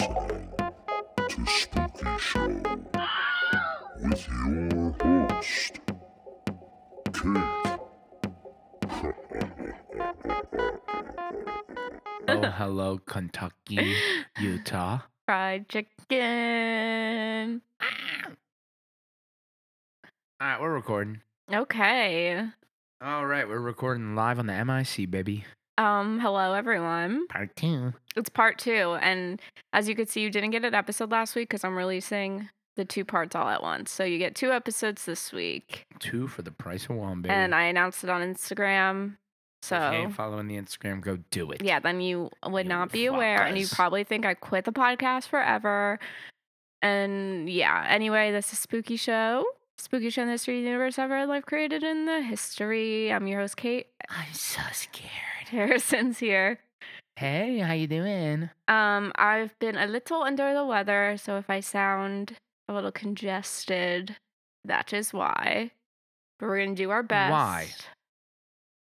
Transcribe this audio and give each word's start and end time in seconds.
listening 0.00 0.48
to 1.28 1.46
Spooky 1.46 2.18
Show 2.18 2.48
with 4.02 4.28
your 4.28 4.92
host, 5.00 5.80
Kait. 7.12 7.80
Oh, 12.26 12.42
hello, 12.42 12.98
Kentucky, 13.06 13.94
Utah. 14.40 15.00
Fried 15.26 15.68
chicken. 15.68 17.62
All 20.40 20.48
right, 20.48 20.60
we're 20.60 20.74
recording. 20.74 21.20
Okay. 21.52 22.44
All 23.00 23.26
right, 23.26 23.46
we're 23.48 23.60
recording 23.60 24.14
live 24.16 24.38
on 24.38 24.46
the 24.46 24.64
MIC, 24.64 25.10
baby. 25.10 25.44
Um, 25.76 26.20
hello 26.20 26.52
everyone. 26.52 27.26
Part 27.28 27.56
two. 27.56 27.92
It's 28.16 28.28
part 28.30 28.58
two, 28.58 28.96
and 29.00 29.40
as 29.72 29.88
you 29.88 29.94
could 29.96 30.08
see, 30.08 30.20
you 30.20 30.30
didn't 30.30 30.50
get 30.50 30.64
an 30.64 30.74
episode 30.74 31.10
last 31.10 31.34
week 31.34 31.48
because 31.48 31.64
I'm 31.64 31.76
releasing 31.76 32.48
the 32.76 32.84
two 32.84 33.04
parts 33.04 33.34
all 33.34 33.48
at 33.48 33.62
once. 33.62 33.90
So 33.90 34.04
you 34.04 34.18
get 34.18 34.34
two 34.36 34.52
episodes 34.52 35.04
this 35.04 35.32
week, 35.32 35.84
Two 35.98 36.28
for 36.28 36.42
the 36.42 36.52
price 36.52 36.84
of 36.84 36.96
one, 36.96 37.22
baby. 37.22 37.34
and 37.34 37.54
I 37.54 37.64
announced 37.64 38.04
it 38.04 38.10
on 38.10 38.20
Instagram. 38.22 39.16
So 39.62 39.76
if 39.76 39.92
you 39.94 39.98
ain't 40.00 40.14
following 40.14 40.46
the 40.46 40.56
Instagram, 40.56 41.00
go 41.00 41.18
do 41.30 41.50
it. 41.50 41.64
yeah, 41.64 41.80
then 41.80 42.00
you 42.00 42.30
would 42.46 42.66
You 42.66 42.68
not 42.68 42.92
be 42.92 43.06
aware, 43.06 43.42
and 43.42 43.58
you 43.58 43.66
fuckers. 43.66 43.74
probably 43.74 44.04
think 44.04 44.24
I 44.26 44.34
quit 44.34 44.64
the 44.66 44.72
podcast 44.72 45.26
forever. 45.28 45.98
And 46.82 47.48
yeah, 47.50 47.84
anyway, 47.88 48.30
this 48.30 48.52
is 48.52 48.58
Spooky 48.60 48.96
Show. 48.96 49.44
Spooky 49.78 50.10
Show 50.10 50.22
in 50.22 50.28
the 50.28 50.32
history 50.34 50.58
of 50.58 50.62
the 50.64 50.68
universe 50.68 50.98
ever 51.00 51.26
life 51.26 51.46
created 51.46 51.82
in 51.82 52.04
the 52.06 52.20
history. 52.20 53.10
I'm 53.12 53.26
your 53.26 53.40
host, 53.40 53.56
Kait. 53.56 53.86
I'm 54.08 54.32
so 54.32 54.60
scared. 54.72 55.10
Harrison's 55.54 56.18
here. 56.18 56.58
Hey, 57.16 57.58
how 57.58 57.72
you 57.72 57.86
doing? 57.86 58.50
Um, 58.66 59.12
I've 59.16 59.56
been 59.60 59.76
a 59.76 59.86
little 59.86 60.22
under 60.22 60.52
the 60.52 60.66
weather, 60.66 61.16
so 61.16 61.36
if 61.38 61.48
I 61.48 61.60
sound 61.60 62.36
a 62.68 62.74
little 62.74 62.90
congested, 62.90 64.16
that 64.64 64.92
is 64.92 65.12
why. 65.12 65.70
But 66.40 66.46
we're 66.48 66.64
gonna 66.64 66.74
do 66.76 66.90
our 66.90 67.04
best. 67.04 67.30
Why? 67.30 67.68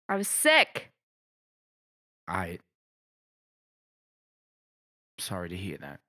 I 0.07 0.15
was 0.15 0.27
sick. 0.29 0.89
I. 2.27 2.59
Sorry 5.19 5.49
to 5.49 5.57
hear 5.57 5.77
that. 5.77 5.99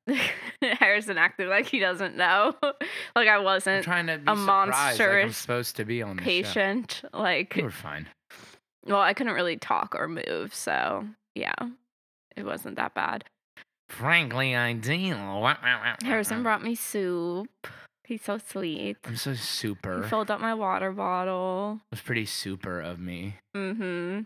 Harrison 0.78 1.18
acted 1.18 1.48
like 1.48 1.66
he 1.66 1.78
doesn't 1.80 2.16
know. 2.16 2.54
like 2.62 3.28
I 3.28 3.36
I'm 3.36 3.44
wasn't 3.44 3.84
trying 3.84 4.06
to 4.06 4.18
be 4.18 4.30
a 4.30 4.36
surprised 4.36 5.00
like 5.00 5.08
I'm 5.24 5.32
supposed 5.32 5.76
to 5.76 5.84
be 5.84 6.00
on 6.02 6.16
the 6.16 6.22
show. 6.22 6.26
patient. 6.26 7.02
Like 7.12 7.58
were 7.60 7.70
fine. 7.70 8.06
Well, 8.86 9.00
I 9.00 9.14
couldn't 9.14 9.34
really 9.34 9.56
talk 9.56 9.94
or 9.98 10.08
move, 10.08 10.54
so 10.54 11.06
yeah. 11.34 11.54
It 12.36 12.44
wasn't 12.44 12.76
that 12.76 12.94
bad. 12.94 13.24
Frankly, 13.88 14.54
ideal. 14.54 15.56
Harrison 16.02 16.42
brought 16.42 16.62
me 16.62 16.74
soup. 16.74 17.48
He's 18.04 18.22
so 18.22 18.38
sweet. 18.38 18.98
I'm 19.04 19.16
so 19.16 19.34
super. 19.34 20.02
He 20.02 20.08
filled 20.08 20.30
up 20.30 20.40
my 20.40 20.52
water 20.52 20.92
bottle. 20.92 21.80
It 21.90 21.94
was 21.96 22.00
pretty 22.00 22.26
super 22.26 22.80
of 22.80 22.98
me. 22.98 23.36
Mm-hmm. 23.56 24.22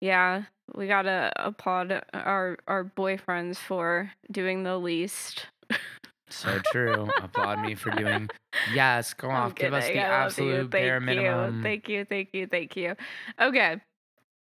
Yeah, 0.00 0.42
we 0.74 0.86
gotta 0.86 1.32
applaud 1.36 2.02
our 2.12 2.58
our 2.66 2.84
boyfriends 2.84 3.56
for 3.56 4.12
doing 4.30 4.62
the 4.62 4.78
least. 4.78 5.46
So 6.30 6.58
true. 6.72 7.08
Applaud 7.22 7.62
me 7.62 7.74
for 7.74 7.90
doing. 7.90 8.28
Yes, 8.74 9.14
go 9.14 9.30
off. 9.30 9.54
Give 9.54 9.72
us 9.72 9.84
the 9.84 9.88
kidding. 9.92 10.02
I 10.02 10.24
love 10.24 10.38
you. 10.38 10.44
absolute 10.50 10.70
bare 10.70 11.00
minimum. 11.00 11.62
Thank 11.62 11.88
you. 11.88 12.04
Thank 12.04 12.30
you, 12.32 12.46
thank 12.46 12.76
you, 12.76 12.76
thank 12.76 12.76
you. 12.76 12.96
Okay, 13.40 13.76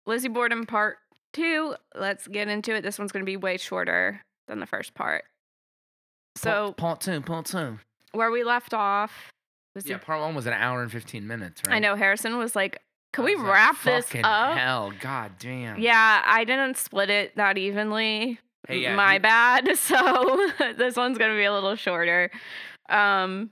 Lizzie 0.07 0.29
Borden 0.29 0.67
part 0.67 0.97
two. 1.33 1.75
Let's 1.95 2.27
get 2.27 2.49
into 2.49 2.75
it. 2.75 2.81
This 2.83 2.99
one's 2.99 3.13
gonna 3.13 3.25
be 3.25 3.37
way 3.37 3.57
shorter 3.57 4.23
than 4.49 4.59
the 4.59 4.67
first 4.67 4.95
part. 4.95 5.25
So 6.37 6.73
part, 6.73 6.77
part 6.77 7.01
two, 7.03 7.21
part 7.21 7.47
two. 7.47 7.79
where 8.13 8.31
we 8.31 8.43
left 8.43 8.75
off 8.75 9.31
was 9.75 9.87
Yeah, 9.87 9.99
part 9.99 10.21
one 10.21 10.35
was 10.35 10.47
an 10.47 10.55
hour 10.55 10.83
and 10.83 10.91
fifteen 10.91 11.27
minutes, 11.27 11.63
right? 11.67 11.77
I 11.77 11.79
know 11.79 11.95
Harrison 11.95 12.37
was 12.39 12.57
like, 12.57 12.81
"Can 13.13 13.25
we 13.25 13.37
like, 13.37 13.47
wrap 13.47 13.83
this 13.85 14.13
up?" 14.25 14.57
Hell, 14.59 14.93
god 15.01 15.33
damn. 15.39 15.79
Yeah, 15.79 16.23
I 16.25 16.45
didn't 16.45 16.79
split 16.79 17.11
it 17.11 17.37
that 17.37 17.59
evenly. 17.59 18.41
Hey, 18.69 18.79
yeah, 18.81 18.95
My 18.95 19.15
you- 19.15 19.21
bad. 19.21 19.69
So 19.77 20.51
this 20.77 20.97
one's 20.97 21.19
gonna 21.19 21.37
be 21.37 21.45
a 21.45 21.53
little 21.53 21.77
shorter. 21.77 22.31
Um 22.89 23.51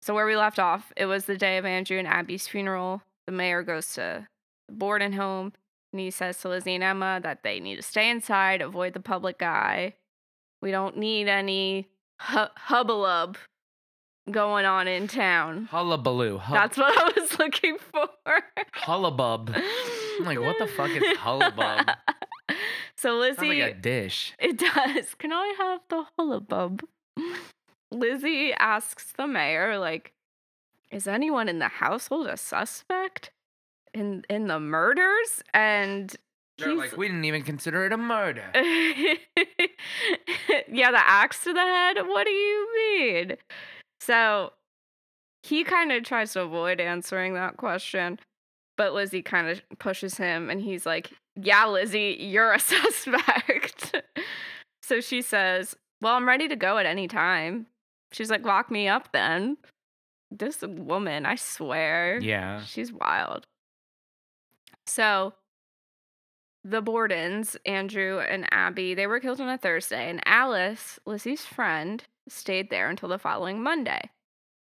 so 0.00 0.14
where 0.14 0.26
we 0.26 0.36
left 0.36 0.58
off, 0.58 0.92
it 0.96 1.06
was 1.06 1.26
the 1.26 1.36
day 1.36 1.58
of 1.58 1.64
Andrew 1.64 1.98
and 1.98 2.08
Abby's 2.08 2.48
funeral. 2.48 3.02
The 3.26 3.32
mayor 3.32 3.62
goes 3.62 3.92
to 3.94 4.26
the 4.68 4.74
Borden 4.74 5.12
home 5.12 5.52
and 5.92 6.00
he 6.00 6.10
says 6.10 6.38
to 6.40 6.48
Lizzie 6.48 6.74
and 6.74 6.82
Emma 6.84 7.20
that 7.22 7.42
they 7.44 7.60
need 7.60 7.76
to 7.76 7.82
stay 7.82 8.10
inside, 8.10 8.60
avoid 8.62 8.94
the 8.94 9.00
public 9.00 9.42
eye. 9.42 9.94
We 10.60 10.70
don't 10.72 10.96
need 10.96 11.28
any 11.28 11.88
hu- 12.20 12.46
hubbalub 12.68 13.36
going 14.30 14.64
on 14.64 14.88
in 14.88 15.06
town. 15.08 15.66
Hullabaloo. 15.70 16.38
Hub- 16.38 16.54
That's 16.54 16.78
what 16.78 16.96
I 17.16 17.20
was 17.20 17.38
looking 17.38 17.76
for. 17.78 18.08
hullabub. 18.76 19.54
I'm 20.18 20.24
like, 20.24 20.40
what 20.40 20.58
the 20.58 20.66
fuck 20.66 20.90
is 20.90 21.02
hullabub? 21.18 21.94
So 22.98 23.20
Sounds 23.22 23.38
like 23.38 23.48
Lizzie, 23.48 23.60
a 23.62 23.74
dish. 23.74 24.34
it 24.38 24.58
does. 24.74 25.14
Can 25.14 25.32
I 25.32 25.54
have 25.58 25.80
the 25.88 26.04
hullabub? 26.18 26.82
Lizzie 27.90 28.52
asks 28.54 29.12
the 29.16 29.26
mayor, 29.26 29.78
like, 29.78 30.12
is 30.90 31.06
anyone 31.06 31.48
in 31.48 31.58
the 31.58 31.68
household 31.68 32.26
a 32.26 32.36
suspect 32.36 33.30
in 33.94 34.24
in 34.30 34.46
the 34.46 34.60
murders? 34.60 35.42
And 35.52 36.14
They're 36.58 36.68
he's- 36.70 36.78
like, 36.78 36.96
we 36.96 37.08
didn't 37.08 37.24
even 37.24 37.42
consider 37.42 37.84
it 37.86 37.92
a 37.92 37.96
murder. 37.96 38.44
yeah, 38.54 39.16
the 40.90 41.02
axe 41.08 41.42
to 41.44 41.52
the 41.52 41.60
head. 41.60 41.96
What 42.06 42.26
do 42.26 42.32
you 42.32 42.68
mean? 42.98 43.36
So 44.00 44.52
he 45.42 45.64
kind 45.64 45.92
of 45.92 46.04
tries 46.04 46.32
to 46.34 46.42
avoid 46.42 46.80
answering 46.80 47.34
that 47.34 47.56
question, 47.56 48.18
but 48.76 48.92
Lizzie 48.94 49.22
kind 49.22 49.48
of 49.48 49.60
pushes 49.78 50.16
him 50.16 50.50
and 50.50 50.60
he's 50.60 50.86
like, 50.86 51.10
Yeah, 51.36 51.66
Lizzie, 51.66 52.16
you're 52.20 52.52
a 52.52 52.58
suspect. 52.60 54.02
so 54.82 55.00
she 55.00 55.22
says, 55.22 55.74
Well, 56.00 56.14
I'm 56.14 56.28
ready 56.28 56.48
to 56.48 56.56
go 56.56 56.78
at 56.78 56.86
any 56.86 57.08
time. 57.08 57.66
She's 58.12 58.30
like, 58.30 58.44
Lock 58.44 58.70
me 58.70 58.88
up 58.88 59.12
then. 59.12 59.56
This 60.30 60.62
woman, 60.62 61.26
I 61.26 61.34
swear. 61.36 62.18
yeah. 62.20 62.62
She's 62.64 62.92
wild. 62.92 63.46
So 64.86 65.34
the 66.64 66.82
Bordens, 66.82 67.56
Andrew 67.66 68.20
and 68.20 68.46
Abby, 68.52 68.94
they 68.94 69.06
were 69.06 69.20
killed 69.20 69.40
on 69.40 69.48
a 69.48 69.58
Thursday, 69.58 70.08
and 70.08 70.22
Alice, 70.26 70.98
Lizzie's 71.06 71.44
friend, 71.44 72.04
stayed 72.28 72.70
there 72.70 72.88
until 72.88 73.08
the 73.08 73.18
following 73.18 73.62
Monday. 73.62 74.00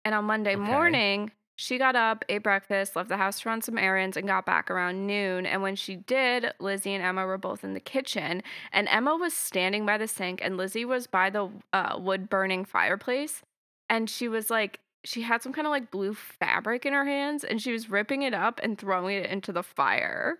And 0.04 0.16
on 0.16 0.26
Monday 0.26 0.56
Okay. 0.56 0.62
morning, 0.66 1.32
she 1.64 1.78
got 1.78 1.96
up, 1.96 2.26
ate 2.28 2.44
breakfast, 2.44 2.94
left 2.94 3.08
the 3.08 3.16
house 3.16 3.40
to 3.40 3.48
run 3.48 3.62
some 3.62 3.78
errands, 3.78 4.18
and 4.18 4.28
got 4.28 4.46
back 4.46 4.70
around 4.70 5.08
noon. 5.08 5.46
And 5.46 5.62
when 5.62 5.78
she 5.78 5.96
did, 5.96 6.52
Lizzie 6.60 6.94
and 6.94 7.02
Emma 7.02 7.26
were 7.26 7.38
both 7.38 7.64
in 7.64 7.74
the 7.74 7.80
kitchen, 7.80 8.44
and 8.74 8.90
Emma 8.90 9.16
was 9.16 9.34
standing 9.34 9.86
by 9.86 9.98
the 9.98 10.08
sink, 10.10 10.42
and 10.44 10.58
Lizzie 10.58 10.84
was 10.84 11.08
by 11.08 11.30
the 11.30 11.50
uh, 11.72 11.98
wood 11.98 12.30
burning 12.30 12.66
fireplace. 12.66 13.44
And 13.90 14.10
she 14.10 14.28
was 14.28 14.50
like, 14.50 14.82
she 15.06 15.22
had 15.22 15.42
some 15.42 15.54
kind 15.54 15.66
of 15.66 15.72
like 15.72 15.90
blue 15.90 16.14
fabric 16.14 16.86
in 16.86 16.92
her 16.92 17.06
hands, 17.06 17.46
and 17.46 17.62
she 17.62 17.72
was 17.72 17.90
ripping 17.90 18.24
it 18.24 18.34
up 18.34 18.60
and 18.62 18.78
throwing 18.78 19.16
it 19.16 19.30
into 19.30 19.54
the 19.54 19.64
fire. 19.64 20.40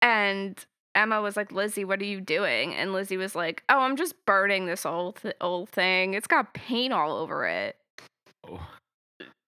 And 0.00 0.64
Emma 0.94 1.20
was 1.20 1.36
like, 1.36 1.50
Lizzie, 1.50 1.84
what 1.84 2.00
are 2.00 2.04
you 2.04 2.20
doing? 2.20 2.76
And 2.76 2.92
Lizzie 2.92 3.16
was 3.16 3.34
like, 3.34 3.64
Oh, 3.68 3.80
I'm 3.80 3.96
just 3.96 4.14
burning 4.24 4.66
this 4.66 4.86
old 4.86 5.16
th- 5.16 5.34
old 5.40 5.68
thing. 5.70 6.14
It's 6.14 6.28
got 6.28 6.54
paint 6.54 6.92
all 6.92 7.16
over 7.16 7.44
it. 7.44 7.76
Oh. 8.48 8.64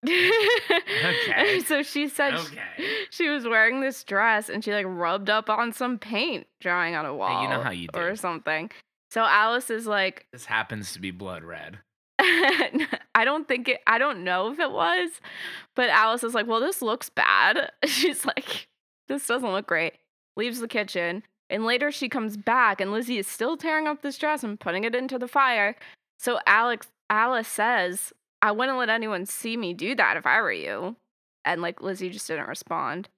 Okay. 0.07 1.61
so 1.67 1.83
she 1.83 2.09
said 2.09 2.35
Okay. 2.35 2.61
she 3.11 3.29
was 3.29 3.47
wearing 3.47 3.81
this 3.81 4.03
dress 4.05 4.49
and 4.49 4.65
she 4.65 4.73
like 4.73 4.87
rubbed 4.89 5.31
up 5.31 5.51
on 5.51 5.73
some 5.73 5.99
paint 5.99 6.47
drying 6.61 6.95
on 6.95 7.07
a 7.07 7.15
wall. 7.15 7.43
you 7.43 7.49
know 7.49 7.61
how 7.61 7.71
you 7.71 7.89
do. 7.93 7.99
or 8.01 8.17
something. 8.17 8.71
So 9.11 9.23
Alice 9.23 9.71
is 9.71 9.87
like, 9.87 10.27
This 10.33 10.47
happens 10.47 10.93
to 10.93 11.01
be 11.01 11.11
blood 11.11 11.43
red. 11.43 11.79
I 12.23 13.25
don't 13.25 13.49
think 13.49 13.69
it, 13.69 13.81
I 13.87 13.99
don't 13.99 14.25
know 14.25 14.53
if 14.53 14.59
it 14.59 14.71
was, 14.71 15.11
but 15.75 15.89
Alice 15.89 16.23
is 16.23 16.35
like, 16.35 16.47
well, 16.47 16.61
this 16.61 16.83
looks 16.83 17.09
bad. 17.09 17.71
She's 17.87 18.25
like, 18.27 18.69
this 19.09 19.27
doesn't 19.27 19.51
look 19.51 19.67
great. 19.67 19.95
Leaves 20.37 20.61
the 20.61 20.69
kitchen. 20.69 21.23
And 21.49 21.65
later 21.65 21.91
she 21.91 22.09
comes 22.09 22.37
back 22.37 22.81
and 22.81 22.93
Lizzie 22.93 23.19
is 23.19 23.27
still 23.27 23.57
tearing 23.57 23.87
up 23.89 24.03
this 24.03 24.19
dress 24.19 24.45
and 24.45 24.61
putting 24.61 24.85
it 24.85 24.95
into 24.95 25.19
the 25.19 25.27
fire. 25.29 25.77
So 26.19 26.39
Alex, 26.47 26.89
Alice 27.09 27.49
says, 27.49 28.13
I 28.43 28.53
wouldn't 28.53 28.79
let 28.79 28.89
anyone 28.89 29.27
see 29.27 29.57
me 29.57 29.75
do 29.75 29.95
that 29.97 30.17
if 30.17 30.27
I 30.27 30.41
were 30.41 30.53
you. 30.53 30.97
And 31.45 31.63
like 31.63 31.83
Lizzie 31.83 32.11
just 32.11 32.27
didn't 32.29 32.49
respond. 32.49 33.09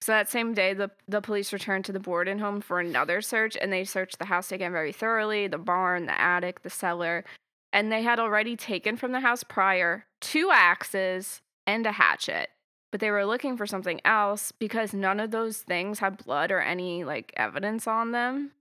So 0.00 0.12
that 0.12 0.28
same 0.28 0.52
day, 0.54 0.74
the, 0.74 0.90
the 1.08 1.20
police 1.22 1.52
returned 1.52 1.84
to 1.86 1.92
the 1.92 2.00
Borden 2.00 2.38
home 2.38 2.60
for 2.60 2.80
another 2.80 3.22
search 3.22 3.56
and 3.60 3.72
they 3.72 3.84
searched 3.84 4.18
the 4.18 4.26
house 4.26 4.52
again 4.52 4.72
very 4.72 4.92
thoroughly 4.92 5.46
the 5.48 5.58
barn, 5.58 6.06
the 6.06 6.20
attic, 6.20 6.62
the 6.62 6.70
cellar. 6.70 7.24
And 7.72 7.90
they 7.90 8.02
had 8.02 8.20
already 8.20 8.56
taken 8.56 8.96
from 8.96 9.12
the 9.12 9.20
house 9.20 9.42
prior 9.42 10.06
two 10.20 10.50
axes 10.52 11.40
and 11.66 11.86
a 11.86 11.92
hatchet. 11.92 12.50
But 12.92 13.00
they 13.00 13.10
were 13.10 13.26
looking 13.26 13.56
for 13.56 13.66
something 13.66 14.00
else 14.04 14.52
because 14.52 14.94
none 14.94 15.18
of 15.20 15.30
those 15.30 15.58
things 15.58 15.98
had 15.98 16.24
blood 16.24 16.50
or 16.52 16.60
any 16.60 17.04
like 17.04 17.32
evidence 17.36 17.86
on 17.86 18.12
them. 18.12 18.52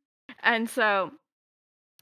And 0.42 0.70
so 0.70 1.12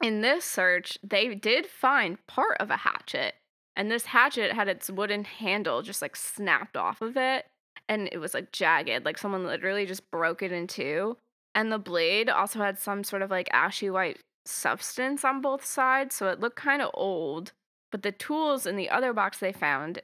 In 0.02 0.22
this 0.22 0.44
search, 0.44 0.98
they 1.04 1.34
did 1.36 1.68
find 1.68 2.26
part 2.28 2.58
of 2.60 2.70
a 2.70 2.78
hatchet, 2.78 3.36
and 3.76 3.90
this 3.90 4.06
hatchet 4.06 4.54
had 4.54 4.68
its 4.68 4.90
wooden 4.90 5.24
handle 5.24 5.82
just 5.82 6.02
like 6.02 6.16
snapped 6.16 6.78
off 6.78 7.02
of 7.02 7.18
it, 7.18 7.46
and 7.90 8.10
it 8.12 8.20
was 8.20 8.34
like 8.34 8.52
jagged, 8.52 9.06
like 9.06 9.18
someone 9.18 9.46
literally 9.46 9.86
just 9.86 10.10
broke 10.12 10.42
it 10.42 10.52
in 10.52 10.68
two. 10.68 11.18
And 11.56 11.72
the 11.72 11.80
blade 11.80 12.30
also 12.30 12.60
had 12.60 12.80
some 12.80 13.04
sort 13.04 13.22
of 13.22 13.32
like 13.32 13.50
ashy 13.52 13.90
white 13.90 14.20
substance 14.46 15.24
on 15.24 15.42
both 15.42 15.66
sides, 15.66 16.16
so 16.16 16.28
it 16.28 16.40
looked 16.40 16.56
kind 16.56 16.82
of 16.82 16.92
old. 16.94 17.52
But 17.92 18.04
the 18.04 18.12
tools 18.12 18.66
in 18.66 18.76
the 18.76 18.90
other 18.90 19.14
box 19.14 19.38
they 19.40 19.52
found, 19.52 20.00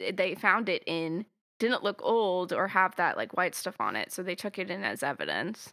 eh, 0.00 0.12
they 0.14 0.34
found 0.34 0.68
it 0.68 0.82
in, 0.86 1.26
didn't 1.58 1.84
look 1.84 2.00
old 2.02 2.52
or 2.52 2.68
have 2.68 2.96
that 2.96 3.16
like 3.16 3.36
white 3.36 3.54
stuff 3.54 3.76
on 3.80 3.96
it, 3.96 4.12
so 4.12 4.22
they 4.22 4.34
took 4.34 4.58
it 4.58 4.70
in 4.70 4.84
as 4.84 5.02
evidence. 5.02 5.72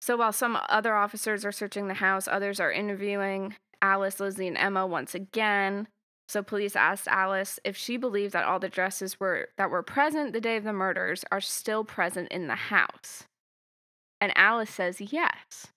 So 0.00 0.16
while 0.16 0.32
some 0.32 0.58
other 0.68 0.94
officers 0.94 1.44
are 1.44 1.52
searching 1.52 1.88
the 1.88 1.94
house, 1.94 2.26
others 2.26 2.58
are 2.58 2.72
interviewing 2.72 3.56
Alice, 3.82 4.20
Lizzie, 4.20 4.48
and 4.48 4.58
Emma 4.58 4.86
once 4.86 5.14
again. 5.14 5.88
So 6.28 6.42
police 6.42 6.76
asked 6.76 7.08
Alice 7.08 7.58
if 7.64 7.76
she 7.76 7.96
believed 7.96 8.32
that 8.34 8.44
all 8.44 8.60
the 8.60 8.68
dresses 8.68 9.18
were 9.18 9.48
that 9.56 9.70
were 9.70 9.82
present 9.82 10.32
the 10.32 10.40
day 10.40 10.56
of 10.56 10.64
the 10.64 10.72
murders 10.72 11.24
are 11.32 11.40
still 11.40 11.82
present 11.84 12.28
in 12.30 12.46
the 12.46 12.54
house. 12.54 13.24
And 14.20 14.32
Alice 14.36 14.70
says 14.70 15.00
yes, 15.00 15.68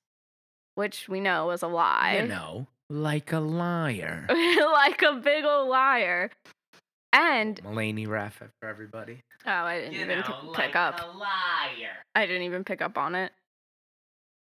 which 0.76 1.08
we 1.10 1.20
know 1.20 1.50
is 1.52 1.64
a 1.64 1.68
lie. 1.68 2.20
You 2.22 2.28
know, 2.28 2.68
like 2.90 3.32
a 3.32 3.40
liar. 3.40 4.26
like 4.30 5.02
a 5.02 5.14
big 5.14 5.44
old 5.46 5.70
liar. 5.70 6.30
And 7.12 7.62
Mulaney 7.64 8.08
ref 8.08 8.36
for 8.60 8.68
everybody. 8.68 9.22
oh, 9.46 9.52
I 9.52 9.80
didn't 9.80 9.96
even 9.96 10.24
p- 10.24 10.34
pick 10.54 10.76
up. 10.76 11.00
liar. 11.16 11.94
I 12.16 12.26
didn't 12.26 12.42
even 12.44 12.64
pick 12.64 12.82
up 12.82 12.98
on 12.98 13.16
it. 13.16 13.32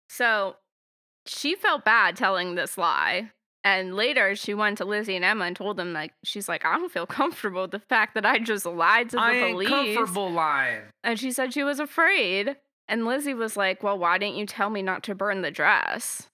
So 0.09 0.57
she 1.27 1.55
felt 1.55 1.85
bad 1.85 2.17
telling 2.17 2.55
this 2.55 2.77
lie. 2.77 3.31
And 3.65 3.95
later 3.95 4.35
she 4.35 4.55
went 4.55 4.79
to 4.79 4.85
Lizzie 4.85 5.15
and 5.15 5.25
Emma 5.25 5.45
and 5.45 5.55
told 5.55 5.77
them 5.77 5.93
like 5.93 6.13
she's 6.25 6.49
like, 6.49 6.65
I 6.65 6.77
don't 6.79 6.91
feel 6.91 7.07
comfortable 7.07 7.63
with 7.63 7.71
the 7.71 7.79
fact 7.79 8.15
that 8.15 8.27
I 8.27 8.39
just 8.41 8.67
lied 8.67 9.11
to 9.11 9.17
the 9.17 9.23
I 9.23 9.33
ain't 9.35 9.53
police. 9.55 9.69
comfortable 9.69 10.31
lying. 10.33 10.83
And 11.05 11.19
she 11.19 11.31
said 11.31 11.53
she 11.55 11.63
was 11.63 11.79
afraid. 11.79 12.57
And 12.89 13.07
Lizzie 13.07 13.35
was 13.35 13.57
like, 13.57 13.83
Well, 13.83 13.97
why 13.99 14.19
didn't 14.19 14.37
you 14.37 14.47
tell 14.47 14.69
me 14.69 14.83
not 14.83 15.05
to 15.05 15.15
burn 15.15 15.43
the 15.43 15.51
dress? 15.53 16.29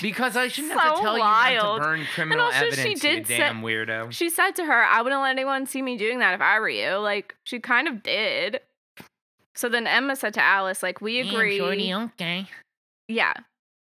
Because 0.00 0.36
I 0.36 0.48
shouldn't 0.48 0.72
have 0.74 0.92
to 0.92 0.96
So 0.98 1.02
tell 1.02 1.14
you 1.16 1.20
wild. 1.20 1.64
not 1.64 1.76
to 1.78 1.82
burn 1.82 2.06
criminal 2.14 2.46
and 2.46 2.54
also 2.54 2.70
she 2.76 2.80
evidence, 2.80 3.02
you 3.04 3.10
did 3.10 3.26
say- 3.26 3.36
damn 3.38 3.60
weirdo. 3.62 4.12
She 4.12 4.30
said 4.30 4.52
to 4.52 4.64
her, 4.64 4.84
I 4.84 5.02
wouldn't 5.02 5.20
let 5.20 5.30
anyone 5.30 5.66
see 5.66 5.82
me 5.82 5.96
doing 5.98 6.20
that 6.20 6.34
if 6.34 6.40
I 6.40 6.58
were 6.60 6.68
you. 6.68 6.92
Like, 6.96 7.34
she 7.44 7.58
kind 7.58 7.88
of 7.88 8.02
did. 8.02 8.60
So 9.56 9.68
then 9.68 9.86
Emma 9.88 10.14
said 10.14 10.34
to 10.34 10.42
Alice, 10.42 10.82
like, 10.82 11.00
we 11.00 11.18
agree. 11.20 11.60
okay. 11.60 12.46
yeah. 13.08 13.34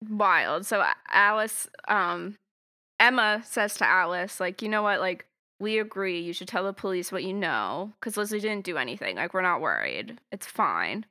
Wild. 0.06 0.66
So 0.66 0.84
Alice, 1.10 1.68
um, 1.88 2.36
Emma 3.00 3.42
says 3.44 3.74
to 3.74 3.88
Alice, 3.88 4.40
like, 4.40 4.62
you 4.62 4.68
know 4.68 4.82
what? 4.82 5.00
Like, 5.00 5.26
we 5.60 5.78
agree. 5.78 6.20
You 6.20 6.32
should 6.32 6.48
tell 6.48 6.64
the 6.64 6.72
police 6.72 7.10
what 7.10 7.24
you 7.24 7.32
know. 7.32 7.92
Because 7.98 8.16
Lizzie 8.16 8.40
didn't 8.40 8.64
do 8.64 8.76
anything. 8.76 9.16
Like, 9.16 9.34
we're 9.34 9.42
not 9.42 9.60
worried. 9.60 10.20
It's 10.30 10.46
fine. 10.46 11.06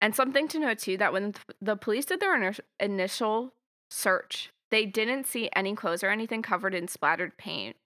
And 0.00 0.14
something 0.14 0.48
to 0.48 0.58
note, 0.58 0.78
too, 0.78 0.96
that 0.96 1.12
when 1.12 1.34
th- 1.34 1.44
the 1.60 1.76
police 1.76 2.06
did 2.06 2.20
their 2.20 2.36
ini- 2.36 2.60
initial 2.80 3.52
search, 3.90 4.50
they 4.70 4.86
didn't 4.86 5.26
see 5.26 5.50
any 5.54 5.74
clothes 5.74 6.02
or 6.02 6.08
anything 6.08 6.42
covered 6.42 6.74
in 6.74 6.88
splattered 6.88 7.36
paint. 7.36 7.76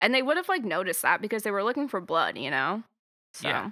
And 0.00 0.14
they 0.14 0.22
would 0.22 0.36
have, 0.36 0.48
like, 0.48 0.64
noticed 0.64 1.02
that 1.02 1.22
because 1.22 1.42
they 1.42 1.50
were 1.50 1.64
looking 1.64 1.88
for 1.88 2.00
blood, 2.00 2.36
you 2.36 2.50
know? 2.50 2.82
So. 3.32 3.48
Yeah. 3.48 3.70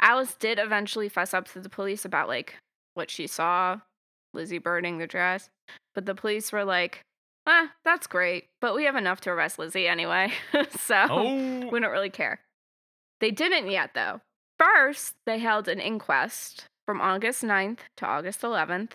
Alice 0.00 0.34
did 0.34 0.58
eventually 0.58 1.08
fess 1.08 1.34
up 1.34 1.48
to 1.48 1.60
the 1.60 1.68
police 1.68 2.04
about, 2.04 2.28
like, 2.28 2.54
what 2.94 3.10
she 3.10 3.26
saw 3.26 3.80
Lizzie 4.34 4.58
burning 4.58 4.98
the 4.98 5.06
dress. 5.06 5.48
But 5.94 6.06
the 6.06 6.14
police 6.14 6.52
were 6.52 6.64
like, 6.64 7.02
ah, 7.46 7.72
that's 7.84 8.06
great, 8.06 8.44
but 8.60 8.74
we 8.74 8.84
have 8.84 8.96
enough 8.96 9.20
to 9.22 9.30
arrest 9.30 9.58
Lizzie 9.58 9.88
anyway. 9.88 10.32
so 10.70 11.06
Oh. 11.10 11.68
we 11.70 11.80
don't 11.80 11.90
really 11.90 12.10
care. 12.10 12.40
They 13.20 13.30
didn't 13.30 13.70
yet, 13.70 13.90
though. 13.94 14.20
First, 14.58 15.14
they 15.26 15.38
held 15.38 15.68
an 15.68 15.80
inquest 15.80 16.66
from 16.86 17.00
August 17.00 17.42
9th 17.42 17.78
to 17.98 18.06
August 18.06 18.42
11th, 18.42 18.92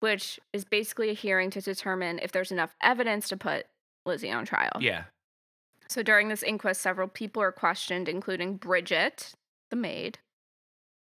which 0.00 0.40
is 0.52 0.64
basically 0.64 1.10
a 1.10 1.14
hearing 1.14 1.50
to 1.50 1.60
determine 1.60 2.18
if 2.22 2.32
there's 2.32 2.52
enough 2.52 2.74
evidence 2.82 3.28
to 3.28 3.36
put 3.36 3.66
Lizzie 4.06 4.30
on 4.32 4.44
trial. 4.44 4.72
Yeah. 4.80 5.04
So 5.88 6.02
during 6.02 6.28
this 6.28 6.42
inquest, 6.42 6.80
several 6.80 7.08
people 7.08 7.42
are 7.42 7.52
questioned, 7.52 8.08
including 8.08 8.56
Bridget, 8.56 9.32
the 9.70 9.76
maid, 9.76 10.18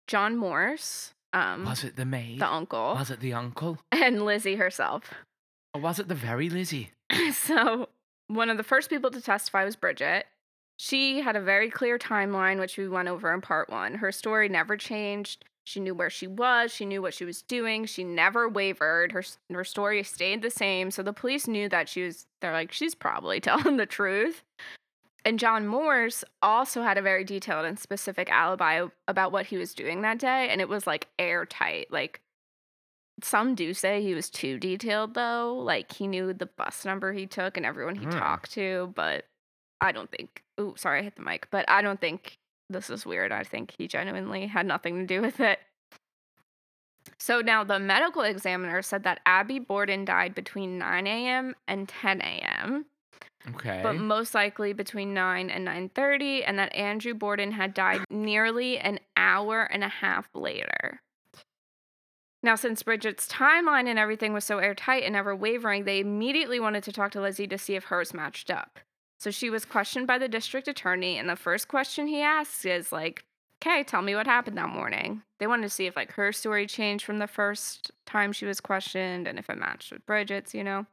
John 0.07 0.37
Morse, 0.37 1.13
um, 1.33 1.65
Was 1.65 1.85
it 1.85 1.97
the 1.97 2.05
maid? 2.05 2.41
the 2.41 2.51
uncle, 2.51 2.95
Was 2.95 3.11
it 3.11 3.21
the 3.21 3.33
uncle? 3.35 3.79
and 3.93 4.25
Lizzie 4.25 4.57
herself. 4.57 5.13
Or 5.75 5.81
was 5.81 5.99
it 5.99 6.09
the 6.09 6.15
very 6.15 6.49
Lizzie? 6.49 6.91
so 7.33 7.89
one 8.29 8.51
of 8.51 8.57
the 8.57 8.63
first 8.63 8.91
people 8.91 9.11
to 9.11 9.21
testify 9.21 9.65
was 9.65 9.77
Bridget. 9.77 10.27
She 10.79 11.21
had 11.21 11.35
a 11.37 11.41
very 11.41 11.71
clear 11.71 11.99
timeline, 11.99 12.61
which 12.61 12.79
we 12.79 12.89
went 12.89 13.09
over 13.09 13.33
in 13.35 13.41
part 13.41 13.69
one. 13.69 13.95
Her 13.95 14.13
story 14.13 14.49
never 14.49 14.77
changed. 14.77 15.45
She 15.65 15.81
knew 15.81 15.95
where 15.95 16.09
she 16.09 16.27
was. 16.27 16.73
She 16.73 16.87
knew 16.87 17.03
what 17.03 17.13
she 17.13 17.25
was 17.27 17.43
doing. 17.43 17.85
She 17.85 18.03
never 18.05 18.49
wavered. 18.49 19.13
Her 19.13 19.23
her 19.53 19.65
story 19.65 20.03
stayed 20.03 20.41
the 20.41 20.51
same. 20.51 20.91
So 20.91 21.03
the 21.03 21.13
police 21.13 21.47
knew 21.47 21.69
that 21.69 21.89
she 21.89 22.05
was. 22.05 22.27
They're 22.41 22.53
like, 22.53 22.73
she's 22.73 22.95
probably 22.95 23.39
telling 23.43 23.77
the 23.77 23.85
truth. 23.87 24.45
And 25.25 25.39
John 25.39 25.67
Morse 25.67 26.25
also 26.43 26.83
had 26.83 26.97
a 26.97 27.03
very 27.03 27.25
detailed 27.25 27.67
and 27.67 27.79
specific 27.79 28.31
alibi 28.31 28.87
about 29.09 29.33
what 29.33 29.47
he 29.47 29.57
was 29.57 29.75
doing 29.75 30.03
that 30.03 30.19
day, 30.19 30.49
and 30.49 30.61
it 30.61 30.69
was 30.69 30.87
like 30.87 31.09
airtight. 31.19 31.91
Like 31.91 32.21
some 33.23 33.55
do 33.55 33.75
say 33.75 34.01
he 34.01 34.15
was 34.15 34.31
too 34.31 34.59
detailed 34.59 35.15
though. 35.15 35.55
Like 35.57 35.93
he 35.93 36.07
knew 36.07 36.33
the 36.33 36.47
bus 36.47 36.85
number 36.85 37.13
he 37.13 37.27
took 37.27 37.57
and 37.57 37.67
everyone 37.67 37.97
he 37.97 38.05
Hmm. 38.05 38.11
talked 38.13 38.53
to, 38.53 38.93
but 38.95 39.27
I 39.81 39.93
don't 39.93 40.11
think 40.11 40.43
oh 40.57 40.75
sorry, 40.77 41.01
I 41.01 41.03
hit 41.03 41.17
the 41.17 41.23
mic. 41.23 41.49
But 41.51 41.69
I 41.69 41.83
don't 41.83 42.01
think 42.01 42.39
this 42.71 42.89
is 42.91 43.05
weird. 43.05 43.33
I 43.33 43.43
think 43.45 43.75
he 43.77 43.89
genuinely 43.89 44.47
had 44.47 44.67
nothing 44.67 44.97
to 45.01 45.07
do 45.07 45.21
with 45.23 45.41
it. 45.41 45.59
So 47.19 47.41
now 47.41 47.65
the 47.65 47.79
medical 47.81 48.23
examiner 48.23 48.83
said 48.83 49.03
that 49.03 49.21
Abby 49.27 49.59
Borden 49.59 50.05
died 50.05 50.35
between 50.35 50.79
9 50.79 51.07
a.m. 51.07 51.55
and 51.67 51.89
10 51.89 52.21
a.m 52.21 52.87
Okay. 53.55 53.81
but 53.83 53.95
most 53.95 54.35
likely 54.35 54.73
between 54.73 55.15
9 55.15 55.51
and 55.51 55.65
9:30 55.65 56.45
and 56.45 56.59
that 56.59 56.75
Andrew 56.75 57.15
Borden 57.15 57.53
had 57.53 57.75
died 57.75 58.05
nearly 58.11 58.79
an 58.79 59.01
hour 59.17 59.63
and 59.63 59.85
a 59.85 59.89
half 59.89 60.29
later. 60.35 61.01
Now 62.43 62.55
since 62.55 62.83
Bridget's 62.83 63.27
timeline 63.29 63.89
and 63.89 63.99
everything 63.99 64.33
was 64.33 64.45
so 64.45 64.59
airtight 64.59 65.03
and 65.03 65.13
never 65.13 65.35
wavering, 65.35 65.85
they 65.85 66.01
immediately 66.01 66.61
wanted 66.61 66.85
to 66.85 66.93
talk 66.93 67.11
to 67.13 67.21
Lizzie 67.21 67.49
to 67.49 67.59
see 67.59 67.75
if 67.75 67.85
hers 67.85 68.15
matched 68.15 68.51
up. 68.51 68.79
So 69.19 69.31
she 69.31 69.51
was 69.51 69.65
questioned 69.65 70.07
by 70.07 70.19
the 70.19 70.29
district 70.29 70.69
attorney 70.69 71.19
and 71.19 71.29
the 71.29 71.37
first 71.37 71.69
question 71.69 72.07
he 72.07 72.23
asks 72.23 72.65
is 72.65 72.93
like, 72.93 73.25
"Okay, 73.63 73.83
tell 73.85 74.03
me 74.03 74.15
what 74.15 74.27
happened 74.27 74.57
that 74.59 74.69
morning." 74.69 75.23
They 75.41 75.47
wanted 75.49 75.63
to 75.63 75.71
see 75.71 75.87
if 75.87 75.97
like 75.97 76.13
her 76.13 76.33
story 76.33 76.67
changed 76.67 77.05
from 77.05 77.19
the 77.19 77.27
first 77.27 77.91
time 78.07 78.33
she 78.33 78.47
was 78.47 78.61
questioned 78.61 79.27
and 79.27 79.39
if 79.39 79.51
it 79.51 79.59
matched 79.59 79.91
with 79.93 80.07
Bridget's, 80.07 80.55
you 80.55 80.63
know. 80.65 80.87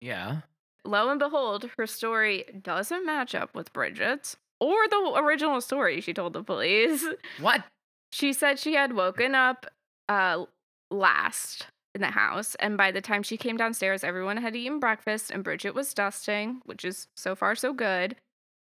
yeah. 0.00 0.42
Lo 0.84 1.10
and 1.10 1.18
behold, 1.18 1.70
her 1.76 1.86
story 1.86 2.44
doesn't 2.62 3.06
match 3.06 3.34
up 3.34 3.54
with 3.54 3.72
Bridget's 3.72 4.36
or 4.60 4.76
the 4.88 5.12
original 5.16 5.60
story 5.60 6.00
she 6.00 6.12
told 6.12 6.32
the 6.32 6.42
police. 6.42 7.04
What? 7.40 7.64
She 8.12 8.32
said 8.32 8.58
she 8.58 8.74
had 8.74 8.94
woken 8.94 9.34
up 9.34 9.66
uh, 10.08 10.44
last 10.90 11.66
in 11.94 12.00
the 12.00 12.08
house, 12.08 12.54
and 12.56 12.76
by 12.76 12.90
the 12.90 13.00
time 13.00 13.22
she 13.22 13.36
came 13.36 13.56
downstairs, 13.56 14.02
everyone 14.02 14.38
had 14.38 14.56
eaten 14.56 14.78
breakfast 14.78 15.30
and 15.30 15.44
Bridget 15.44 15.74
was 15.74 15.92
dusting, 15.94 16.62
which 16.64 16.84
is 16.84 17.08
so 17.16 17.34
far 17.34 17.54
so 17.54 17.72
good. 17.72 18.16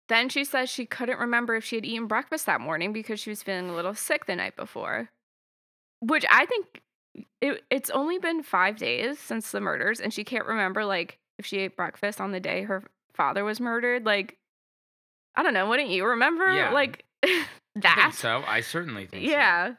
Then 0.09 0.29
she 0.29 0.45
says 0.45 0.71
she 0.71 0.87
couldn't 0.87 1.19
remember 1.19 1.57
if 1.57 1.65
she 1.65 1.77
had 1.77 1.85
eaten 1.85 2.07
breakfast 2.07 2.47
that 2.47 2.61
morning 2.61 2.93
because 2.93 3.19
she 3.19 3.31
was 3.31 3.43
feeling 3.43 3.69
a 3.69 3.75
little 3.75 3.95
sick 3.95 4.27
the 4.27 4.37
night 4.37 4.57
before. 4.57 5.11
Which 6.01 6.25
I 6.31 6.47
think 6.47 6.83
it, 7.41 7.65
it's 7.71 7.91
only 7.91 8.19
been 8.19 8.43
five 8.43 8.77
days 8.77 9.19
since 9.19 9.51
the 9.51 9.61
murders, 9.61 10.01
and 10.01 10.13
she 10.13 10.25
can't 10.25 10.47
remember 10.47 10.85
like 10.85 11.19
if 11.39 11.47
she 11.47 11.59
ate 11.59 11.77
breakfast 11.77 12.21
on 12.21 12.33
the 12.33 12.41
day 12.41 12.63
her 12.63 12.83
father 13.15 13.45
was 13.45 13.61
murdered. 13.61 14.05
Like, 14.05 14.37
I 15.35 15.43
don't 15.43 15.55
know. 15.55 15.69
Wouldn't 15.69 15.91
you 15.91 16.05
remember? 16.07 16.47
Yeah. 16.55 16.71
Like 16.71 17.05
I 17.25 17.45
that. 17.77 17.97
think 17.97 18.15
so. 18.15 18.45
I 18.47 18.61
certainly 18.61 19.07
think 19.11 19.25
so. 19.25 19.31
Yeah. 19.31 19.75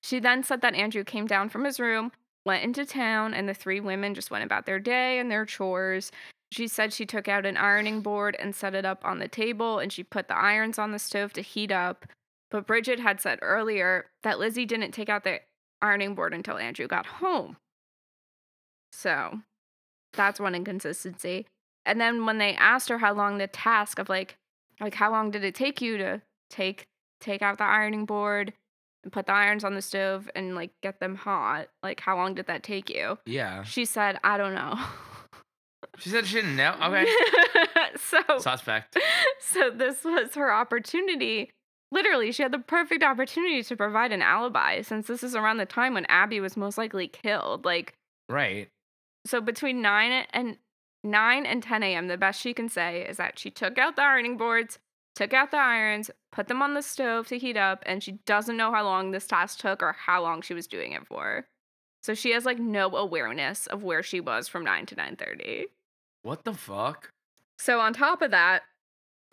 She 0.00 0.20
then 0.20 0.42
said 0.42 0.60
that 0.62 0.74
Andrew 0.74 1.04
came 1.04 1.26
down 1.26 1.48
from 1.48 1.64
his 1.64 1.80
room, 1.80 2.12
went 2.46 2.64
into 2.64 2.86
town, 2.86 3.34
and 3.34 3.48
the 3.48 3.54
three 3.54 3.80
women 3.80 4.14
just 4.14 4.30
went 4.30 4.44
about 4.44 4.64
their 4.64 4.78
day 4.78 5.18
and 5.18 5.30
their 5.30 5.44
chores. 5.44 6.12
She 6.50 6.66
said 6.66 6.92
she 6.92 7.04
took 7.04 7.28
out 7.28 7.44
an 7.44 7.56
ironing 7.56 8.00
board 8.00 8.36
and 8.38 8.54
set 8.54 8.74
it 8.74 8.86
up 8.86 9.04
on 9.04 9.18
the 9.18 9.28
table, 9.28 9.80
and 9.80 9.92
she 9.92 10.02
put 10.02 10.28
the 10.28 10.36
irons 10.36 10.78
on 10.78 10.92
the 10.92 10.98
stove 10.98 11.32
to 11.34 11.42
heat 11.42 11.70
up. 11.70 12.06
But 12.50 12.66
Bridget 12.66 13.00
had 13.00 13.20
said 13.20 13.38
earlier 13.42 14.06
that 14.22 14.38
Lizzie 14.38 14.64
didn't 14.64 14.92
take 14.92 15.10
out 15.10 15.24
the 15.24 15.40
ironing 15.82 16.14
board 16.14 16.32
until 16.32 16.56
Andrew 16.56 16.86
got 16.86 17.04
home. 17.04 17.58
So 18.92 19.40
that's 20.12 20.40
one 20.40 20.54
inconsistency. 20.54 21.46
And 21.86 22.00
then 22.00 22.26
when 22.26 22.38
they 22.38 22.54
asked 22.54 22.88
her 22.88 22.98
how 22.98 23.14
long 23.14 23.38
the 23.38 23.46
task 23.46 23.98
of 23.98 24.08
like 24.08 24.36
like 24.80 24.94
how 24.94 25.10
long 25.10 25.30
did 25.30 25.44
it 25.44 25.54
take 25.54 25.80
you 25.80 25.98
to 25.98 26.22
take 26.50 26.86
take 27.20 27.42
out 27.42 27.58
the 27.58 27.64
ironing 27.64 28.04
board 28.04 28.52
and 29.04 29.12
put 29.12 29.26
the 29.26 29.32
irons 29.32 29.64
on 29.64 29.74
the 29.74 29.82
stove 29.82 30.30
and 30.34 30.54
like 30.54 30.70
get 30.82 31.00
them 31.00 31.14
hot. 31.14 31.68
Like, 31.82 32.00
how 32.00 32.16
long 32.16 32.34
did 32.34 32.46
that 32.46 32.62
take 32.62 32.90
you? 32.90 33.18
Yeah. 33.26 33.62
She 33.62 33.84
said, 33.84 34.18
I 34.24 34.36
don't 34.36 34.54
know. 34.54 34.78
She 35.98 36.10
said 36.10 36.26
she 36.26 36.36
didn't 36.36 36.56
know. 36.56 36.74
Okay. 36.82 37.06
so, 37.96 38.20
Suspect. 38.38 38.96
so 39.40 39.70
this 39.70 40.04
was 40.04 40.34
her 40.34 40.52
opportunity. 40.52 41.50
Literally, 41.90 42.32
she 42.32 42.42
had 42.42 42.52
the 42.52 42.58
perfect 42.58 43.02
opportunity 43.02 43.62
to 43.62 43.76
provide 43.76 44.12
an 44.12 44.20
alibi 44.20 44.82
since 44.82 45.06
this 45.06 45.22
is 45.22 45.34
around 45.34 45.56
the 45.56 45.66
time 45.66 45.94
when 45.94 46.04
Abby 46.06 46.38
was 46.40 46.56
most 46.56 46.76
likely 46.78 47.08
killed. 47.08 47.64
Like, 47.64 47.94
Right. 48.28 48.68
So 49.28 49.40
between 49.40 49.82
9 49.82 50.26
and 50.32 50.56
9 51.04 51.46
and 51.46 51.62
10 51.62 51.82
a.m., 51.82 52.08
the 52.08 52.16
best 52.16 52.40
she 52.40 52.54
can 52.54 52.68
say 52.68 53.02
is 53.02 53.16
that 53.18 53.38
she 53.38 53.50
took 53.50 53.78
out 53.78 53.96
the 53.96 54.02
ironing 54.02 54.36
boards, 54.36 54.78
took 55.14 55.32
out 55.32 55.50
the 55.50 55.58
irons, 55.58 56.10
put 56.32 56.48
them 56.48 56.62
on 56.62 56.74
the 56.74 56.82
stove 56.82 57.28
to 57.28 57.38
heat 57.38 57.56
up, 57.56 57.82
and 57.86 58.02
she 58.02 58.12
doesn't 58.26 58.56
know 58.56 58.72
how 58.72 58.84
long 58.84 59.10
this 59.10 59.26
task 59.26 59.58
took 59.58 59.82
or 59.82 59.92
how 59.92 60.22
long 60.22 60.40
she 60.40 60.54
was 60.54 60.66
doing 60.66 60.92
it 60.92 61.06
for. 61.06 61.46
So 62.02 62.14
she 62.14 62.30
has 62.32 62.44
like 62.44 62.58
no 62.58 62.94
awareness 62.96 63.66
of 63.66 63.82
where 63.82 64.02
she 64.02 64.20
was 64.20 64.48
from 64.48 64.64
9 64.64 64.86
to 64.86 64.96
9:30. 64.96 65.64
What 66.22 66.44
the 66.44 66.54
fuck? 66.54 67.10
So 67.58 67.80
on 67.80 67.92
top 67.92 68.22
of 68.22 68.30
that, 68.30 68.62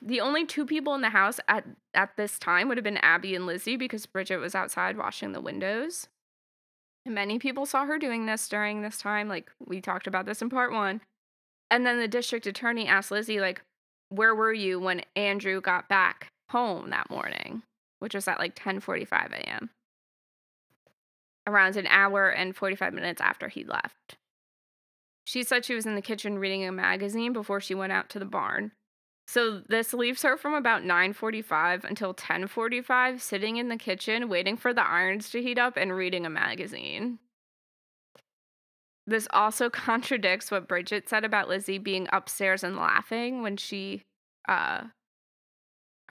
the 0.02 0.20
only 0.22 0.46
two 0.46 0.66
people 0.66 0.94
in 0.94 1.02
the 1.02 1.10
house 1.10 1.40
at 1.48 1.66
at 1.94 2.18
this 2.18 2.38
time 2.38 2.68
would 2.68 2.78
have 2.78 2.84
been 2.84 2.98
Abby 2.98 3.36
and 3.36 3.46
Lizzie 3.46 3.78
because 3.78 4.06
Bridget 4.06 4.38
was 4.38 4.56
outside 4.56 4.98
washing 4.98 5.32
the 5.32 5.42
windows. 5.42 6.08
Many 7.06 7.38
people 7.38 7.66
saw 7.66 7.86
her 7.86 8.00
doing 8.00 8.26
this 8.26 8.50
during 8.50 8.82
this 8.82 8.98
time, 8.98 9.28
like 9.28 9.52
we 9.60 9.80
talked 9.80 10.08
about 10.08 10.26
this 10.26 10.42
in 10.42 10.50
part 10.50 10.72
1. 10.72 11.02
And 11.70 11.86
then 11.86 12.00
the 12.00 12.08
district 12.08 12.48
attorney 12.48 12.88
asked 12.88 13.12
Lizzie 13.12 13.40
like, 13.40 13.62
"Where 14.10 14.34
were 14.34 14.54
you 14.54 14.80
when 14.80 15.04
Andrew 15.16 15.62
got 15.62 15.88
back 15.88 16.28
home 16.50 16.90
that 16.90 17.10
morning?" 17.10 17.64
Which 18.00 18.16
was 18.16 18.28
at 18.28 18.40
like 18.40 18.56
10:45 18.56 19.34
a.m. 19.34 19.70
Around 21.48 21.78
an 21.78 21.88
hour 21.88 22.30
and 22.30 22.56
45 22.56 22.94
minutes 22.94 23.22
after 23.22 23.50
he 23.50 23.64
left. 23.64 24.18
She 25.26 25.44
said 25.44 25.64
she 25.64 25.76
was 25.76 25.86
in 25.86 25.96
the 25.96 26.02
kitchen 26.02 26.40
reading 26.40 26.66
a 26.66 26.72
magazine 26.72 27.34
before 27.34 27.62
she 27.62 27.76
went 27.76 27.94
out 27.94 28.10
to 28.10 28.20
the 28.20 28.26
barn. 28.26 28.72
So 29.28 29.60
this 29.60 29.94
leaves 29.94 30.22
her 30.22 30.38
from 30.38 30.54
about 30.54 30.84
9:45 30.84 31.84
until 31.84 32.14
10:45 32.14 33.22
sitting 33.22 33.58
in 33.58 33.70
the 33.70 33.78
kitchen 33.78 34.30
waiting 34.30 34.58
for 34.58 34.74
the 34.74 34.86
irons 34.88 35.30
to 35.32 35.42
heat 35.42 35.58
up 35.58 35.78
and 35.78 35.96
reading 35.96 36.26
a 36.26 36.30
magazine. 36.30 37.20
This 39.08 39.28
also 39.32 39.70
contradicts 39.72 40.52
what 40.52 40.68
Bridget 40.68 41.10
said 41.10 41.24
about 41.24 41.48
Lizzie 41.48 41.78
being 41.78 42.08
upstairs 42.12 42.64
and 42.64 42.76
laughing 42.76 43.42
when 43.42 43.58
she 43.58 44.04
uh 44.48 44.86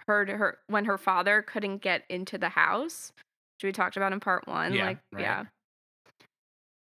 heard 0.06 0.28
her 0.28 0.59
when 0.66 0.85
her 0.85 0.99
father 0.99 1.42
couldn't 1.42 1.78
get 1.78 2.04
into 2.09 2.38
the 2.38 2.50
house, 2.50 3.12
which 3.56 3.64
we 3.64 3.73
talked 3.73 3.97
about 3.97 4.12
in 4.12 4.21
part 4.21 4.47
1, 4.47 4.73
Yeah, 4.75 4.85
like 4.85 4.99
right. 5.12 5.23
yeah. 5.23 5.44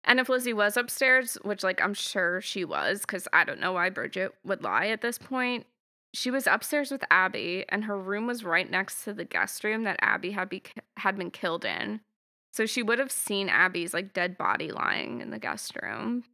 And 0.05 0.19
if 0.19 0.29
Lizzie 0.29 0.53
was 0.53 0.77
upstairs, 0.77 1.35
which 1.43 1.63
like 1.63 1.83
I'm 1.83 1.95
sure 1.95 2.41
she 2.41 2.65
was, 2.65 3.01
because 3.03 3.29
I 3.33 3.45
don't 3.45 3.61
know 3.61 3.73
why 3.73 3.91
Bridget 3.91 4.35
would 4.45 4.63
lie 4.63 4.87
at 4.89 5.03
this 5.03 5.19
point, 5.19 5.67
she 6.13 6.31
was 6.31 6.47
upstairs 6.47 6.91
with 6.91 7.05
Abby, 7.11 7.65
and 7.69 7.85
her 7.85 7.99
room 7.99 8.27
was 8.27 8.45
right 8.45 8.69
next 8.69 9.05
to 9.05 9.13
the 9.13 9.25
guest 9.25 9.63
room 9.63 9.85
that 9.85 9.99
Abby 10.01 10.33
had 10.33 10.49
be 10.49 10.63
had 10.97 11.17
been 11.17 11.31
killed 11.31 11.65
in. 11.65 12.01
So 12.53 12.67
she 12.67 12.83
would 12.83 12.99
have 12.99 13.13
seen 13.13 13.49
Abby's 13.49 13.95
like 13.95 14.13
dead 14.13 14.37
body 14.37 14.73
lying 14.73 15.21
in 15.21 15.31
the 15.31 15.39
guest 15.39 15.77
room. 15.81 16.25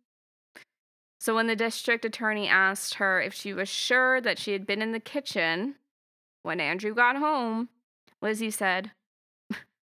So 1.20 1.34
when 1.34 1.46
the 1.46 1.56
district 1.56 2.04
attorney 2.04 2.48
asked 2.48 2.94
her 2.94 3.20
if 3.20 3.34
she 3.34 3.52
was 3.52 3.68
sure 3.68 4.20
that 4.20 4.38
she 4.38 4.52
had 4.52 4.66
been 4.66 4.80
in 4.80 4.92
the 4.92 5.00
kitchen 5.00 5.74
when 6.42 6.60
Andrew 6.60 6.94
got 6.94 7.16
home, 7.16 7.68
Lizzie 8.22 8.50
said, 8.50 8.92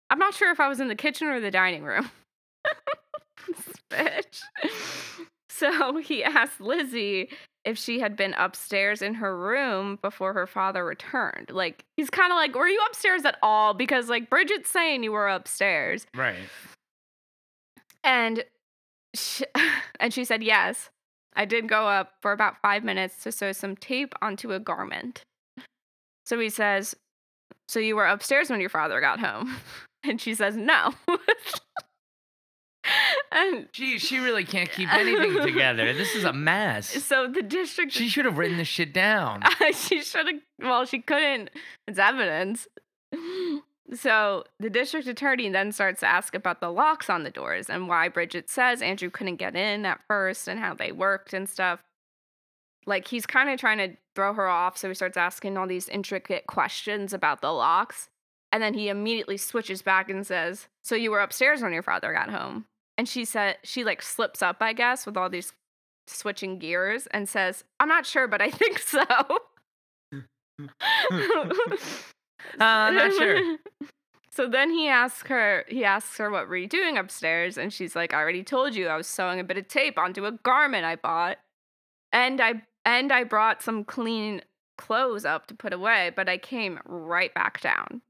"I'm 0.10 0.20
not 0.20 0.34
sure 0.34 0.52
if 0.52 0.60
I 0.60 0.68
was 0.68 0.80
in 0.80 0.88
the 0.88 0.96
kitchen 0.96 1.28
or 1.28 1.40
the 1.40 1.52
dining 1.52 1.84
room." 1.84 2.10
Bitch. 3.92 4.42
So 5.50 5.98
he 5.98 6.24
asked 6.24 6.60
Lizzie 6.60 7.30
if 7.66 7.78
she 7.78 8.00
had 8.00 8.16
been 8.16 8.34
upstairs 8.34 9.02
in 9.02 9.16
her 9.16 9.38
room 9.38 9.98
before 10.02 10.34
her 10.34 10.48
father 10.48 10.86
returned. 10.86 11.50
Like, 11.50 11.86
he's 11.96 12.10
kind 12.10 12.32
of 12.32 12.36
like, 12.36 12.56
Were 12.56 12.68
you 12.68 12.82
upstairs 12.88 13.26
at 13.26 13.38
all? 13.42 13.74
Because, 13.74 14.10
like, 14.10 14.30
Bridget's 14.30 14.70
saying 14.70 15.04
you 15.04 15.12
were 15.12 15.28
upstairs. 15.28 16.06
Right. 16.16 16.36
And 18.04 18.44
she, 19.14 19.46
and 20.00 20.14
she 20.14 20.26
said, 20.26 20.44
Yes, 20.44 20.90
I 21.36 21.46
did 21.46 21.68
go 21.68 21.88
up 21.88 22.14
for 22.22 22.32
about 22.32 22.62
five 22.62 22.84
minutes 22.84 23.24
to 23.24 23.32
sew 23.32 23.52
some 23.52 23.76
tape 23.76 24.14
onto 24.22 24.52
a 24.52 24.60
garment. 24.60 25.24
So 26.26 26.40
he 26.40 26.50
says, 26.50 26.96
So 27.68 27.80
you 27.80 27.96
were 27.96 28.06
upstairs 28.06 28.50
when 28.50 28.62
your 28.62 28.70
father 28.70 29.00
got 29.02 29.20
home? 29.20 29.56
And 30.06 30.20
she 30.20 30.36
says, 30.36 30.58
No. 30.58 30.94
and 33.32 33.68
She 33.72 33.98
she 34.00 34.20
really 34.20 34.44
can't 34.44 34.72
keep 34.72 34.94
anything 34.94 35.42
together. 35.42 35.94
This 35.94 36.16
is 36.16 36.24
a 36.24 36.34
mess. 36.34 37.04
so 37.04 37.28
the 37.28 37.42
district 37.42 37.92
She 37.92 38.08
should 38.08 38.26
have 38.26 38.38
written 38.38 38.58
this 38.58 38.68
shit 38.68 38.94
down. 38.94 39.44
she 39.74 40.02
should 40.02 40.28
have. 40.28 40.42
Well, 40.60 40.86
she 40.86 41.00
couldn't. 41.00 41.50
It's 41.88 42.00
evidence. 42.00 42.68
So 43.94 44.46
the 44.60 44.70
district 44.70 45.08
attorney 45.08 45.50
then 45.50 45.72
starts 45.72 46.00
to 46.00 46.08
ask 46.08 46.34
about 46.34 46.62
the 46.62 46.72
locks 46.72 47.10
on 47.10 47.24
the 47.24 47.30
doors 47.30 47.70
and 47.70 47.88
why 47.88 48.08
Bridget 48.08 48.50
says 48.50 48.82
Andrew 48.82 49.10
couldn't 49.10 49.36
get 49.36 49.56
in 49.56 49.86
at 49.86 50.00
first 50.08 50.48
and 50.48 50.60
how 50.60 50.74
they 50.74 50.92
worked 50.92 51.34
and 51.34 51.48
stuff. 51.48 51.82
Like 52.86 53.08
he's 53.08 53.26
kind 53.26 53.50
of 53.50 53.60
trying 53.60 53.78
to 53.80 53.98
throw 54.16 54.34
her 54.34 54.48
off, 54.48 54.78
so 54.78 54.88
he 54.88 54.94
starts 54.96 55.18
asking 55.18 55.58
all 55.58 55.68
these 55.68 55.90
intricate 55.90 56.48
questions 56.48 57.14
about 57.14 57.42
the 57.42 57.52
locks. 57.52 58.10
And 58.52 58.62
then 58.62 58.74
he 58.74 58.88
immediately 58.88 59.38
switches 59.38 59.82
back 59.82 60.10
and 60.10 60.26
says, 60.26 60.68
So 60.84 60.96
you 60.96 61.12
were 61.12 61.22
upstairs 61.22 61.62
when 61.62 61.74
your 61.74 61.84
father 61.84 62.14
got 62.14 62.30
home? 62.30 62.66
And 62.98 63.08
she 63.10 63.26
said, 63.26 63.58
She 63.64 63.84
like 63.84 64.02
slips 64.02 64.42
up, 64.42 64.58
I 64.62 64.74
guess, 64.74 65.06
with 65.06 65.18
all 65.18 65.30
these 65.30 65.54
switching 66.08 66.60
gears 66.60 67.08
and 67.08 67.28
says, 67.28 67.64
I'm 67.80 67.88
not 67.88 68.06
sure, 68.06 68.28
but 68.28 68.42
I 68.42 68.50
think 68.50 68.80
so. 68.80 69.04
Uh, 72.60 72.92
not 72.92 73.14
sure. 73.14 73.58
So 74.30 74.50
then 74.50 74.72
he 74.72 74.88
asks 74.88 75.30
her, 75.30 75.64
he 75.68 75.86
asks 75.86 76.18
her, 76.18 76.32
what 76.32 76.48
were 76.48 76.58
you 76.58 76.66
doing 76.66 76.98
upstairs? 76.98 77.56
And 77.56 77.72
she's 77.72 77.96
like, 77.96 78.16
I 78.16 78.18
already 78.18 78.44
told 78.44 78.74
you 78.74 78.88
I 78.88 78.98
was 78.98 79.06
sewing 79.06 79.40
a 79.40 79.44
bit 79.44 79.60
of 79.60 79.68
tape 79.68 80.00
onto 80.00 80.26
a 80.26 80.32
garment 80.32 80.86
I 80.86 80.96
bought. 80.96 81.38
And 82.12 82.42
I 82.42 82.64
and 82.84 83.12
I 83.12 83.26
brought 83.26 83.62
some 83.62 83.84
clean 83.84 84.42
clothes 84.80 85.24
up 85.24 85.46
to 85.48 85.54
put 85.54 85.72
away, 85.72 86.12
but 86.16 86.28
I 86.28 86.40
came 86.40 86.80
right 86.86 87.32
back 87.36 87.62
down. 87.62 88.02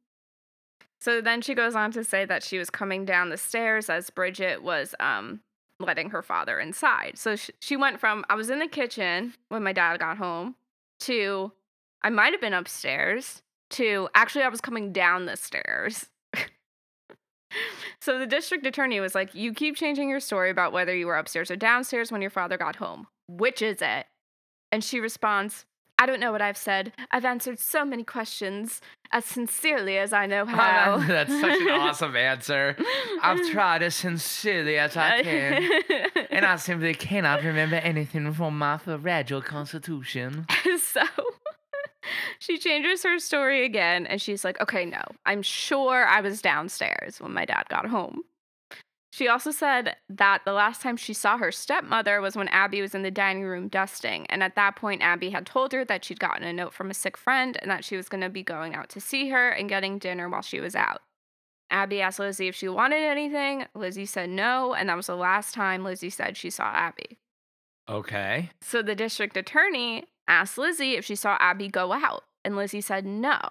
So 1.03 1.19
then 1.19 1.41
she 1.41 1.53
goes 1.53 1.75
on 1.75 1.91
to 1.91 2.03
say 2.05 2.23
that 2.23 2.43
she 2.43 2.57
was 2.57 2.69
coming 2.69 3.03
down 3.03 3.27
the 3.27 3.35
stairs 3.35 3.89
as 3.89 4.09
Bridget 4.09 4.63
was 4.63 4.95
um 5.01 5.41
letting 5.77 6.11
her 6.11 6.21
father 6.21 6.61
inside. 6.61 7.17
So 7.17 7.35
sh- 7.35 7.49
she 7.59 7.75
went 7.75 7.99
from 7.99 8.23
I 8.29 8.35
was 8.35 8.49
in 8.49 8.59
the 8.59 8.69
kitchen 8.69 9.33
when 9.49 9.63
my 9.63 9.73
dad 9.73 9.99
got 9.99 10.15
home 10.17 10.55
to 11.01 11.51
I 12.03 12.09
might 12.09 12.31
have 12.31 12.39
been 12.39 12.53
upstairs 12.53 13.41
to 13.71 14.07
actually 14.15 14.43
I 14.43 14.47
was 14.47 14.61
coming 14.61 14.93
down 14.93 15.25
the 15.25 15.35
stairs. 15.35 16.07
so 17.99 18.17
the 18.17 18.25
district 18.25 18.65
attorney 18.65 19.01
was 19.01 19.13
like, 19.13 19.35
"You 19.35 19.53
keep 19.53 19.75
changing 19.75 20.07
your 20.07 20.21
story 20.21 20.51
about 20.51 20.71
whether 20.71 20.95
you 20.95 21.07
were 21.07 21.17
upstairs 21.17 21.51
or 21.51 21.57
downstairs 21.57 22.13
when 22.13 22.21
your 22.21 22.31
father 22.31 22.57
got 22.57 22.77
home. 22.77 23.07
Which 23.27 23.61
is 23.61 23.81
it?" 23.81 24.05
And 24.71 24.81
she 24.81 25.01
responds, 25.01 25.65
"I 26.03 26.05
don't 26.05 26.19
know 26.19 26.33
what 26.33 26.41
I've 26.41 26.57
said. 26.57 26.91
I've 27.11 27.23
answered 27.23 27.59
so 27.59 27.85
many 27.85 28.03
questions 28.03 28.81
as 29.13 29.23
sincerely 29.23 29.97
as 29.97 30.11
I 30.11 30.25
know 30.25 30.45
how." 30.57 30.95
Oh, 30.95 30.99
that's 31.07 31.31
such 31.39 31.61
an 31.61 31.69
awesome 31.69 32.17
answer. 32.17 32.75
I've 33.21 33.47
tried 33.51 33.83
as 33.83 33.95
sincerely 33.95 34.77
as 34.77 34.97
I 34.97 35.23
can, 35.23 35.69
and 36.29 36.45
I 36.45 36.57
simply 36.57 36.93
cannot 36.93 37.41
remember 37.41 37.77
anything 37.77 38.33
from 38.33 38.57
my 38.57 38.77
fragile 38.77 39.41
constitution. 39.41 40.45
so 40.77 41.03
she 42.39 42.57
changes 42.57 43.03
her 43.03 43.17
story 43.17 43.63
again 43.63 44.05
and 44.05 44.21
she's 44.21 44.43
like, 44.43 44.59
okay, 44.59 44.83
no, 44.83 45.01
I'm 45.25 45.41
sure 45.41 46.05
I 46.05 46.19
was 46.19 46.41
downstairs 46.41 47.21
when 47.21 47.31
my 47.33 47.45
dad 47.45 47.63
got 47.69 47.85
home. 47.85 48.23
She 49.13 49.27
also 49.27 49.51
said 49.51 49.97
that 50.09 50.41
the 50.43 50.53
last 50.53 50.81
time 50.81 50.97
she 50.97 51.13
saw 51.13 51.37
her 51.37 51.51
stepmother 51.51 52.19
was 52.19 52.35
when 52.35 52.47
Abby 52.47 52.81
was 52.81 52.95
in 52.95 53.03
the 53.03 53.11
dining 53.11 53.43
room 53.43 53.67
dusting. 53.67 54.25
And 54.25 54.41
at 54.41 54.55
that 54.55 54.75
point, 54.75 55.03
Abby 55.03 55.29
had 55.29 55.45
told 55.45 55.71
her 55.71 55.85
that 55.85 56.03
she'd 56.03 56.19
gotten 56.19 56.43
a 56.43 56.51
note 56.51 56.73
from 56.73 56.89
a 56.89 56.95
sick 56.95 57.15
friend 57.15 57.55
and 57.61 57.69
that 57.69 57.85
she 57.85 57.95
was 57.95 58.09
going 58.09 58.21
to 58.21 58.29
be 58.29 58.41
going 58.41 58.73
out 58.73 58.89
to 58.89 58.99
see 58.99 59.29
her 59.29 59.51
and 59.51 59.69
getting 59.69 59.99
dinner 59.99 60.27
while 60.27 60.41
she 60.41 60.59
was 60.59 60.75
out. 60.75 61.03
Abby 61.69 62.01
asked 62.01 62.17
Lizzie 62.17 62.47
if 62.47 62.55
she 62.55 62.67
wanted 62.67 63.03
anything. 63.03 63.67
Lizzie 63.75 64.07
said 64.07 64.31
no. 64.31 64.73
And 64.73 64.89
that 64.89 64.97
was 64.97 65.05
the 65.05 65.15
last 65.15 65.53
time 65.53 65.83
Lizzie 65.83 66.09
said 66.09 66.35
she 66.35 66.49
saw 66.49 66.63
Abby. 66.63 67.19
Okay. 67.87 68.49
So 68.63 68.81
the 68.81 68.95
district 68.95 69.37
attorney 69.37 70.05
asked 70.27 70.57
Lizzie 70.57 70.95
if 70.95 71.05
she 71.05 71.15
saw 71.15 71.37
Abby 71.39 71.67
go 71.67 71.91
out, 71.91 72.23
and 72.43 72.55
Lizzie 72.55 72.81
said 72.81 73.05
no. 73.05 73.41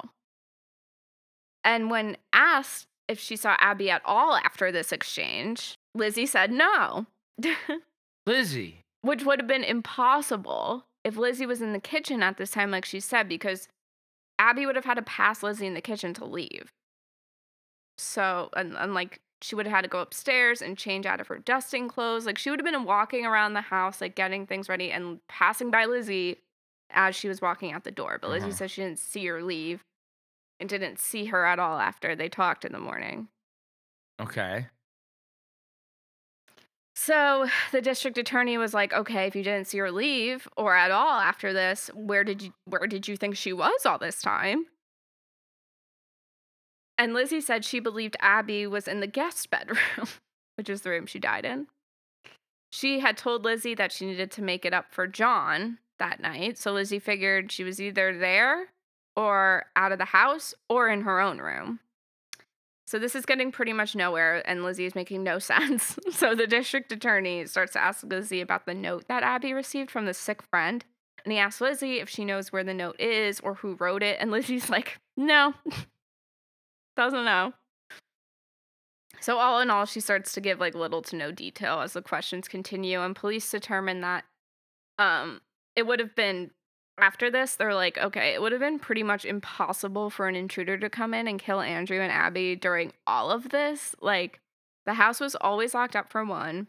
And 1.63 1.89
when 1.89 2.17
asked 2.33 2.89
if 3.13 3.21
she 3.21 3.37
saw 3.37 3.55
Abby 3.59 3.91
at 3.91 4.03
all 4.05 4.35
after 4.37 4.73
this 4.73 4.91
exchange, 4.93 5.75
Lizzie 5.95 6.27
said 6.27 6.51
no, 6.51 7.07
Lizzie. 8.27 8.81
which 9.03 9.25
would 9.25 9.39
have 9.41 9.47
been 9.49 9.65
impossible 9.65 10.85
if 11.05 11.17
Lizzie 11.17 11.47
was 11.47 11.61
in 11.63 11.73
the 11.73 11.81
kitchen 11.81 12.23
at 12.23 12.37
this 12.37 12.51
time, 12.53 12.71
like 12.71 12.85
she 12.85 13.01
said, 13.01 13.29
because 13.29 13.69
Abby 14.39 14.67
would 14.67 14.77
have 14.77 14.85
had 14.85 14.95
to 14.95 15.03
pass 15.03 15.43
Lizzie 15.43 15.67
in 15.67 15.75
the 15.75 15.81
kitchen 15.81 16.15
to 16.15 16.25
leave. 16.25 16.71
So, 17.99 18.51
and, 18.57 18.75
and 18.77 18.95
like 18.95 19.21
she 19.43 19.55
would 19.55 19.67
have 19.67 19.75
had 19.75 19.83
to 19.83 19.89
go 19.89 20.01
upstairs 20.01 20.63
and 20.63 20.79
change 20.79 21.05
out 21.07 21.21
of 21.21 21.27
her 21.29 21.39
dusting 21.39 21.89
clothes. 21.89 22.27
Like 22.27 22.39
she 22.39 22.51
would 22.51 22.61
have 22.61 22.71
been 22.73 22.85
walking 22.85 23.27
around 23.27 23.55
the 23.55 23.61
house, 23.61 24.01
like 24.01 24.15
getting 24.15 24.47
things 24.47 24.69
ready 24.69 24.91
and 24.91 25.19
passing 25.29 25.71
by 25.71 25.85
Lizzie 25.85 26.39
as 26.91 27.15
she 27.17 27.29
was 27.29 27.41
walking 27.41 27.73
out 27.73 27.85
the 27.85 27.91
door. 27.91 28.19
But 28.21 28.31
Lizzie 28.31 28.47
Uh-huh. 28.47 28.55
says 28.57 28.71
she 28.71 28.83
didn't 28.83 28.99
see 28.99 29.27
her 29.27 29.43
leave 29.43 29.83
and 30.61 30.69
didn't 30.69 30.99
see 30.99 31.27
her 31.27 31.45
at 31.45 31.59
all 31.59 31.79
after 31.79 32.15
they 32.15 32.29
talked 32.29 32.65
in 32.65 32.73
the 32.73 32.79
morning. 32.79 33.29
Okay. 34.21 34.67
So 36.95 37.49
the 37.73 37.81
district 37.81 38.19
attorney 38.19 38.59
was 38.59 38.75
like, 38.75 38.93
"Okay, 38.93 39.27
if 39.27 39.35
you 39.35 39.43
didn't 39.43 39.67
see 39.67 39.79
her 39.79 39.91
leave 39.91 40.47
or 40.57 40.77
at 40.77 40.91
all 40.91 41.19
after 41.19 41.53
this, 41.53 41.91
where 41.95 42.23
did 42.23 42.43
you 42.43 42.53
where 42.67 42.87
did 42.87 43.09
you 43.09 43.17
think 43.17 43.37
she 43.37 43.53
was 43.53 43.87
all 43.87 43.99
this 43.99 44.21
time?" 44.21 44.67
And 46.99 47.15
Lizzie 47.15 47.41
said 47.41 47.65
she 47.65 47.81
believed 47.81 48.17
Abby 48.21 48.67
was 48.67 48.87
in 48.87 49.01
the 49.01 49.07
guest 49.07 49.51
bedroom, 49.51 50.09
which 50.57 50.69
is 50.69 50.83
the 50.83 50.91
room 50.91 51.07
she 51.07 51.19
died 51.19 51.45
in. 51.45 51.67
She 52.71 53.01
had 53.01 53.17
told 53.17 53.45
Lizzie 53.45 53.75
that 53.75 53.93
she 53.93 54.07
needed 54.07 54.31
to 54.33 54.43
make 54.43 54.65
it 54.65 54.73
up 54.73 54.93
for 54.93 55.07
John 55.07 55.79
that 55.99 56.21
night, 56.21 56.59
so 56.59 56.73
Lizzie 56.73 56.99
figured 56.99 57.53
she 57.53 57.65
was 57.65 57.81
either 57.81 58.17
there 58.17 58.69
or 59.17 59.67
out 59.77 59.93
of 59.93 59.99
the 59.99 60.07
house 60.07 60.55
or 60.69 60.89
in 60.89 61.03
her 61.03 61.21
own 61.21 61.39
room. 61.39 61.81
So 62.87 62.99
this 62.99 63.15
is 63.15 63.25
getting 63.25 63.53
pretty 63.53 63.73
much 63.73 63.95
nowhere, 63.97 64.47
and 64.47 64.65
Lizzie 64.65 64.85
is 64.85 64.95
making 64.95 65.23
no 65.23 65.39
sense. 65.41 65.99
so 66.11 66.35
the 66.35 66.47
district 66.47 66.93
attorney 66.93 67.47
starts 67.47 67.73
to 67.73 67.83
ask 67.83 68.05
Lizzie 68.05 68.41
about 68.41 68.67
the 68.67 68.75
note 68.75 69.09
that 69.09 69.23
Abby 69.23 69.53
received 69.53 69.91
from 69.91 70.07
the 70.07 70.15
sick 70.15 70.43
friend. 70.43 70.85
And 71.25 71.33
he 71.33 71.39
asks 71.39 71.61
Lizzie 71.61 72.01
if 72.01 72.09
she 72.09 72.25
knows 72.25 72.53
where 72.53 72.65
the 72.65 72.75
note 72.75 73.01
is 73.01 73.41
or 73.41 73.55
who 73.55 73.77
wrote 73.77 74.03
it. 74.03 74.19
And 74.21 74.31
Lizzie's 74.33 74.69
like, 74.69 74.99
no, 75.17 75.55
doesn't 76.97 77.25
know. 77.25 77.55
So 79.21 79.39
all 79.39 79.61
in 79.61 79.71
all, 79.71 79.87
she 79.87 80.01
starts 80.01 80.33
to 80.33 80.41
give 80.41 80.59
like 80.59 80.75
little 80.75 81.01
to 81.03 81.17
no 81.17 81.31
detail 81.31 81.81
as 81.81 81.93
the 81.93 82.03
questions 82.03 82.49
continue, 82.49 83.01
and 83.01 83.15
police 83.15 83.49
determine 83.51 84.01
that 84.01 84.25
um 84.99 85.41
it 85.77 85.87
would 85.87 86.01
have 86.01 86.15
been 86.15 86.51
after 86.99 87.31
this, 87.31 87.57
they're 87.57 87.75
like, 87.75 87.99
okay, 87.99 88.35
it 88.35 88.43
would 88.43 88.53
have 88.53 88.61
been 88.61 88.79
pretty 88.79 89.03
much 89.03 89.25
impossible 89.25 90.11
for 90.11 90.29
an 90.29 90.37
intruder 90.37 90.77
to 90.79 90.91
come 90.91 91.15
in 91.15 91.27
and 91.27 91.41
kill 91.41 91.61
Andrew 91.61 92.01
and 92.01 92.13
Abby 92.13 92.57
during 92.57 92.93
all 93.07 93.31
of 93.31 93.49
this. 93.49 93.95
Like, 94.01 94.41
the 94.85 94.95
house 94.95 95.21
was 95.21 95.35
always 95.35 95.75
locked 95.75 95.97
up 95.97 96.11
for 96.11 96.25
one, 96.25 96.69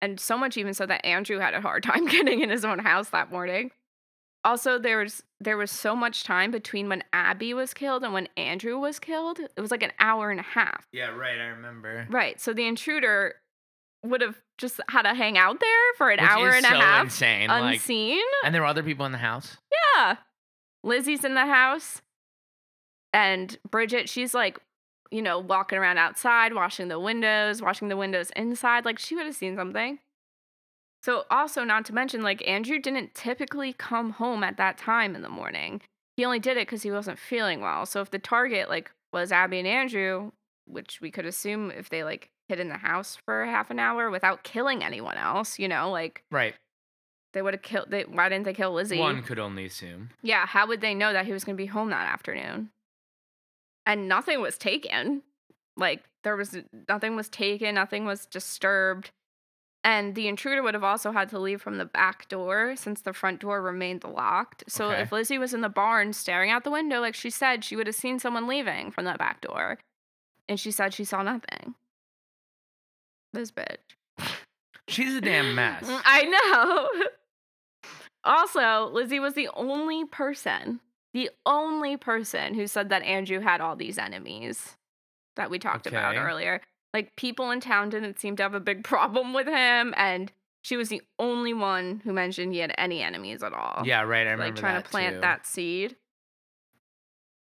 and 0.00 0.18
so 0.18 0.36
much 0.36 0.56
even 0.56 0.74
so 0.74 0.86
that 0.86 1.04
Andrew 1.04 1.38
had 1.38 1.54
a 1.54 1.60
hard 1.60 1.82
time 1.84 2.06
getting 2.06 2.40
in 2.40 2.50
his 2.50 2.64
own 2.64 2.80
house 2.80 3.10
that 3.10 3.30
morning. 3.30 3.70
Also, 4.44 4.76
there 4.76 4.98
was 4.98 5.22
there 5.38 5.56
was 5.56 5.70
so 5.70 5.94
much 5.94 6.24
time 6.24 6.50
between 6.50 6.88
when 6.88 7.04
Abby 7.12 7.54
was 7.54 7.72
killed 7.72 8.02
and 8.02 8.12
when 8.12 8.28
Andrew 8.36 8.76
was 8.76 8.98
killed. 8.98 9.38
It 9.38 9.60
was 9.60 9.70
like 9.70 9.84
an 9.84 9.92
hour 10.00 10.32
and 10.32 10.40
a 10.40 10.44
half. 10.44 10.88
Yeah, 10.92 11.10
right. 11.10 11.38
I 11.38 11.46
remember. 11.46 12.08
Right. 12.10 12.40
So 12.40 12.52
the 12.52 12.66
intruder 12.66 13.36
would 14.04 14.20
have 14.20 14.36
just 14.58 14.80
had 14.88 15.02
to 15.02 15.14
hang 15.14 15.38
out 15.38 15.60
there 15.60 15.94
for 15.96 16.10
an 16.10 16.20
Which 16.20 16.28
hour 16.28 16.50
and 16.50 16.64
a 16.64 16.68
half 16.68 17.04
insane. 17.04 17.48
Like, 17.48 17.74
unseen. 17.74 18.22
and 18.44 18.54
there 18.54 18.62
were 18.62 18.68
other 18.68 18.82
people 18.82 19.06
in 19.06 19.12
the 19.12 19.18
house. 19.18 19.56
Yeah. 19.96 20.16
Lizzie's 20.82 21.24
in 21.24 21.34
the 21.34 21.46
house. 21.46 22.02
And 23.12 23.56
Bridget, 23.70 24.08
she's 24.08 24.34
like, 24.34 24.58
you 25.10 25.22
know, 25.22 25.38
walking 25.38 25.78
around 25.78 25.98
outside, 25.98 26.54
washing 26.54 26.88
the 26.88 26.98
windows, 26.98 27.60
washing 27.60 27.88
the 27.88 27.96
windows 27.96 28.30
inside. 28.34 28.84
Like, 28.84 28.98
she 28.98 29.14
would 29.14 29.26
have 29.26 29.36
seen 29.36 29.56
something. 29.56 29.98
So, 31.02 31.24
also, 31.30 31.64
not 31.64 31.84
to 31.86 31.94
mention, 31.94 32.22
like, 32.22 32.46
Andrew 32.48 32.78
didn't 32.78 33.14
typically 33.14 33.72
come 33.72 34.10
home 34.10 34.42
at 34.44 34.56
that 34.56 34.78
time 34.78 35.14
in 35.14 35.22
the 35.22 35.28
morning. 35.28 35.82
He 36.16 36.24
only 36.24 36.38
did 36.38 36.56
it 36.56 36.66
because 36.66 36.82
he 36.82 36.90
wasn't 36.90 37.18
feeling 37.18 37.60
well. 37.60 37.86
So, 37.86 38.00
if 38.00 38.10
the 38.10 38.18
target, 38.18 38.68
like, 38.68 38.90
was 39.12 39.32
Abby 39.32 39.58
and 39.58 39.68
Andrew, 39.68 40.30
which 40.66 41.00
we 41.00 41.10
could 41.10 41.26
assume 41.26 41.70
if 41.70 41.88
they, 41.88 42.04
like, 42.04 42.30
hid 42.52 42.60
in 42.60 42.68
the 42.68 42.76
house 42.76 43.16
for 43.24 43.46
half 43.46 43.70
an 43.70 43.78
hour 43.78 44.10
without 44.10 44.44
killing 44.44 44.84
anyone 44.84 45.16
else, 45.16 45.58
you 45.58 45.66
know, 45.68 45.90
like, 45.90 46.22
Right. 46.30 46.54
they 47.32 47.40
would 47.40 47.54
have 47.54 47.62
killed, 47.62 47.86
they, 47.90 48.02
why 48.02 48.28
didn't 48.28 48.44
they 48.44 48.52
kill 48.52 48.72
Lizzie? 48.74 48.98
One 48.98 49.22
could 49.22 49.38
only 49.38 49.64
assume. 49.64 50.10
Yeah, 50.20 50.44
how 50.46 50.66
would 50.66 50.82
they 50.82 50.92
know 50.94 51.14
that 51.14 51.24
he 51.24 51.32
was 51.32 51.44
going 51.44 51.56
to 51.56 51.62
be 51.62 51.66
home 51.66 51.88
that 51.90 52.06
afternoon? 52.12 52.70
And 53.86 54.06
nothing 54.06 54.42
was 54.42 54.58
taken. 54.58 55.22
Like 55.78 56.04
there 56.24 56.36
was 56.36 56.58
nothing 56.88 57.16
was 57.16 57.30
taken, 57.30 57.74
nothing 57.74 58.04
was 58.04 58.26
disturbed. 58.26 59.10
And 59.82 60.14
the 60.14 60.28
intruder 60.28 60.62
would 60.62 60.74
have 60.74 60.84
also 60.84 61.10
had 61.10 61.28
to 61.30 61.38
leave 61.40 61.60
from 61.62 61.78
the 61.78 61.84
back 61.86 62.28
door 62.28 62.76
since 62.76 63.00
the 63.00 63.12
front 63.14 63.40
door 63.40 63.60
remained 63.62 64.04
locked. 64.04 64.62
So 64.68 64.90
Okay. 64.90 65.00
if 65.02 65.10
Lizzie 65.10 65.38
was 65.38 65.54
in 65.54 65.62
the 65.62 65.68
barn 65.70 66.12
staring 66.12 66.50
out 66.50 66.62
the 66.64 66.70
window 66.70 67.00
like 67.00 67.14
she 67.16 67.30
said, 67.30 67.64
she 67.64 67.74
would 67.74 67.86
have 67.88 67.96
seen 67.96 68.18
someone 68.20 68.46
leaving 68.46 68.90
from 68.92 69.06
that 69.06 69.18
back 69.18 69.40
door. 69.40 69.78
And 70.48 70.60
she 70.60 70.70
said 70.70 70.92
she 70.92 71.04
saw 71.04 71.22
nothing. 71.22 71.74
This 73.32 73.50
bitch. 73.50 73.76
She's 74.88 75.14
a 75.14 75.20
damn 75.22 75.54
mess. 75.54 75.84
I 75.88 76.24
know. 76.24 77.06
also, 78.24 78.90
Lizzie 78.92 79.20
was 79.20 79.34
the 79.34 79.48
only 79.54 80.04
person, 80.04 80.80
the 81.14 81.30
only 81.46 81.96
person 81.96 82.54
who 82.54 82.66
said 82.66 82.90
that 82.90 83.02
Andrew 83.02 83.40
had 83.40 83.60
all 83.60 83.76
these 83.76 83.98
enemies 83.98 84.76
that 85.36 85.50
we 85.50 85.58
talked 85.58 85.86
about 85.86 86.16
earlier. 86.16 86.60
Like, 86.92 87.16
people 87.16 87.50
in 87.50 87.60
town 87.60 87.88
didn't 87.88 88.20
seem 88.20 88.36
to 88.36 88.42
have 88.42 88.54
a 88.54 88.60
big 88.60 88.84
problem 88.84 89.32
with 89.32 89.46
him, 89.46 89.94
and 89.96 90.30
she 90.62 90.76
was 90.76 90.90
the 90.90 91.02
only 91.18 91.54
one 91.54 92.02
who 92.04 92.12
mentioned 92.12 92.52
he 92.52 92.58
had 92.58 92.74
any 92.76 93.02
enemies 93.02 93.42
at 93.42 93.52
all. 93.52 93.82
Yeah, 93.84 94.02
right. 94.02 94.26
I 94.26 94.32
remember 94.32 94.44
like, 94.46 94.56
trying 94.56 94.82
to 94.82 94.88
plant 94.88 95.16
too. 95.16 95.20
that 95.22 95.46
seed. 95.46 95.96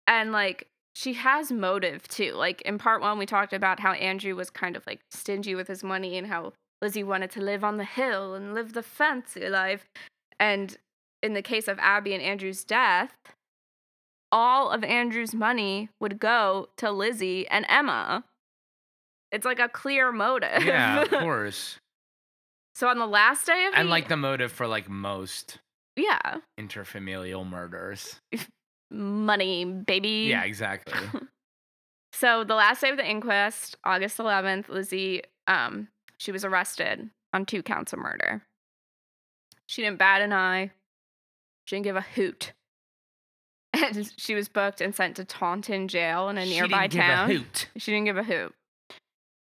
And, 0.06 0.32
like, 0.32 0.67
she 0.97 1.13
has 1.13 1.51
motive 1.51 2.07
too. 2.07 2.33
Like, 2.33 2.62
in 2.63 2.79
part 2.79 3.01
one, 3.01 3.19
we 3.19 3.27
talked 3.27 3.53
about 3.53 3.79
how 3.79 3.91
Andrew 3.93 4.36
was 4.36 4.49
kind 4.49 4.75
of 4.75 4.83
like 4.88 4.99
stingy 5.12 5.53
with 5.53 5.67
his 5.67 5.83
money 5.83 6.17
and 6.17 6.25
how 6.25 6.53
Lizzie 6.81 7.03
wanted 7.03 7.29
to 7.31 7.41
live 7.41 7.63
on 7.63 7.77
the 7.77 7.83
hill 7.86 8.33
and 8.33 8.55
live 8.55 8.73
the 8.73 8.81
fancy 8.81 9.47
life. 9.47 9.86
And 10.39 10.75
in 11.21 11.33
the 11.36 11.43
case 11.43 11.67
of 11.67 11.77
Abby 11.79 12.15
and 12.15 12.23
Andrew's 12.23 12.63
death, 12.63 13.13
all 14.31 14.71
of 14.71 14.83
Andrew's 14.83 15.36
money 15.36 15.89
would 16.01 16.17
go 16.17 16.69
to 16.77 16.89
Lizzie 16.91 17.47
and 17.47 17.65
Emma. 17.69 18.23
It's 19.31 19.45
like 19.45 19.60
a 19.60 19.69
clear 19.69 20.12
motive. 20.12 20.63
Yeah, 20.65 21.03
of 21.03 21.10
course. 21.12 21.77
so 22.73 22.88
on 22.88 22.97
the 22.97 23.05
last 23.07 23.45
day 23.45 23.65
of 23.67 23.73
and 23.75 23.88
the- 23.88 23.91
like 23.91 24.07
the 24.07 24.17
motive 24.17 24.51
for 24.51 24.65
like 24.65 24.89
most 24.89 25.60
yeah, 25.95 26.38
interfamilial 26.60 27.47
murders. 27.47 28.19
Money, 28.91 29.65
baby. 29.65 30.28
Yeah, 30.30 30.43
exactly. 30.43 30.93
So 32.13 32.43
the 32.43 32.56
last 32.56 32.82
day 32.82 32.89
of 32.89 32.97
the 32.97 33.08
inquest, 33.08 33.76
August 33.84 34.17
11th, 34.17 34.69
Lizzie, 34.69 35.21
um, 35.45 35.88
she 36.17 36.32
was 36.32 36.43
arrested 36.43 37.12
on 37.32 37.45
two 37.45 37.62
counts 37.62 37.93
of 37.93 38.00
murder. 38.00 38.41
She 39.67 39.84
didn't 39.84 40.00
bat 40.00 40.23
an 40.23 40.34
eye. 40.34 40.71
She 41.65 41.76
didn't 41.76 41.84
give 41.84 41.95
a 41.95 42.02
hoot. 42.02 42.54
And 43.76 44.12
she 44.17 44.34
was 44.34 44.47
booked 44.50 44.82
and 44.82 44.95
sent 44.95 45.17
to 45.17 45.26
Taunton 45.26 45.88
jail 45.88 46.30
in 46.30 46.39
a 46.39 46.45
She 46.45 46.50
nearby 46.54 46.88
didn't 46.88 46.93
give 46.93 47.02
a 47.02 47.15
town. 47.15 47.30
hoot. 47.30 47.69
She 47.78 47.91
didn't 47.91 48.06
give 48.06 48.17
a 48.17 48.23
hoot. 48.23 48.56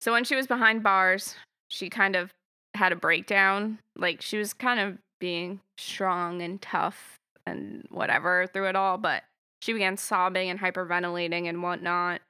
So 0.02 0.12
when 0.12 0.26
she 0.26 0.36
was 0.36 0.46
behind 0.48 0.84
bars, 0.84 1.36
she 1.70 1.90
kind 1.90 2.18
of 2.18 2.34
had 2.74 2.92
a 2.92 2.98
breakdown. 2.98 3.80
Like 3.96 4.22
she 4.22 4.38
was 4.38 4.52
kind 4.54 4.82
of 4.82 4.98
being 5.22 5.62
strong 5.78 6.42
and 6.42 6.62
tough 6.62 7.16
and 7.48 7.86
whatever 7.90 8.48
through 8.52 8.68
it 8.68 8.76
all, 8.76 8.98
but 8.98 9.24
she 9.62 9.74
began 9.74 9.98
sobbing 9.98 10.50
and 10.50 10.60
hyperventilating 10.60 11.48
and 11.48 11.64
whatnot. 11.64 12.22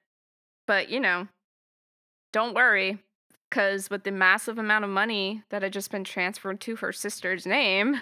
But 0.67 0.89
you 0.89 0.99
know, 0.99 1.27
don't 2.33 2.55
worry, 2.55 2.99
because 3.49 3.89
with 3.89 4.03
the 4.03 4.11
massive 4.11 4.57
amount 4.57 4.83
of 4.83 4.89
money 4.91 5.43
that 5.49 5.61
had 5.63 5.73
just 5.73 5.91
been 5.91 6.03
transferred 6.03 6.59
to 6.61 6.77
her 6.77 6.91
sister's 6.91 7.45
name, 7.45 8.01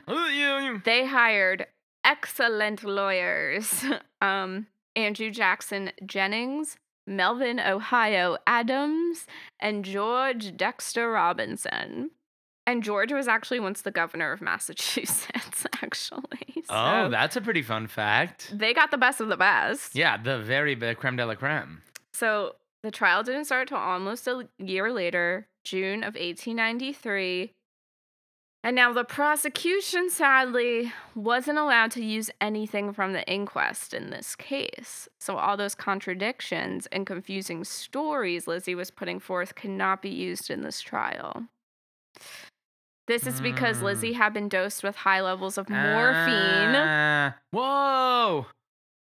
they 0.85 1.05
hired 1.05 1.67
excellent 2.03 2.83
lawyers. 2.83 3.83
Um, 4.21 4.67
Andrew 4.95 5.29
Jackson 5.31 5.91
Jennings, 6.05 6.77
Melvin 7.05 7.59
Ohio 7.59 8.37
Adams, 8.47 9.25
and 9.59 9.83
George 9.83 10.55
Dexter 10.55 11.11
Robinson. 11.11 12.11
And 12.65 12.81
George 12.81 13.11
was 13.11 13.27
actually 13.27 13.59
once 13.59 13.81
the 13.81 13.91
governor 13.91 14.31
of 14.31 14.41
Massachusetts, 14.41 15.65
actually. 15.81 16.63
Oh, 16.69 17.09
that's 17.09 17.35
a 17.35 17.41
pretty 17.41 17.61
fun 17.61 17.87
fact. 17.87 18.51
they 18.57 18.73
got 18.73 18.89
the 18.89 18.97
best 18.97 19.19
of 19.19 19.27
the 19.27 19.37
best. 19.37 19.95
Yeah, 19.95 20.17
the 20.21 20.39
very 20.39 20.75
the 20.75 20.95
creme 20.95 21.17
de 21.17 21.25
la 21.25 21.35
creme. 21.35 21.81
So 22.13 22.55
the 22.83 22.91
trial 22.91 23.23
didn't 23.23 23.45
start 23.45 23.67
till 23.67 23.77
almost 23.77 24.27
a 24.27 24.47
year 24.59 24.91
later, 24.93 25.47
June 25.65 26.03
of 26.03 26.15
1893. 26.15 27.51
And 28.65 28.77
now 28.77 28.93
the 28.93 29.03
prosecution 29.03 30.09
sadly 30.09 30.93
wasn't 31.15 31.57
allowed 31.57 31.91
to 31.91 32.03
use 32.03 32.31
anything 32.39 32.93
from 32.93 33.11
the 33.11 33.27
inquest 33.29 33.93
in 33.93 34.09
this 34.09 34.37
case. 34.37 35.09
So 35.19 35.35
all 35.35 35.57
those 35.57 35.75
contradictions 35.75 36.87
and 36.93 37.05
confusing 37.05 37.65
stories 37.65 38.47
Lizzie 38.47 38.75
was 38.75 38.89
putting 38.89 39.19
forth 39.19 39.55
cannot 39.55 40.01
be 40.01 40.09
used 40.09 40.49
in 40.49 40.61
this 40.61 40.79
trial. 40.79 41.43
This 43.07 43.27
is 43.27 43.41
because 43.41 43.79
Mm. 43.79 43.83
Lizzie 43.83 44.13
had 44.13 44.33
been 44.33 44.47
dosed 44.47 44.81
with 44.83 44.95
high 44.97 45.21
levels 45.21 45.57
of 45.57 45.69
morphine. 45.69 46.75
Ah, 46.75 47.35
whoa! 47.51 48.47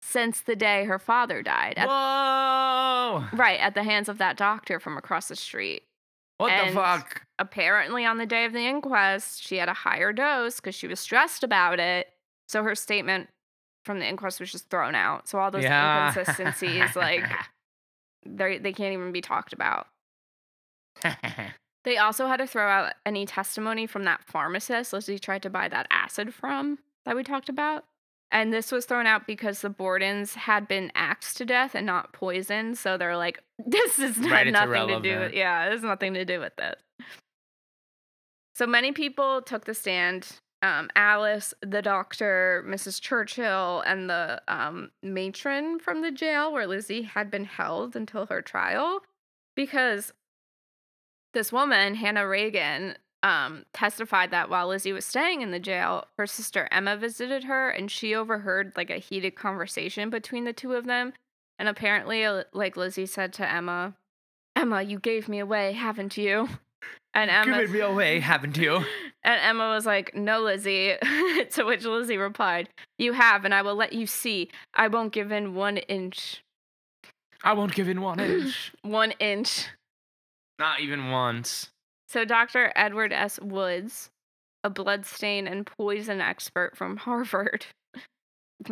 since 0.02 0.40
the 0.40 0.56
day 0.56 0.84
her 0.86 0.98
father 0.98 1.42
died. 1.42 1.74
At, 1.76 1.86
Whoa! 1.86 3.26
right, 3.34 3.60
at 3.60 3.74
the 3.74 3.82
hands 3.84 4.08
of 4.08 4.16
that 4.18 4.36
doctor 4.36 4.80
from 4.80 4.96
across 4.96 5.28
the 5.28 5.36
street. 5.36 5.84
What 6.38 6.50
And- 6.52 6.70
the 6.70 6.74
fuck? 6.74 7.22
Apparently, 7.38 8.04
on 8.06 8.16
the 8.16 8.24
day 8.26 8.46
of 8.46 8.52
the 8.54 8.66
inquest, 8.66 9.42
she 9.42 9.58
had 9.58 9.68
a 9.68 9.74
higher 9.74 10.12
dose 10.12 10.56
because 10.56 10.74
she 10.74 10.86
was 10.86 10.98
stressed 10.98 11.44
about 11.44 11.78
it. 11.78 12.08
So 12.48 12.62
her 12.64 12.74
statement 12.74 13.28
from 13.84 13.98
the 14.00 14.06
inquest 14.06 14.40
was 14.40 14.50
just 14.50 14.70
thrown 14.70 14.94
out. 14.94 15.28
So 15.28 15.38
all 15.38 15.50
those 15.50 15.64
inconsistencies, 15.64 16.96
like, 16.96 17.24
they 18.26 18.56
they 18.58 18.72
can't 18.72 18.94
even 18.94 19.12
be 19.12 19.20
talked 19.20 19.52
about. 19.52 19.86
They 21.85 21.97
also 21.97 22.27
had 22.27 22.37
to 22.38 22.47
throw 22.47 22.69
out 22.69 22.93
any 23.07 23.25
testimony 23.27 23.87
from 23.87 24.05
that 24.05 24.23
pharmacist 24.25 24.93
Lizzie 24.93 25.19
tried 25.19 25.43
to 25.43 25.51
buy 25.51 25.69
that 25.69 25.87
acid 25.90 26.35
from 26.35 26.79
that 27.07 27.16
we 27.16 27.23
talked 27.25 27.49
about. 27.49 27.85
And 28.33 28.53
this 28.53 28.71
was 28.71 28.85
thrown 28.85 29.07
out 29.07 29.27
because 29.27 29.61
the 29.61 29.71
Bordens 29.71 30.35
had 30.35 30.69
been 30.69 30.93
axed 30.95 31.37
to 31.38 31.45
death 31.45 31.75
and 31.75 31.85
not 31.87 32.12
poisoned. 32.12 32.79
So 32.79 32.97
they're 32.97 33.16
like, 33.16 33.40
this 33.66 33.99
is 33.99 34.19
not, 34.19 34.31
Right, 34.31 34.47
nothing 34.47 34.71
to 34.73 34.87
do 34.87 34.95
with 34.95 35.05
irrelevant. 35.07 35.35
yeah, 35.35 35.66
it 35.66 35.73
has 35.73 35.83
nothing 35.83 36.14
to 36.14 36.25
do 36.25 36.38
with 36.38 36.55
this. 36.57 36.81
So 38.55 38.66
many 38.66 38.93
people 38.93 39.43
took 39.43 39.64
the 39.64 39.75
stand. 39.75 40.29
Um, 40.62 40.90
Alice, 40.95 41.55
the 41.62 41.81
doctor, 41.81 42.62
Mrs. 42.69 43.01
Churchill, 43.01 43.81
and 43.87 44.11
the 44.11 44.43
um, 44.47 44.90
matron 45.03 45.79
from 45.79 46.03
the 46.03 46.11
jail 46.12 46.53
where 46.53 46.66
Lizzie 46.66 47.03
had 47.03 47.31
been 47.31 47.47
held 47.47 47.97
until 47.97 48.27
her 48.27 48.43
trial 48.43 49.01
because 49.57 50.12
this 51.33 51.53
woman, 51.53 51.95
Hannah 51.95 52.27
Reagan, 52.27 52.97
um, 53.23 53.64
testified 53.73 54.31
that 54.31 54.49
while 54.49 54.69
Lizzie 54.69 54.93
was 54.93 55.05
staying 55.05 55.43
in 55.43 55.51
the 55.51 55.59
jail, 55.59 56.07
her 56.19 56.27
sister 56.27 56.69
Emma 56.71 56.97
visited 56.97 57.45
her 57.45 57.69
and 57.69 57.90
she 57.90 58.14
overheard 58.14 58.73
like 58.77 58.90
a 58.90 58.99
heated 58.99 59.35
conversation 59.35 60.11
between 60.11 60.45
the 60.45 60.53
two 60.53 60.73
of 60.73 60.87
them. 60.87 61.12
And 61.59 61.69
apparently, 61.69 62.25
uh, 62.25 62.45
like 62.53 62.77
Lizzie 62.77 63.07
said 63.07 63.33
to 63.35 63.51
Emma, 63.51 63.95
Emma, 64.57 64.83
you 64.83 64.99
gave 64.99 65.29
me 65.29 65.38
away, 65.38 65.73
haven't 65.73 66.16
you? 66.16 66.49
And 67.12 67.29
Emma, 67.29 67.62
Giving 67.62 67.73
me 67.73 67.81
away, 67.81 68.21
haven't 68.21 68.57
you? 68.57 68.77
and 69.25 69.40
Emma 69.43 69.71
was 69.71 69.85
like, 69.85 70.14
No, 70.14 70.40
Lizzie. 70.43 70.95
to 71.51 71.64
which 71.64 71.85
Lizzie 71.85 72.16
replied, 72.16 72.69
You 72.99 73.14
have, 73.14 73.45
and 73.45 73.53
I 73.53 73.62
will 73.62 73.75
let 73.75 73.93
you 73.93 74.07
see. 74.07 74.49
I 74.75 74.87
won't 74.87 75.12
give 75.12 75.33
in 75.33 75.57
one 75.57 75.79
inch. 75.79 76.45
I 77.43 77.53
won't 77.55 77.75
give 77.75 77.88
in 77.88 78.01
one 78.01 78.21
inch. 78.21 78.73
One 78.83 79.11
inch. 79.19 79.66
Not 80.61 80.81
even 80.81 81.11
once. 81.11 81.70
So, 82.09 82.25
Dr. 82.25 82.70
Edward 82.77 83.12
S. 83.12 83.40
Woods, 83.40 84.11
a 84.62 84.70
bloodstain 84.70 85.49
and 85.49 85.66
poison 85.66 86.20
expert 86.20 86.77
from 86.77 86.96
Harvard, 86.99 87.66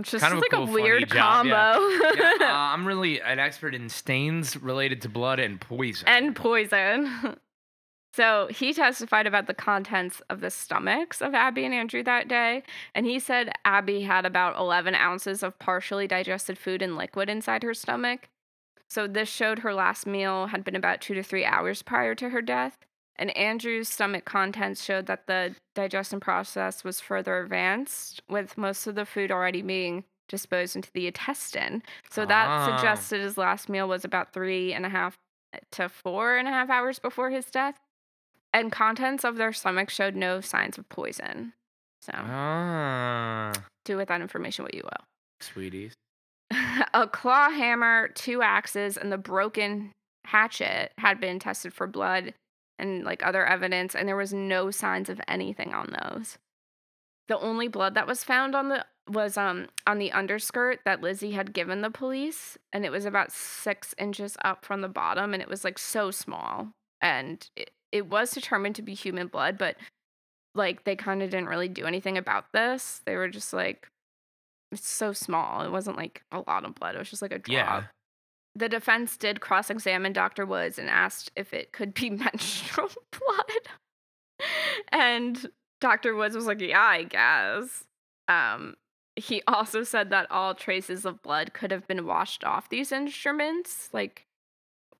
just 0.02 0.20
Kind 0.22 0.34
of 0.34 0.38
a 0.38 0.40
like 0.42 0.50
cool, 0.50 0.68
a 0.68 0.70
weird 0.72 1.08
job, 1.08 1.46
yeah. 1.46 1.72
combo, 1.74 1.88
Yeah, 2.14 2.32
uh, 2.42 2.44
I'm 2.46 2.86
really 2.86 3.22
an 3.22 3.38
expert 3.38 3.74
in 3.74 3.88
stains 3.88 4.54
related 4.58 5.00
to 5.02 5.08
blood 5.08 5.38
and 5.40 5.60
poison. 5.60 6.06
and 6.06 6.36
poison. 6.36 7.36
So, 8.14 8.48
he 8.50 8.72
testified 8.72 9.26
about 9.28 9.46
the 9.46 9.54
contents 9.54 10.20
of 10.28 10.40
the 10.40 10.50
stomachs 10.50 11.20
of 11.20 11.34
Abby 11.34 11.64
and 11.64 11.74
Andrew 11.74 12.02
that 12.02 12.26
day. 12.26 12.64
And 12.94 13.06
he 13.06 13.20
said 13.20 13.52
Abby 13.64 14.00
had 14.00 14.24
about 14.26 14.58
11 14.58 14.94
ounces 14.96 15.42
of 15.44 15.56
partially 15.60 16.08
digested 16.08 16.58
food 16.58 16.82
and 16.82 16.96
liquid 16.96 17.28
inside 17.28 17.62
her 17.62 17.74
stomach. 17.74 18.28
So, 18.88 19.06
this 19.06 19.28
showed 19.28 19.60
her 19.60 19.74
last 19.74 20.06
meal 20.06 20.46
had 20.46 20.64
been 20.64 20.76
about 20.76 21.00
two 21.00 21.14
to 21.14 21.22
three 21.22 21.44
hours 21.44 21.82
prior 21.82 22.14
to 22.16 22.30
her 22.30 22.42
death. 22.42 22.78
And 23.16 23.36
Andrew's 23.36 23.88
stomach 23.88 24.24
contents 24.24 24.84
showed 24.84 25.06
that 25.06 25.26
the 25.26 25.56
digestion 25.74 26.20
process 26.20 26.84
was 26.84 27.00
further 27.00 27.40
advanced, 27.40 28.22
with 28.28 28.56
most 28.56 28.86
of 28.86 28.94
the 28.94 29.04
food 29.04 29.32
already 29.32 29.60
being 29.60 30.04
disposed 30.28 30.76
into 30.76 30.90
the 30.92 31.06
intestine. 31.08 31.82
So 32.10 32.24
that 32.26 32.46
Ah. 32.48 32.76
suggested 32.76 33.20
his 33.20 33.36
last 33.36 33.68
meal 33.68 33.88
was 33.88 34.04
about 34.04 34.32
three 34.32 34.72
and 34.72 34.86
a 34.86 34.88
half 34.88 35.16
to 35.72 35.88
four 35.88 36.36
and 36.36 36.46
a 36.46 36.50
half 36.50 36.70
hours 36.70 36.98
before 36.98 37.30
his 37.30 37.50
death. 37.50 37.78
And 38.54 38.70
contents 38.70 39.24
of 39.24 39.36
their 39.36 39.52
stomach 39.52 39.90
showed 39.90 40.14
no 40.14 40.40
signs 40.40 40.78
of 40.78 40.88
poison. 40.88 41.54
So 42.00 42.12
ah, 42.14 43.52
do 43.84 43.96
with 43.96 44.08
that 44.08 44.20
information 44.20 44.64
what 44.64 44.74
you 44.74 44.82
will. 44.84 45.04
sweeties. 45.40 45.94
a 46.94 47.06
claw 47.06 47.50
hammer, 47.50 48.08
two 48.08 48.42
axes, 48.42 48.96
and 48.96 49.12
the 49.12 49.18
broken 49.18 49.92
hatchet 50.26 50.92
had 50.98 51.20
been 51.20 51.38
tested 51.38 51.72
for 51.72 51.86
blood 51.86 52.34
and 52.78 53.04
like 53.04 53.24
other 53.24 53.44
evidence, 53.44 53.94
and 53.94 54.08
there 54.08 54.16
was 54.16 54.32
no 54.32 54.70
signs 54.70 55.08
of 55.08 55.20
anything 55.26 55.74
on 55.74 55.94
those. 56.02 56.38
The 57.28 57.38
only 57.38 57.68
blood 57.68 57.94
that 57.94 58.06
was 58.06 58.24
found 58.24 58.54
on 58.54 58.68
the 58.68 58.84
was 59.08 59.36
um 59.36 59.68
on 59.86 59.98
the 59.98 60.12
underskirt 60.12 60.80
that 60.84 61.00
Lizzie 61.00 61.32
had 61.32 61.52
given 61.52 61.80
the 61.80 61.90
police, 61.90 62.56
and 62.72 62.84
it 62.84 62.92
was 62.92 63.04
about 63.04 63.32
six 63.32 63.94
inches 63.98 64.36
up 64.44 64.64
from 64.64 64.80
the 64.80 64.88
bottom, 64.88 65.32
and 65.34 65.42
it 65.42 65.48
was 65.48 65.64
like 65.64 65.78
so 65.78 66.10
small, 66.10 66.68
and 67.00 67.48
it, 67.56 67.70
it 67.90 68.06
was 68.06 68.30
determined 68.30 68.76
to 68.76 68.82
be 68.82 68.94
human 68.94 69.26
blood, 69.26 69.58
but 69.58 69.76
like 70.54 70.84
they 70.84 70.96
kind 70.96 71.22
of 71.22 71.30
didn't 71.30 71.48
really 71.48 71.68
do 71.68 71.86
anything 71.86 72.18
about 72.18 72.52
this. 72.52 73.02
They 73.06 73.16
were 73.16 73.28
just 73.28 73.52
like, 73.52 73.88
it's 74.72 74.88
so 74.88 75.12
small. 75.12 75.62
It 75.62 75.70
wasn't 75.70 75.96
like 75.96 76.22
a 76.32 76.42
lot 76.46 76.64
of 76.64 76.74
blood. 76.74 76.94
It 76.94 76.98
was 76.98 77.10
just 77.10 77.22
like 77.22 77.32
a 77.32 77.38
drop. 77.38 77.52
Yeah. 77.54 77.82
The 78.54 78.68
defense 78.68 79.16
did 79.16 79.40
cross 79.40 79.70
examine 79.70 80.12
Dr. 80.12 80.44
Woods 80.44 80.78
and 80.78 80.88
asked 80.90 81.30
if 81.36 81.54
it 81.54 81.72
could 81.72 81.94
be 81.94 82.10
menstrual 82.24 82.90
blood. 83.10 83.68
and 84.90 85.46
Dr. 85.80 86.14
Woods 86.14 86.34
was 86.36 86.46
like, 86.46 86.60
Yeah, 86.60 86.80
I 86.80 87.04
guess. 87.04 87.84
Um, 88.28 88.74
he 89.16 89.42
also 89.48 89.82
said 89.84 90.10
that 90.10 90.30
all 90.30 90.54
traces 90.54 91.04
of 91.04 91.22
blood 91.22 91.52
could 91.52 91.70
have 91.70 91.86
been 91.86 92.06
washed 92.06 92.44
off 92.44 92.68
these 92.68 92.92
instruments, 92.92 93.88
like 93.92 94.26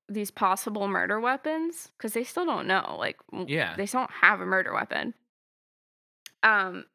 these 0.09 0.31
possible 0.31 0.87
murder 0.87 1.19
weapons, 1.19 1.91
because 1.97 2.13
they 2.13 2.23
still 2.23 2.45
don't 2.45 2.67
know. 2.67 2.95
Like, 2.97 3.17
Yeah. 3.47 3.75
they 3.75 3.85
don't 3.85 4.09
have 4.11 4.41
a 4.41 4.45
murder 4.45 4.73
weapon. 4.73 5.13
Um, 6.43 6.85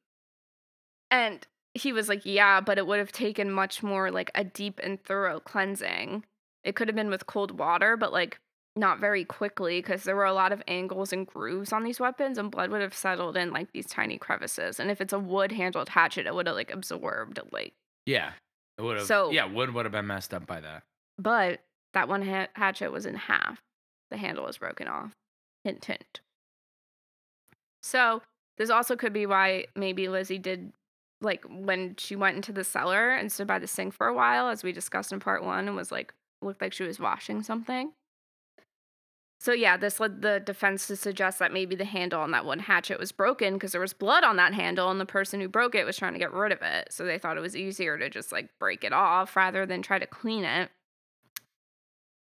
and 1.11 1.47
he 1.75 1.93
was 1.93 2.09
like, 2.09 2.23
Yeah, 2.25 2.61
but 2.61 2.79
it 2.79 2.87
would 2.87 2.99
have 2.99 3.13
taken 3.13 3.51
much 3.51 3.83
more 3.83 4.11
like 4.11 4.31
a 4.35 4.45
deep 4.45 4.81
and 4.83 5.03
thorough 5.03 5.41
cleansing. 5.41 6.25
It 6.63 6.77
could 6.77 6.89
have 6.89 6.95
been 6.97 7.11
with 7.11 7.27
cold 7.27 7.59
water, 7.59 7.97
but 7.97 8.13
like 8.13 8.39
not 8.77 8.99
very 8.99 9.25
quickly 9.25 9.81
because 9.81 10.03
there 10.03 10.17
were 10.17 10.25
a 10.25 10.33
lot 10.33 10.51
of 10.51 10.63
angles 10.67 11.13
and 11.13 11.27
grooves 11.27 11.73
on 11.73 11.85
these 11.85 12.01
weapons, 12.01 12.39
and 12.39 12.51
blood 12.51 12.71
would 12.71 12.81
have 12.81 12.95
settled 12.95 13.37
in 13.37 13.53
like 13.53 13.71
these 13.73 13.87
tiny 13.87 14.19
crevices. 14.19 14.81
And 14.81 14.91
if 14.91 15.01
it's 15.01 15.13
a 15.13 15.19
wood 15.19 15.53
handled 15.53 15.91
hatchet, 15.91 16.27
it 16.27 16.35
would 16.35 16.47
have 16.47 16.57
like 16.57 16.73
absorbed 16.73 17.39
like. 17.53 17.75
Yeah. 18.07 18.33
It 18.79 18.83
would 18.83 18.97
have. 18.99 19.07
So- 19.07 19.31
yeah, 19.31 19.45
wood 19.47 19.73
would 19.75 19.85
have 19.85 19.93
been 19.93 20.07
messed 20.07 20.35
up 20.35 20.47
by 20.47 20.61
that. 20.61 20.83
But 21.19 21.61
that 21.93 22.09
one 22.09 22.23
ha- 22.27 22.49
hatchet 22.55 22.91
was 22.91 23.07
in 23.07 23.15
half. 23.15 23.61
The 24.11 24.17
handle 24.17 24.45
was 24.45 24.59
broken 24.59 24.89
off. 24.89 25.13
Hint, 25.63 25.85
hint. 25.85 26.21
So 27.83 28.23
this 28.59 28.71
also 28.71 28.97
could 28.97 29.13
be 29.13 29.27
why 29.27 29.67
maybe 29.77 30.09
Lizzie 30.09 30.39
did 30.39 30.73
like 31.25 31.45
when 31.49 31.97
she 31.97 32.15
went 32.17 32.37
into 32.37 32.53
the 32.53 32.65
cellar 32.65 33.11
and 33.11 33.33
stood 33.33 33.47
by 33.47 33.59
the 33.59 33.67
sink 33.67 33.95
for 33.95 34.07
a 34.07 34.15
while, 34.15 34.49
as 34.49 34.63
we 34.63 34.73
discussed 34.73 35.13
in 35.13 35.21
part 35.21 35.43
one, 35.43 35.67
and 35.67 35.77
was 35.77 35.91
like 35.91 36.15
looked 36.43 36.61
like 36.61 36.73
she 36.73 36.85
was 36.85 37.01
washing 37.01 37.43
something. 37.43 37.93
So 39.41 39.53
yeah, 39.53 39.77
this 39.77 40.01
led 40.01 40.23
the 40.23 40.41
defense 40.41 40.87
to 40.87 40.97
suggest 40.97 41.39
that 41.39 41.53
maybe 41.53 41.77
the 41.77 41.85
handle 41.85 42.21
on 42.21 42.31
that 42.31 42.47
one 42.47 42.61
hatchet 42.61 42.99
was 42.99 43.13
broken 43.13 43.55
because 43.55 43.73
there 43.73 43.81
was 43.81 43.93
blood 43.93 44.25
on 44.25 44.37
that 44.37 44.55
handle 44.55 44.91
and 44.91 44.99
the 44.99 45.05
person 45.05 45.39
who 45.39 45.49
broke 45.49 45.75
it 45.75 45.85
was 45.85 45.99
trying 45.99 46.15
to 46.15 46.19
get 46.19 46.33
rid 46.33 46.51
of 46.51 46.63
it. 46.63 46.89
So 46.91 47.05
they 47.05 47.19
thought 47.19 47.37
it 47.37 47.43
was 47.43 47.57
easier 47.57 47.99
to 47.99 48.09
just 48.09 48.33
like 48.33 48.49
break 48.59 48.85
it 48.85 48.95
off 48.95 49.37
rather 49.37 49.67
than 49.67 49.83
try 49.83 49.99
to 49.99 50.07
clean 50.07 50.45
it. 50.45 50.71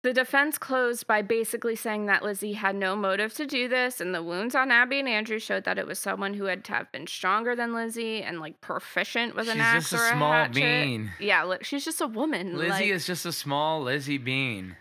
The 0.03 0.13
defense 0.13 0.57
closed 0.57 1.05
by 1.05 1.21
basically 1.21 1.75
saying 1.75 2.07
that 2.07 2.23
Lizzie 2.23 2.53
had 2.53 2.75
no 2.75 2.95
motive 2.95 3.35
to 3.35 3.45
do 3.45 3.67
this, 3.67 4.01
and 4.01 4.15
the 4.15 4.23
wounds 4.23 4.55
on 4.55 4.71
Abby 4.71 4.99
and 4.99 5.07
Andrew 5.07 5.37
showed 5.37 5.63
that 5.65 5.77
it 5.77 5.85
was 5.85 5.99
someone 5.99 6.33
who 6.33 6.45
had 6.45 6.63
to 6.65 6.73
have 6.73 6.91
been 6.91 7.05
stronger 7.05 7.55
than 7.55 7.75
Lizzie 7.75 8.23
and 8.23 8.39
like 8.39 8.59
proficient 8.61 9.35
with 9.35 9.45
She's 9.45 9.53
an 9.55 9.61
axe 9.61 9.91
just 9.91 10.01
a 10.01 10.05
or 10.07 10.09
small 10.15 10.31
hatchet. 10.33 10.55
bean. 10.55 11.11
Yeah, 11.19 11.43
look, 11.43 11.63
she's 11.63 11.85
just 11.85 12.01
a 12.01 12.07
woman. 12.07 12.57
Lizzie 12.57 12.69
like- 12.71 12.85
is 12.85 13.05
just 13.05 13.27
a 13.27 13.31
small 13.31 13.83
Lizzie 13.83 14.17
Bean. 14.17 14.75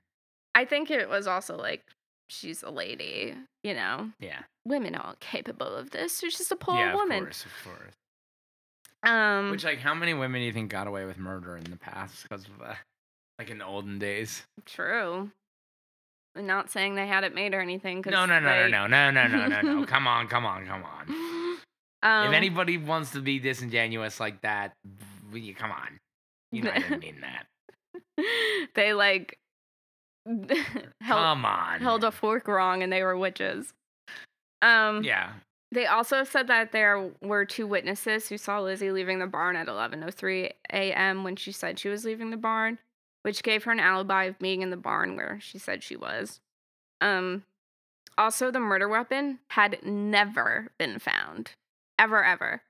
I 0.54 0.64
think 0.64 0.90
it 0.90 1.09
was 1.11 1.26
also 1.26 1.54
like 1.56 1.83
she's 2.30 2.62
a 2.62 2.70
lady, 2.70 3.35
you 3.62 3.74
know. 3.74 4.11
Yeah. 4.20 4.40
Women 4.66 4.94
are 4.94 5.16
capable 5.20 5.74
of 5.76 5.90
this. 5.90 6.20
She's 6.20 6.38
just 6.38 6.50
a 6.50 6.56
poor 6.56 6.76
yeah, 6.76 6.94
woman. 6.94 7.18
of 7.18 7.24
course, 7.24 7.44
of 7.44 7.72
course. 7.72 7.92
Um, 9.02 9.50
Which, 9.50 9.64
like, 9.64 9.78
how 9.78 9.94
many 9.94 10.12
women 10.14 10.40
do 10.40 10.46
you 10.46 10.52
think 10.52 10.70
got 10.70 10.87
away 10.87 11.04
with 11.04 11.18
murder 11.18 11.56
in 11.56 11.64
the 11.64 11.76
past? 11.76 12.22
Because 12.22 12.44
of, 12.46 12.61
uh, 12.62 12.74
like, 13.40 13.50
in 13.50 13.59
the 13.59 13.64
olden 13.64 13.98
days? 13.98 14.42
true. 14.66 15.31
I'm 16.37 16.46
not 16.46 16.70
saying 16.70 16.94
they 16.94 17.07
had 17.09 17.24
it 17.24 17.35
made 17.35 17.55
or 17.55 17.61
anything. 17.61 18.05
No, 18.07 18.24
no, 18.24 18.38
no, 18.38 18.64
they- 18.64 18.70
no, 18.70 18.87
no, 18.87 19.11
no, 19.11 19.26
no, 19.26 19.46
no, 19.46 19.61
no, 19.61 19.81
no. 19.81 19.87
Come 19.94 20.07
on, 20.07 20.29
come 20.29 20.46
on, 20.46 20.66
come 20.66 20.85
on. 20.85 21.57
Um, 22.03 22.29
if 22.29 22.33
anybody 22.33 22.79
wants 22.79 23.11
to 23.11 23.20
be 23.20 23.38
disingenuous 23.38 24.18
like 24.20 24.40
that, 24.40 24.72
come 25.59 25.70
on. 25.70 25.98
You 26.50 26.62
know 26.62 26.70
I 26.70 26.79
didn't 26.79 27.00
mean 27.00 27.20
that. 27.20 27.44
they 28.74 28.94
like 28.94 29.37
held, 30.26 30.48
Come 31.07 31.44
on. 31.44 31.81
held 31.81 32.05
a 32.05 32.11
fork 32.11 32.48
wrong 32.48 32.83
and 32.83 32.90
they 32.90 33.03
were 33.03 33.18
witches. 33.18 33.74
Um, 34.62 35.05
Yeah. 35.05 35.33
They 35.72 35.85
also 35.85 36.24
said 36.24 36.46
that 36.46 36.72
there 36.72 37.11
were 37.20 37.44
two 37.44 37.66
witnesses 37.66 38.31
who 38.31 38.38
saw 38.38 38.61
Lizzie 38.61 38.90
leaving 38.92 39.18
the 39.18 39.26
barn 39.26 39.55
at 39.55 39.66
11:03 39.68 40.50
a.m. 40.72 41.22
when 41.22 41.37
she 41.37 41.53
said 41.53 41.79
she 41.79 41.90
was 41.90 42.07
leaving 42.07 42.31
the 42.31 42.38
barn, 42.38 42.79
which 43.22 43.42
gave 43.42 43.64
her 43.64 43.72
an 43.72 43.80
alibi 43.80 44.24
of 44.24 44.38
being 44.38 44.62
in 44.62 44.70
the 44.70 44.76
barn 44.76 45.16
where 45.16 45.38
she 45.40 45.59
said 45.59 45.83
she 45.83 45.96
was. 45.96 46.40
Um 47.00 47.44
also 48.18 48.50
the 48.50 48.61
murder 48.61 48.88
weapon 48.88 49.38
had 49.48 49.78
never 49.85 50.68
been 50.78 50.98
found. 50.98 51.52
Ever 51.98 52.24
ever. 52.24 52.62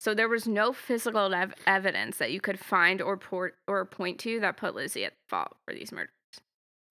So 0.00 0.14
there 0.14 0.28
was 0.28 0.46
no 0.46 0.72
physical 0.72 1.34
ev- 1.34 1.54
evidence 1.66 2.18
that 2.18 2.30
you 2.30 2.40
could 2.40 2.58
find 2.60 3.02
or 3.02 3.16
port 3.16 3.56
or 3.66 3.84
point 3.84 4.18
to 4.20 4.38
that 4.40 4.56
put 4.56 4.74
Lizzie 4.74 5.04
at 5.04 5.14
fault 5.28 5.56
for 5.66 5.74
these 5.74 5.90
murders, 5.90 6.12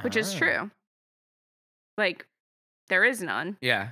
which 0.02 0.18
is 0.18 0.34
Oh. 0.36 0.38
true. 0.38 0.72
Like 1.98 2.28
there 2.90 3.04
is 3.06 3.22
none. 3.22 3.58
Yeah. 3.62 3.90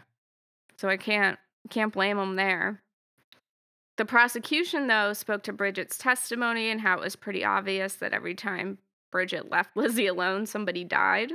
So 0.78 0.90
I 0.90 0.98
can't 0.98 1.40
can't 1.70 1.94
blame 1.94 2.18
them 2.18 2.36
there. 2.36 2.82
The 3.98 4.06
prosecution 4.06 4.88
though 4.88 5.14
spoke 5.14 5.44
to 5.44 5.54
Bridget's 5.54 5.98
testimony 5.98 6.70
and 6.70 6.82
how 6.82 6.96
it 6.98 7.02
was 7.04 7.16
pretty 7.16 7.44
obvious 7.46 7.96
that 7.96 8.14
every 8.14 8.36
time 8.36 8.78
Bridget 9.16 9.50
left 9.50 9.78
Lizzie 9.78 10.08
alone, 10.08 10.46
somebody 10.46 10.84
died. 10.84 11.32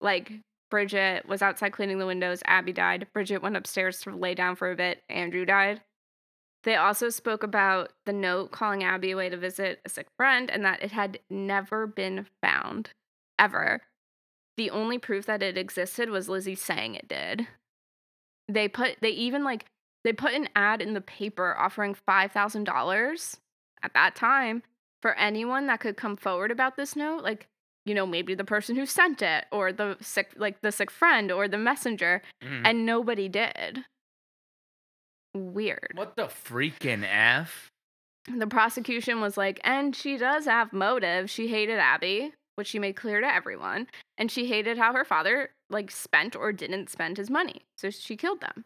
Like 0.00 0.32
Bridget 0.72 1.28
was 1.28 1.40
outside 1.40 1.72
cleaning 1.72 2.00
the 2.00 2.06
windows, 2.06 2.42
Abby 2.46 2.72
died. 2.72 3.06
Bridget 3.14 3.42
went 3.42 3.56
upstairs 3.56 4.00
to 4.00 4.10
lay 4.10 4.34
down 4.34 4.56
for 4.56 4.72
a 4.72 4.74
bit, 4.74 5.04
Andrew 5.08 5.44
died. 5.44 5.82
They 6.64 6.74
also 6.74 7.08
spoke 7.08 7.44
about 7.44 7.92
the 8.06 8.12
note 8.12 8.50
calling 8.50 8.82
Abby 8.82 9.12
away 9.12 9.28
to 9.28 9.36
visit 9.36 9.78
a 9.84 9.88
sick 9.88 10.08
friend 10.16 10.50
and 10.50 10.64
that 10.64 10.82
it 10.82 10.90
had 10.90 11.20
never 11.30 11.86
been 11.86 12.26
found 12.42 12.90
ever. 13.38 13.82
The 14.56 14.70
only 14.70 14.98
proof 14.98 15.26
that 15.26 15.44
it 15.44 15.56
existed 15.56 16.10
was 16.10 16.28
Lizzie 16.28 16.56
saying 16.56 16.96
it 16.96 17.06
did 17.06 17.46
they 18.48 18.66
put 18.66 18.96
they 19.00 19.10
even 19.10 19.44
like 19.44 19.66
they 20.02 20.12
put 20.12 20.34
an 20.34 20.48
ad 20.56 20.82
in 20.82 20.94
the 20.94 21.00
paper 21.00 21.56
offering 21.56 21.96
$5000 22.08 23.36
at 23.84 23.94
that 23.94 24.16
time 24.16 24.64
for 25.02 25.14
anyone 25.14 25.66
that 25.66 25.80
could 25.80 25.96
come 25.96 26.16
forward 26.16 26.50
about 26.50 26.76
this 26.76 26.96
note 26.96 27.22
like 27.22 27.46
you 27.84 27.94
know 27.94 28.06
maybe 28.06 28.34
the 28.34 28.44
person 28.44 28.76
who 28.76 28.86
sent 28.86 29.22
it 29.22 29.44
or 29.52 29.72
the 29.72 29.96
sick 30.00 30.32
like 30.36 30.60
the 30.62 30.72
sick 30.72 30.90
friend 30.90 31.30
or 31.30 31.46
the 31.48 31.58
messenger 31.58 32.22
Mhm. 32.42 32.62
and 32.64 32.86
nobody 32.86 33.28
did 33.28 33.84
weird 35.34 35.92
what 35.94 36.16
the 36.16 36.24
freaking 36.24 37.04
f? 37.06 37.68
the 38.26 38.46
prosecution 38.46 39.20
was 39.20 39.36
like 39.36 39.60
and 39.62 39.94
she 39.94 40.16
does 40.16 40.46
have 40.46 40.72
motive 40.72 41.30
she 41.30 41.46
hated 41.48 41.78
abby 41.78 42.32
which 42.56 42.66
she 42.68 42.78
made 42.78 42.96
clear 42.96 43.20
to 43.20 43.26
everyone 43.32 43.86
and 44.18 44.30
she 44.32 44.46
hated 44.46 44.78
how 44.78 44.92
her 44.94 45.04
father 45.04 45.50
like 45.70 45.90
spent 45.90 46.34
or 46.34 46.52
didn't 46.52 46.88
spend 46.90 47.18
his 47.18 47.30
money 47.30 47.62
so 47.76 47.90
she 47.90 48.16
killed 48.16 48.40
them 48.40 48.64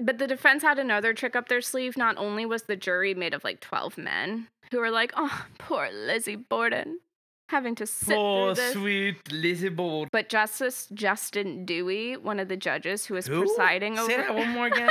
But 0.00 0.18
the 0.18 0.26
defense 0.26 0.62
had 0.62 0.78
another 0.78 1.12
trick 1.12 1.34
up 1.34 1.48
their 1.48 1.60
sleeve. 1.60 1.96
Not 1.96 2.16
only 2.18 2.46
was 2.46 2.62
the 2.64 2.76
jury 2.76 3.14
made 3.14 3.34
of 3.34 3.42
like 3.44 3.60
12 3.60 3.98
men 3.98 4.48
who 4.70 4.78
were 4.78 4.90
like, 4.90 5.12
oh, 5.16 5.46
poor 5.58 5.88
Lizzie 5.92 6.36
Borden 6.36 7.00
having 7.48 7.74
to 7.74 7.86
sit 7.86 8.14
Poor 8.14 8.54
through 8.54 8.62
this. 8.62 8.72
sweet 8.74 9.32
Lizzie 9.32 9.70
Borden. 9.70 10.08
But 10.12 10.28
Justice 10.28 10.86
Justin 10.92 11.64
Dewey, 11.64 12.16
one 12.16 12.38
of 12.38 12.48
the 12.48 12.56
judges 12.56 13.06
who 13.06 13.14
was 13.14 13.26
Who? 13.26 13.40
presiding 13.40 13.96
Say 13.96 14.02
over 14.02 14.16
that 14.16 14.34
one 14.34 14.48
more 14.50 14.66
again. 14.66 14.90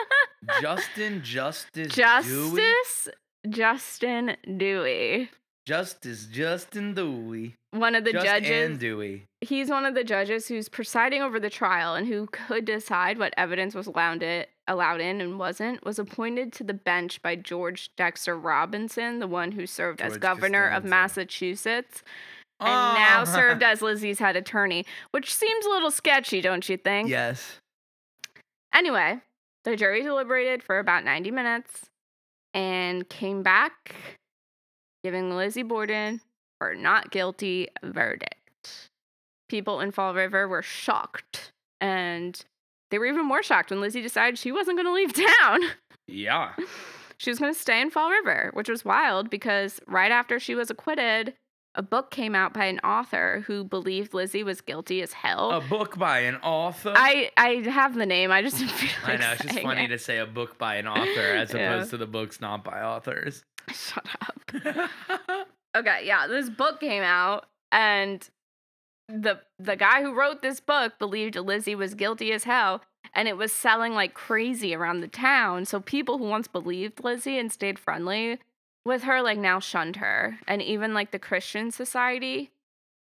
Justin 0.60 1.22
Justice 1.22 1.94
Dewey. 1.94 2.60
Justice 2.60 3.08
Justin 3.48 4.36
Dewey, 4.56 5.30
Justice 5.66 6.26
Justin 6.26 6.92
Dewey. 6.94 7.54
one 7.70 7.94
of 7.94 8.04
the 8.04 8.12
Just 8.12 8.24
judges. 8.26 8.50
and 8.70 8.78
Dewey. 8.78 9.24
he's 9.40 9.70
one 9.70 9.86
of 9.86 9.94
the 9.94 10.04
judges 10.04 10.46
who's 10.46 10.68
presiding 10.68 11.22
over 11.22 11.40
the 11.40 11.48
trial 11.50 11.94
and 11.94 12.06
who 12.06 12.26
could 12.26 12.64
decide 12.66 13.18
what 13.18 13.32
evidence 13.36 13.74
was 13.74 13.86
allowed 13.86 14.22
it 14.22 14.50
allowed 14.68 15.00
in 15.00 15.20
and 15.20 15.38
wasn't 15.38 15.84
was 15.84 15.98
appointed 15.98 16.52
to 16.52 16.64
the 16.64 16.74
bench 16.74 17.20
by 17.22 17.34
George 17.36 17.90
Dexter 17.96 18.38
Robinson, 18.38 19.18
the 19.20 19.26
one 19.26 19.52
who 19.52 19.66
served 19.66 20.00
as 20.00 20.12
George 20.12 20.20
governor 20.22 20.68
of 20.68 20.84
Massachusetts 20.84 22.02
and 22.60 22.68
now 22.68 23.20
Ah. 23.20 23.24
served 23.24 23.62
as 23.64 23.80
Lizzie's 23.82 24.18
head 24.18 24.36
attorney, 24.36 24.84
which 25.12 25.34
seems 25.34 25.64
a 25.66 25.70
little 25.70 25.90
sketchy, 25.90 26.40
don't 26.40 26.68
you 26.68 26.76
think? 26.76 27.08
Yes. 27.08 27.58
Anyway, 28.74 29.20
the 29.64 29.76
jury 29.76 30.02
deliberated 30.02 30.62
for 30.62 30.78
about 30.78 31.04
90 31.04 31.30
minutes 31.30 31.86
and 32.54 33.08
came 33.08 33.42
back 33.42 33.94
giving 35.04 35.36
Lizzie 35.36 35.62
Borden 35.62 36.20
her 36.60 36.74
not 36.74 37.10
guilty 37.10 37.68
verdict. 37.84 38.88
People 39.48 39.80
in 39.80 39.90
Fall 39.92 40.14
River 40.14 40.48
were 40.48 40.62
shocked 40.62 41.52
and 41.80 42.42
they 42.90 42.98
were 42.98 43.06
even 43.06 43.26
more 43.26 43.42
shocked 43.42 43.70
when 43.70 43.80
Lizzie 43.80 44.02
decided 44.02 44.38
she 44.38 44.50
wasn't 44.50 44.78
going 44.78 44.86
to 44.86 44.92
leave 44.92 45.12
town. 45.40 45.60
Yeah. 46.08 46.52
she 47.18 47.30
was 47.30 47.38
going 47.38 47.52
to 47.52 47.58
stay 47.58 47.80
in 47.80 47.90
Fall 47.90 48.10
River, 48.10 48.50
which 48.54 48.68
was 48.68 48.84
wild 48.84 49.28
because 49.30 49.80
right 49.86 50.10
after 50.10 50.40
she 50.40 50.54
was 50.54 50.70
acquitted, 50.70 51.34
a 51.74 51.82
book 51.82 52.10
came 52.10 52.34
out 52.34 52.54
by 52.54 52.66
an 52.66 52.78
author 52.80 53.42
who 53.46 53.64
believed 53.64 54.14
Lizzie 54.14 54.44
was 54.44 54.60
guilty 54.60 55.02
as 55.02 55.12
hell. 55.12 55.50
A 55.50 55.60
book 55.60 55.98
by 55.98 56.20
an 56.20 56.36
author. 56.36 56.92
I 56.96 57.30
I 57.36 57.64
have 57.68 57.94
the 57.96 58.06
name. 58.06 58.30
I 58.30 58.42
just 58.42 58.58
didn't 58.58 58.70
feel 58.74 58.90
I 59.04 59.16
know 59.16 59.32
it's 59.32 59.42
just 59.42 59.58
funny 59.60 59.84
it. 59.84 59.88
to 59.88 59.98
say 59.98 60.18
a 60.18 60.26
book 60.26 60.56
by 60.56 60.76
an 60.76 60.86
author 60.86 61.20
as 61.34 61.52
Yeah. 61.52 61.74
opposed 61.74 61.90
to 61.90 61.96
the 61.96 62.06
books 62.06 62.40
not 62.40 62.62
by 62.62 62.80
authors. 62.80 63.42
Shut 63.72 64.06
up. 64.20 65.46
Okay, 65.76 66.02
yeah, 66.06 66.28
this 66.28 66.48
book 66.48 66.78
came 66.78 67.02
out 67.02 67.46
and 67.72 68.30
the 69.08 69.40
the 69.58 69.74
guy 69.74 70.02
who 70.02 70.14
wrote 70.14 70.40
this 70.40 70.60
book 70.60 71.00
believed 71.00 71.34
Lizzie 71.34 71.74
was 71.74 71.94
guilty 71.94 72.30
as 72.32 72.44
hell 72.44 72.82
and 73.12 73.26
it 73.26 73.36
was 73.36 73.52
selling 73.52 73.92
like 73.92 74.14
crazy 74.14 74.72
around 74.72 75.00
the 75.00 75.08
town. 75.08 75.64
So 75.64 75.80
people 75.80 76.18
who 76.18 76.24
once 76.26 76.46
believed 76.46 77.02
Lizzie 77.02 77.38
and 77.40 77.50
stayed 77.50 77.80
friendly 77.80 78.38
with 78.84 79.02
her 79.02 79.20
like 79.20 79.36
now 79.38 79.58
shunned 79.58 79.96
her. 79.96 80.38
And 80.46 80.62
even 80.62 80.94
like 80.94 81.10
the 81.10 81.18
Christian 81.18 81.72
society 81.72 82.52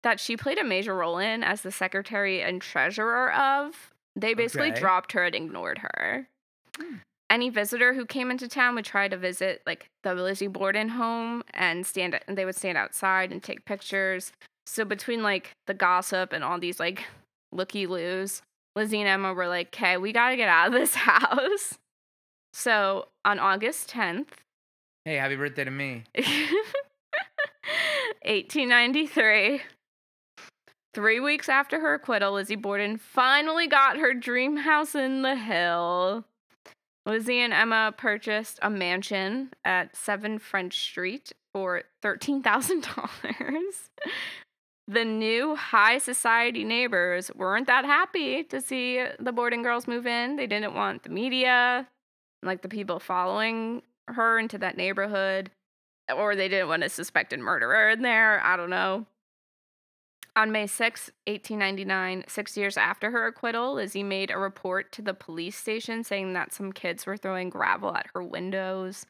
that 0.02 0.20
she 0.20 0.36
played 0.36 0.58
a 0.58 0.64
major 0.64 0.96
role 0.96 1.20
in 1.20 1.44
as 1.44 1.62
the 1.62 1.72
secretary 1.72 2.42
and 2.42 2.60
treasurer 2.60 3.32
of, 3.32 3.92
they 4.16 4.34
basically 4.34 4.72
Okay. 4.72 4.80
dropped 4.80 5.12
her 5.12 5.26
and 5.26 5.36
ignored 5.36 5.78
her. 5.78 6.28
Hmm. 6.78 6.96
Any 7.34 7.50
visitor 7.50 7.96
who 7.96 8.06
came 8.06 8.30
into 8.30 8.48
town 8.48 8.76
would 8.76 8.86
try 8.86 9.08
to 9.08 9.18
visit 9.18 9.64
like 9.66 9.90
the 10.04 10.14
Lizzie 10.14 10.46
Borden 10.46 10.90
home 10.90 11.42
and 11.56 11.84
stand 11.84 12.20
and 12.28 12.38
they 12.38 12.46
would 12.46 12.56
stand 12.56 12.78
outside 12.78 13.32
and 13.32 13.42
take 13.42 13.66
pictures. 13.66 14.32
So 14.68 14.86
between 14.86 15.24
like 15.24 15.56
the 15.66 15.74
gossip 15.74 16.32
and 16.32 16.44
all 16.44 16.60
these 16.60 16.80
like 16.80 17.06
looky 17.52 17.88
loos, 17.88 18.44
Lizzie 18.76 19.00
and 19.00 19.10
Emma 19.10 19.34
were 19.34 19.48
like, 19.48 19.70
"Okay, 19.70 19.98
we 19.98 20.12
got 20.12 20.30
to 20.30 20.36
get 20.36 20.48
out 20.48 20.68
of 20.68 20.74
this 20.74 20.94
house." 21.10 21.80
So 22.54 23.08
on 23.26 23.40
August 23.40 23.90
10th, 23.90 24.28
hey, 25.04 25.16
happy 25.16 25.36
birthday 25.36 25.64
to 25.64 25.72
me. 25.72 26.04
1893. 28.26 29.62
Three 30.94 31.20
weeks 31.20 31.50
after 31.50 31.80
her 31.80 31.96
acquittal, 31.96 32.34
Lizzie 32.34 32.56
Borden 32.56 32.98
finally 32.98 33.66
got 33.66 33.98
her 33.98 34.14
dream 34.14 34.58
house 34.58 34.94
in 34.94 35.24
the 35.24 35.36
hill. 35.36 36.26
Lizzie 37.06 37.40
and 37.40 37.54
Emma 37.54 37.94
purchased 37.96 38.60
a 38.62 38.70
mansion 38.70 39.52
at 39.66 39.96
7 39.96 40.40
French 40.40 40.80
Street 40.80 41.34
for 41.52 41.84
$13,000. 42.04 43.90
The 44.88 45.06
new 45.06 45.56
high 45.56 45.98
society 45.98 46.64
neighbors 46.64 47.32
weren't 47.36 47.68
that 47.68 47.86
happy 47.86 48.44
to 48.44 48.60
see 48.62 49.04
the 49.20 49.32
Borden 49.32 49.64
girls 49.64 49.88
move 49.88 50.06
in. 50.06 50.36
They 50.36 50.48
didn't 50.48 50.74
want 50.74 51.04
the 51.04 51.10
media, 51.10 51.88
like 52.42 52.62
the 52.62 52.70
people 52.70 53.00
following 53.00 53.82
her 54.08 54.38
into 54.38 54.58
that 54.58 54.76
neighborhood 54.76 55.52
or 56.14 56.36
they 56.36 56.50
didn't 56.50 56.68
want 56.68 56.84
a 56.84 56.90
suspected 56.90 57.40
murderer 57.40 57.90
in 57.90 58.02
there. 58.02 58.42
I 58.44 58.58
don't 58.58 58.70
know. 58.70 59.06
On 60.36 60.52
May 60.52 60.66
6, 60.66 61.12
1899, 61.28 62.24
six 62.28 62.58
years 62.58 62.76
after 62.76 63.12
her 63.12 63.28
acquittal, 63.28 63.76
Lizzie 63.76 64.02
made 64.02 64.32
a 64.32 64.38
report 64.38 64.92
to 64.94 65.04
the 65.04 65.14
police 65.14 65.56
station 65.56 66.04
saying 66.04 66.34
that 66.34 66.54
some 66.54 66.72
kids 66.72 67.06
were 67.06 67.18
throwing 67.18 67.50
gravel 67.50 67.96
at 67.96 68.08
her 68.16 68.24
windows. 68.24 69.06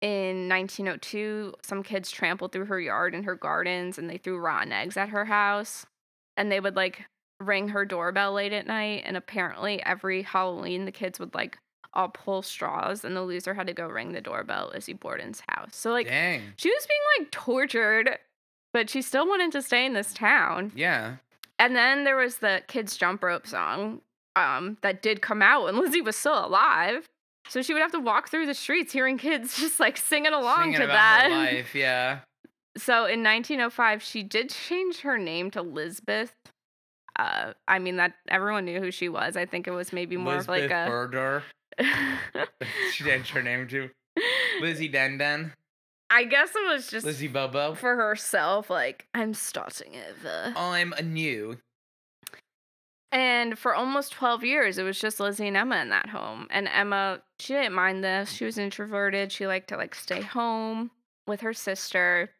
In 0.00 0.48
1902, 0.48 1.54
some 1.62 1.82
kids 1.84 2.10
trampled 2.10 2.50
through 2.50 2.64
her 2.64 2.80
yard 2.80 3.14
and 3.14 3.24
her 3.26 3.36
gardens 3.36 3.96
and 3.96 4.10
they 4.10 4.16
threw 4.16 4.38
rotten 4.38 4.72
eggs 4.72 4.96
at 4.96 5.10
her 5.10 5.26
house. 5.26 5.86
And 6.36 6.50
they 6.50 6.58
would 6.58 6.74
like 6.74 7.04
ring 7.38 7.68
her 7.68 7.84
doorbell 7.84 8.32
late 8.32 8.52
at 8.52 8.66
night. 8.66 9.02
And 9.04 9.16
apparently, 9.16 9.80
every 9.84 10.22
Halloween, 10.22 10.84
the 10.84 10.92
kids 10.92 11.20
would 11.20 11.34
like 11.34 11.58
all 11.92 12.08
pull 12.08 12.42
straws 12.42 13.04
and 13.04 13.14
the 13.14 13.22
loser 13.22 13.54
had 13.54 13.66
to 13.66 13.72
go 13.72 13.86
ring 13.86 14.12
the 14.12 14.20
doorbell 14.20 14.68
at 14.68 14.74
Lizzie 14.74 14.94
Borden's 14.94 15.42
house. 15.48 15.76
So, 15.76 15.90
like, 15.90 16.06
Dang. 16.06 16.42
she 16.56 16.70
was 16.70 16.86
being 16.86 17.00
like 17.24 17.30
tortured, 17.30 18.18
but 18.72 18.88
she 18.90 19.02
still 19.02 19.26
wanted 19.26 19.52
to 19.52 19.62
stay 19.62 19.84
in 19.84 19.92
this 19.94 20.12
town. 20.14 20.72
Yeah. 20.74 21.16
And 21.58 21.76
then 21.76 22.04
there 22.04 22.16
was 22.16 22.38
the 22.38 22.62
kids 22.68 22.96
jump 22.96 23.22
rope 23.22 23.46
song 23.46 24.00
um, 24.36 24.78
that 24.82 25.02
did 25.02 25.20
come 25.22 25.42
out 25.42 25.64
when 25.64 25.76
Lizzie 25.80 26.00
was 26.00 26.16
still 26.16 26.44
alive. 26.46 27.08
So 27.48 27.62
she 27.62 27.72
would 27.72 27.82
have 27.82 27.92
to 27.92 28.00
walk 28.00 28.28
through 28.30 28.46
the 28.46 28.54
streets 28.54 28.92
hearing 28.92 29.18
kids 29.18 29.56
just 29.60 29.80
like 29.80 29.96
singing 29.96 30.32
along 30.32 30.64
Singing 30.64 30.78
to 30.78 30.84
about 30.84 30.94
that. 30.94 31.30
her 31.30 31.36
life. 31.36 31.74
Yeah. 31.74 32.20
So 32.76 33.04
in 33.04 33.24
1905, 33.24 34.00
she 34.00 34.22
did 34.22 34.48
change 34.50 35.00
her 35.00 35.18
name 35.18 35.50
to 35.50 35.60
Lizbeth. 35.60 36.32
Uh, 37.18 37.52
I 37.66 37.80
mean 37.80 37.96
that 37.96 38.14
everyone 38.28 38.64
knew 38.64 38.78
who 38.80 38.92
she 38.92 39.08
was. 39.08 39.36
I 39.36 39.44
think 39.44 39.66
it 39.66 39.72
was 39.72 39.92
maybe 39.92 40.16
more 40.16 40.36
of 40.36 40.46
like 40.46 40.70
a. 40.70 40.86
Burger. 40.88 41.42
she 42.92 43.04
changed 43.04 43.30
her 43.30 43.42
name 43.42 43.66
to 43.68 43.90
Lizzie 44.60 44.86
Den 44.86 45.18
Den. 45.18 45.52
I 46.10 46.24
guess 46.24 46.50
it 46.54 46.66
was 46.66 46.88
just 46.88 47.06
Lizzie 47.06 47.28
Bobo. 47.28 47.74
for 47.74 47.94
herself. 47.96 48.68
Like 48.68 49.06
I'm 49.14 49.32
starting 49.32 49.94
over. 50.10 50.52
I'm 50.56 50.92
a 50.92 51.02
new. 51.02 51.58
And 53.12 53.58
for 53.58 53.74
almost 53.74 54.12
12 54.12 54.44
years, 54.44 54.78
it 54.78 54.84
was 54.84 55.00
just 55.00 55.18
Lizzie 55.18 55.48
and 55.48 55.56
Emma 55.56 55.78
in 55.78 55.88
that 55.88 56.10
home. 56.10 56.46
And 56.50 56.68
Emma, 56.68 57.22
she 57.40 57.54
didn't 57.54 57.74
mind 57.74 58.04
this. 58.04 58.30
She 58.32 58.44
was 58.44 58.56
introverted. 58.56 59.32
She 59.32 59.46
liked 59.46 59.68
to 59.70 59.76
like 59.76 59.94
stay 59.94 60.20
home 60.20 60.90
with 61.26 61.40
her 61.40 61.52
sister. 61.52 62.30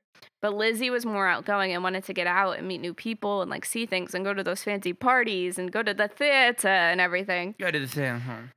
But 0.42 0.54
Lizzie 0.54 0.90
was 0.90 1.04
more 1.04 1.26
outgoing 1.26 1.72
and 1.72 1.83
wanted 1.83 2.04
to 2.04 2.12
get 2.12 2.26
out 2.26 2.59
and 2.59 2.68
meet 2.68 2.80
new 2.80 2.94
people 2.94 3.42
and 3.42 3.50
like 3.50 3.64
see 3.64 3.85
things 3.85 4.14
and 4.14 4.24
go 4.24 4.33
to 4.33 4.44
those 4.44 4.62
fancy 4.62 4.92
parties 4.92 5.59
and 5.59 5.72
go 5.72 5.83
to 5.83 5.94
the 5.94 6.09
theater 6.09 6.68
and 6.68 7.00
everything. 7.00 7.54
Go 7.59 7.70
to 7.70 7.78
the 7.78 7.88
same 7.88 8.20
home. 8.20 8.50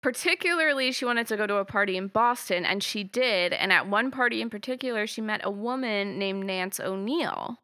Particularly, 0.00 0.92
she 0.92 1.04
wanted 1.04 1.26
to 1.26 1.36
go 1.36 1.46
to 1.46 1.56
a 1.56 1.64
party 1.64 1.96
in 1.96 2.06
Boston, 2.06 2.64
and 2.64 2.82
she 2.82 3.02
did. 3.02 3.52
And 3.52 3.72
at 3.72 3.88
one 3.88 4.10
party 4.10 4.40
in 4.40 4.48
particular, 4.48 5.06
she 5.06 5.20
met 5.20 5.40
a 5.42 5.50
woman 5.50 6.18
named 6.18 6.46
Nance 6.46 6.78
O'Neill. 6.78 7.58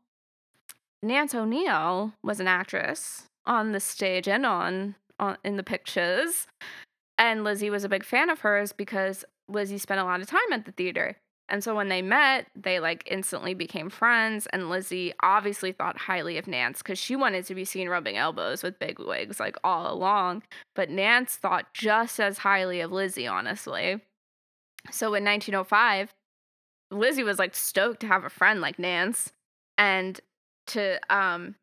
Nance 1.02 1.34
O'Neill 1.34 2.14
was 2.22 2.40
an 2.40 2.48
actress 2.48 3.28
on 3.46 3.72
the 3.72 3.80
stage 3.80 4.26
and 4.26 4.44
on, 4.44 4.96
on 5.20 5.36
in 5.44 5.56
the 5.56 5.62
pictures. 5.62 6.46
And 7.16 7.44
Lizzie 7.44 7.70
was 7.70 7.84
a 7.84 7.88
big 7.88 8.04
fan 8.04 8.30
of 8.30 8.40
hers 8.40 8.72
because 8.72 9.24
Lizzie 9.46 9.78
spent 9.78 10.00
a 10.00 10.04
lot 10.04 10.20
of 10.20 10.26
time 10.26 10.52
at 10.52 10.64
the 10.64 10.72
theater. 10.72 11.18
And 11.48 11.62
so 11.62 11.74
when 11.74 11.88
they 11.88 12.00
met, 12.00 12.46
they 12.56 12.80
like 12.80 13.06
instantly 13.10 13.54
became 13.54 13.90
friends. 13.90 14.46
And 14.52 14.70
Lizzie 14.70 15.12
obviously 15.20 15.72
thought 15.72 15.98
highly 15.98 16.38
of 16.38 16.46
Nance 16.46 16.78
because 16.78 16.98
she 16.98 17.16
wanted 17.16 17.44
to 17.46 17.54
be 17.54 17.64
seen 17.64 17.88
rubbing 17.88 18.16
elbows 18.16 18.62
with 18.62 18.78
big 18.78 18.98
wigs 18.98 19.38
like 19.38 19.56
all 19.62 19.92
along. 19.92 20.42
But 20.74 20.90
Nance 20.90 21.36
thought 21.36 21.74
just 21.74 22.18
as 22.18 22.38
highly 22.38 22.80
of 22.80 22.92
Lizzie, 22.92 23.26
honestly. 23.26 24.00
So 24.90 25.08
in 25.14 25.24
1905, 25.24 26.14
Lizzie 26.90 27.24
was 27.24 27.38
like 27.38 27.54
stoked 27.54 28.00
to 28.00 28.06
have 28.06 28.24
a 28.24 28.30
friend 28.30 28.60
like 28.60 28.78
Nance 28.78 29.32
and 29.76 30.20
to 30.66 30.98
um 31.14 31.56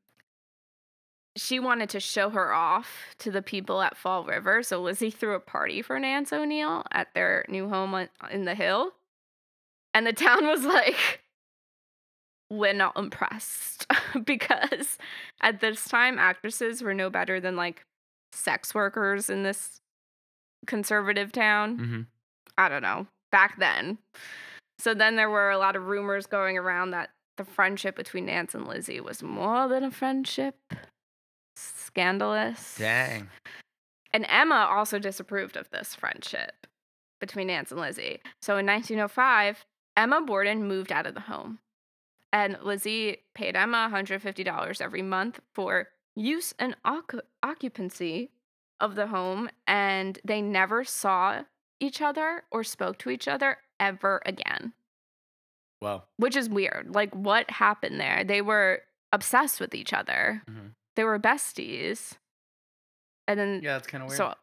she 1.37 1.59
wanted 1.59 1.89
to 1.89 1.99
show 1.99 2.29
her 2.29 2.53
off 2.53 3.15
to 3.19 3.31
the 3.31 3.41
people 3.41 3.81
at 3.81 3.95
Fall 3.95 4.25
River. 4.25 4.61
So 4.63 4.81
Lizzie 4.81 5.09
threw 5.09 5.33
a 5.33 5.39
party 5.39 5.81
for 5.81 5.97
Nance 5.97 6.33
O'Neill 6.33 6.83
at 6.91 7.13
their 7.13 7.45
new 7.47 7.69
home 7.69 8.07
in 8.29 8.43
the 8.43 8.55
hill. 8.55 8.91
And 9.93 10.07
the 10.07 10.13
town 10.13 10.47
was 10.47 10.63
like, 10.63 11.21
we're 12.49 12.73
not 12.73 12.97
impressed 12.97 13.87
because 14.25 14.97
at 15.41 15.61
this 15.61 15.85
time, 15.85 16.19
actresses 16.19 16.81
were 16.81 16.93
no 16.93 17.09
better 17.09 17.39
than 17.39 17.55
like 17.55 17.85
sex 18.33 18.73
workers 18.75 19.29
in 19.29 19.43
this 19.43 19.79
conservative 20.67 21.31
town. 21.31 21.77
Mm-hmm. 21.77 22.01
I 22.57 22.69
don't 22.69 22.83
know, 22.83 23.07
back 23.31 23.57
then. 23.57 23.97
So 24.79 24.93
then 24.93 25.15
there 25.15 25.29
were 25.29 25.49
a 25.49 25.57
lot 25.57 25.75
of 25.75 25.87
rumors 25.87 26.25
going 26.25 26.57
around 26.57 26.91
that 26.91 27.11
the 27.37 27.45
friendship 27.45 27.95
between 27.95 28.25
Nance 28.25 28.53
and 28.53 28.67
Lizzie 28.67 28.99
was 28.99 29.23
more 29.23 29.67
than 29.67 29.83
a 29.83 29.91
friendship. 29.91 30.55
Scandalous. 31.55 32.75
Dang. 32.77 33.29
And 34.13 34.25
Emma 34.27 34.67
also 34.69 34.99
disapproved 34.99 35.55
of 35.55 35.69
this 35.69 35.95
friendship 35.95 36.67
between 37.19 37.47
Nance 37.47 37.71
and 37.71 37.79
Lizzie. 37.79 38.19
So 38.41 38.57
in 38.57 38.65
1905, 38.65 39.63
Emma 39.97 40.21
Borden 40.21 40.67
moved 40.67 40.91
out 40.91 41.05
of 41.05 41.13
the 41.13 41.21
home. 41.21 41.59
And 42.33 42.57
Lizzie 42.61 43.17
paid 43.33 43.55
Emma 43.55 43.89
$150 43.93 44.81
every 44.81 45.01
month 45.01 45.39
for 45.53 45.89
use 46.15 46.53
and 46.57 46.75
occu- 46.85 47.21
occupancy 47.43 48.31
of 48.79 48.95
the 48.95 49.07
home. 49.07 49.49
And 49.67 50.17
they 50.23 50.41
never 50.41 50.83
saw 50.85 51.43
each 51.79 52.01
other 52.01 52.43
or 52.51 52.63
spoke 52.63 52.97
to 52.99 53.09
each 53.09 53.27
other 53.27 53.57
ever 53.79 54.21
again, 54.25 54.73
Well, 55.81 56.07
which 56.17 56.35
is 56.35 56.47
weird. 56.47 56.93
Like, 56.93 57.13
what 57.15 57.49
happened 57.49 57.99
there? 57.99 58.23
They 58.23 58.41
were 58.41 58.83
obsessed 59.11 59.59
with 59.59 59.73
each 59.73 59.91
other, 59.91 60.43
Mhm. 60.47 60.75
they 60.95 61.03
were 61.03 61.17
besties. 61.19 62.13
And 63.27 63.39
then 63.39 63.61
yeah, 63.63 63.73
that's 63.73 63.87
kind 63.87 64.03
of 64.03 64.09
weird. 64.09 64.17
so 64.17 64.35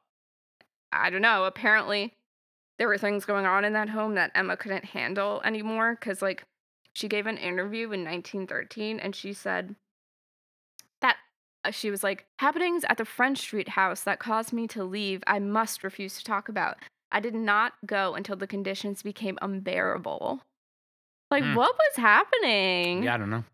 I 0.91 1.11
don't 1.11 1.23
know. 1.23 1.45
Apparently, 1.45 2.15
there 2.79 2.89
were 2.89 2.99
things 2.99 3.25
going 3.25 3.45
on 3.47 3.65
in 3.65 3.73
that 3.75 3.89
home 3.89 4.15
that 4.15 4.31
Emma 4.35 4.57
couldn't 4.57 4.85
handle 4.87 5.41
anymore 5.45 5.97
because, 5.99 6.23
like, 6.23 6.45
she 6.93 7.09
gave 7.09 7.27
an 7.27 7.37
interview 7.37 7.85
in 7.93 8.05
1913 8.05 8.99
and 9.01 9.15
she 9.15 9.33
said 9.33 9.75
that 11.01 11.17
uh, 11.65 11.71
she 11.71 11.91
was 11.91 12.03
like, 12.05 12.27
happenings 12.39 12.85
at 12.89 12.97
the 12.99 13.05
French 13.05 13.39
Street 13.39 13.71
house 13.71 14.03
that 14.03 14.19
caused 14.21 14.53
me 14.53 14.67
to 14.69 14.85
leave, 14.85 15.23
I 15.27 15.39
must 15.39 15.83
refuse 15.85 16.17
to 16.19 16.25
talk 16.25 16.49
about. 16.49 16.77
I 17.11 17.21
did 17.21 17.35
not 17.35 17.73
go 17.87 18.15
until 18.15 18.37
the 18.37 18.47
conditions 18.47 19.03
became 19.03 19.39
unbearable. 19.43 20.43
Like, 21.31 21.43
Hmm. 21.45 21.55
what 21.55 21.75
was 21.77 21.97
happening? 21.97 23.03
yeah, 23.03 23.15
I 23.15 23.19
don't 23.19 23.31
know. 23.31 23.45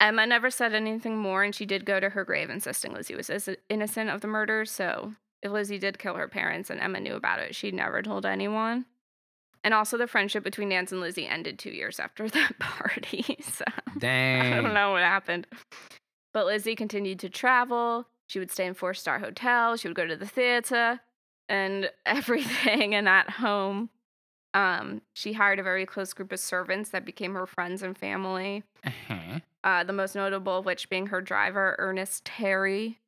Emma 0.00 0.26
never 0.26 0.50
said 0.50 0.72
anything 0.74 1.18
more, 1.18 1.42
and 1.42 1.54
she 1.54 1.66
did 1.66 1.84
go 1.84 2.00
to 2.00 2.08
her 2.10 2.24
grave 2.24 2.48
insisting 2.48 2.94
Lizzie 2.94 3.14
was 3.14 3.30
innocent 3.68 4.08
of 4.10 4.20
the 4.22 4.26
murder. 4.28 4.64
So, 4.64 5.14
if 5.42 5.50
Lizzie 5.50 5.78
did 5.78 5.98
kill 5.98 6.14
her 6.14 6.28
parents 6.28 6.70
and 6.70 6.80
Emma 6.80 7.00
knew 7.00 7.14
about 7.14 7.40
it, 7.40 7.54
she 7.54 7.70
never 7.70 8.02
told 8.02 8.26
anyone. 8.26 8.84
And 9.62 9.74
also, 9.74 9.98
the 9.98 10.06
friendship 10.06 10.42
between 10.42 10.70
Nance 10.70 10.90
and 10.90 11.00
Lizzie 11.02 11.26
ended 11.26 11.58
two 11.58 11.70
years 11.70 12.00
after 12.00 12.28
that 12.30 12.58
party. 12.58 13.36
So, 13.42 13.64
Dang. 13.98 14.52
I 14.54 14.60
don't 14.62 14.72
know 14.74 14.92
what 14.92 15.02
happened. 15.02 15.46
But 16.32 16.46
Lizzie 16.46 16.76
continued 16.76 17.18
to 17.20 17.28
travel. 17.28 18.06
She 18.28 18.38
would 18.38 18.50
stay 18.50 18.64
in 18.66 18.74
four 18.74 18.94
star 18.94 19.18
hotels. 19.18 19.80
She 19.80 19.88
would 19.88 19.96
go 19.96 20.06
to 20.06 20.16
the 20.16 20.26
theater 20.26 21.00
and 21.48 21.90
everything. 22.06 22.94
And 22.94 23.08
at 23.08 23.28
home, 23.28 23.90
um, 24.54 25.02
she 25.14 25.32
hired 25.34 25.58
a 25.58 25.62
very 25.62 25.84
close 25.86 26.12
group 26.12 26.32
of 26.32 26.40
servants 26.40 26.90
that 26.90 27.04
became 27.04 27.34
her 27.34 27.46
friends 27.46 27.82
and 27.82 27.96
family 27.98 28.62
Uh-huh. 28.84 29.40
uh, 29.64 29.84
the 29.84 29.92
most 29.92 30.14
notable 30.14 30.58
of 30.58 30.64
which 30.64 30.88
being 30.88 31.08
her 31.08 31.20
driver, 31.20 31.76
Ernest 31.78 32.24
Terry. 32.24 32.98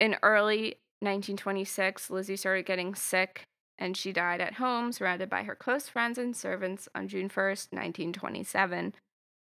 In 0.00 0.16
early 0.22 0.76
1926, 1.02 2.10
Lizzie 2.10 2.36
started 2.36 2.66
getting 2.66 2.94
sick 2.94 3.44
and 3.78 3.96
she 3.96 4.12
died 4.12 4.40
at 4.40 4.54
home, 4.54 4.92
surrounded 4.92 5.28
by 5.28 5.42
her 5.42 5.54
close 5.54 5.88
friends 5.88 6.18
and 6.18 6.36
servants 6.36 6.88
on 6.94 7.08
June 7.08 7.28
1st, 7.28 7.72
1927, 7.72 8.94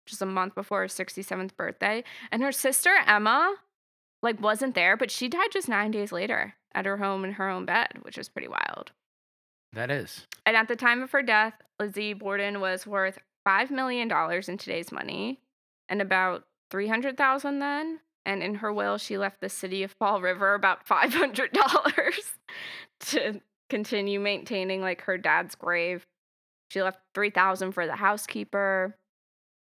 just 0.07 0.21
a 0.21 0.25
month 0.25 0.55
before 0.55 0.81
her 0.81 0.87
67th 0.87 1.55
birthday. 1.55 2.03
And 2.31 2.41
her 2.41 2.51
sister, 2.51 2.91
Emma, 3.05 3.55
like, 4.23 4.41
wasn't 4.41 4.75
there, 4.75 4.97
but 4.97 5.11
she 5.11 5.27
died 5.27 5.51
just 5.51 5.69
nine 5.69 5.91
days 5.91 6.11
later 6.11 6.55
at 6.73 6.85
her 6.85 6.97
home 6.97 7.23
in 7.23 7.33
her 7.33 7.49
own 7.49 7.65
bed, 7.65 7.99
which 8.01 8.17
is 8.17 8.29
pretty 8.29 8.47
wild. 8.47 8.91
That 9.73 9.91
is. 9.91 10.25
And 10.45 10.57
at 10.57 10.67
the 10.67 10.75
time 10.75 11.01
of 11.01 11.11
her 11.11 11.21
death, 11.21 11.53
Lizzie 11.79 12.13
Borden 12.13 12.59
was 12.59 12.87
worth 12.87 13.19
$5 13.47 13.71
million 13.71 14.11
in 14.47 14.57
today's 14.57 14.91
money 14.91 15.39
and 15.87 16.01
about 16.01 16.43
300,000 16.71 17.59
then. 17.59 17.99
And 18.25 18.43
in 18.43 18.55
her 18.55 18.71
will, 18.71 18.97
she 18.97 19.17
left 19.17 19.41
the 19.41 19.49
city 19.49 19.83
of 19.83 19.91
Fall 19.93 20.21
River 20.21 20.53
about 20.53 20.85
$500 20.87 21.51
to 23.07 23.41
continue 23.69 24.19
maintaining 24.19 24.81
like 24.81 25.01
her 25.01 25.17
dad's 25.17 25.55
grave. 25.55 26.05
She 26.69 26.81
left 26.81 26.99
3,000 27.15 27.71
for 27.71 27.85
the 27.85 27.95
housekeeper 27.95 28.95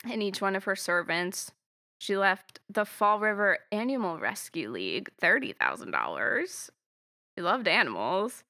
and 0.10 0.23
each 0.23 0.41
one 0.41 0.55
of 0.55 0.63
her 0.63 0.75
servants. 0.75 1.51
She 1.99 2.15
left 2.15 2.60
the 2.69 2.86
Fall 2.86 3.19
River 3.19 3.60
Animal 3.71 4.19
Rescue 4.19 4.69
League 4.69 5.10
$30,000. 5.21 6.69
She 7.38 7.41
loved 7.41 7.67
animals. 7.67 8.43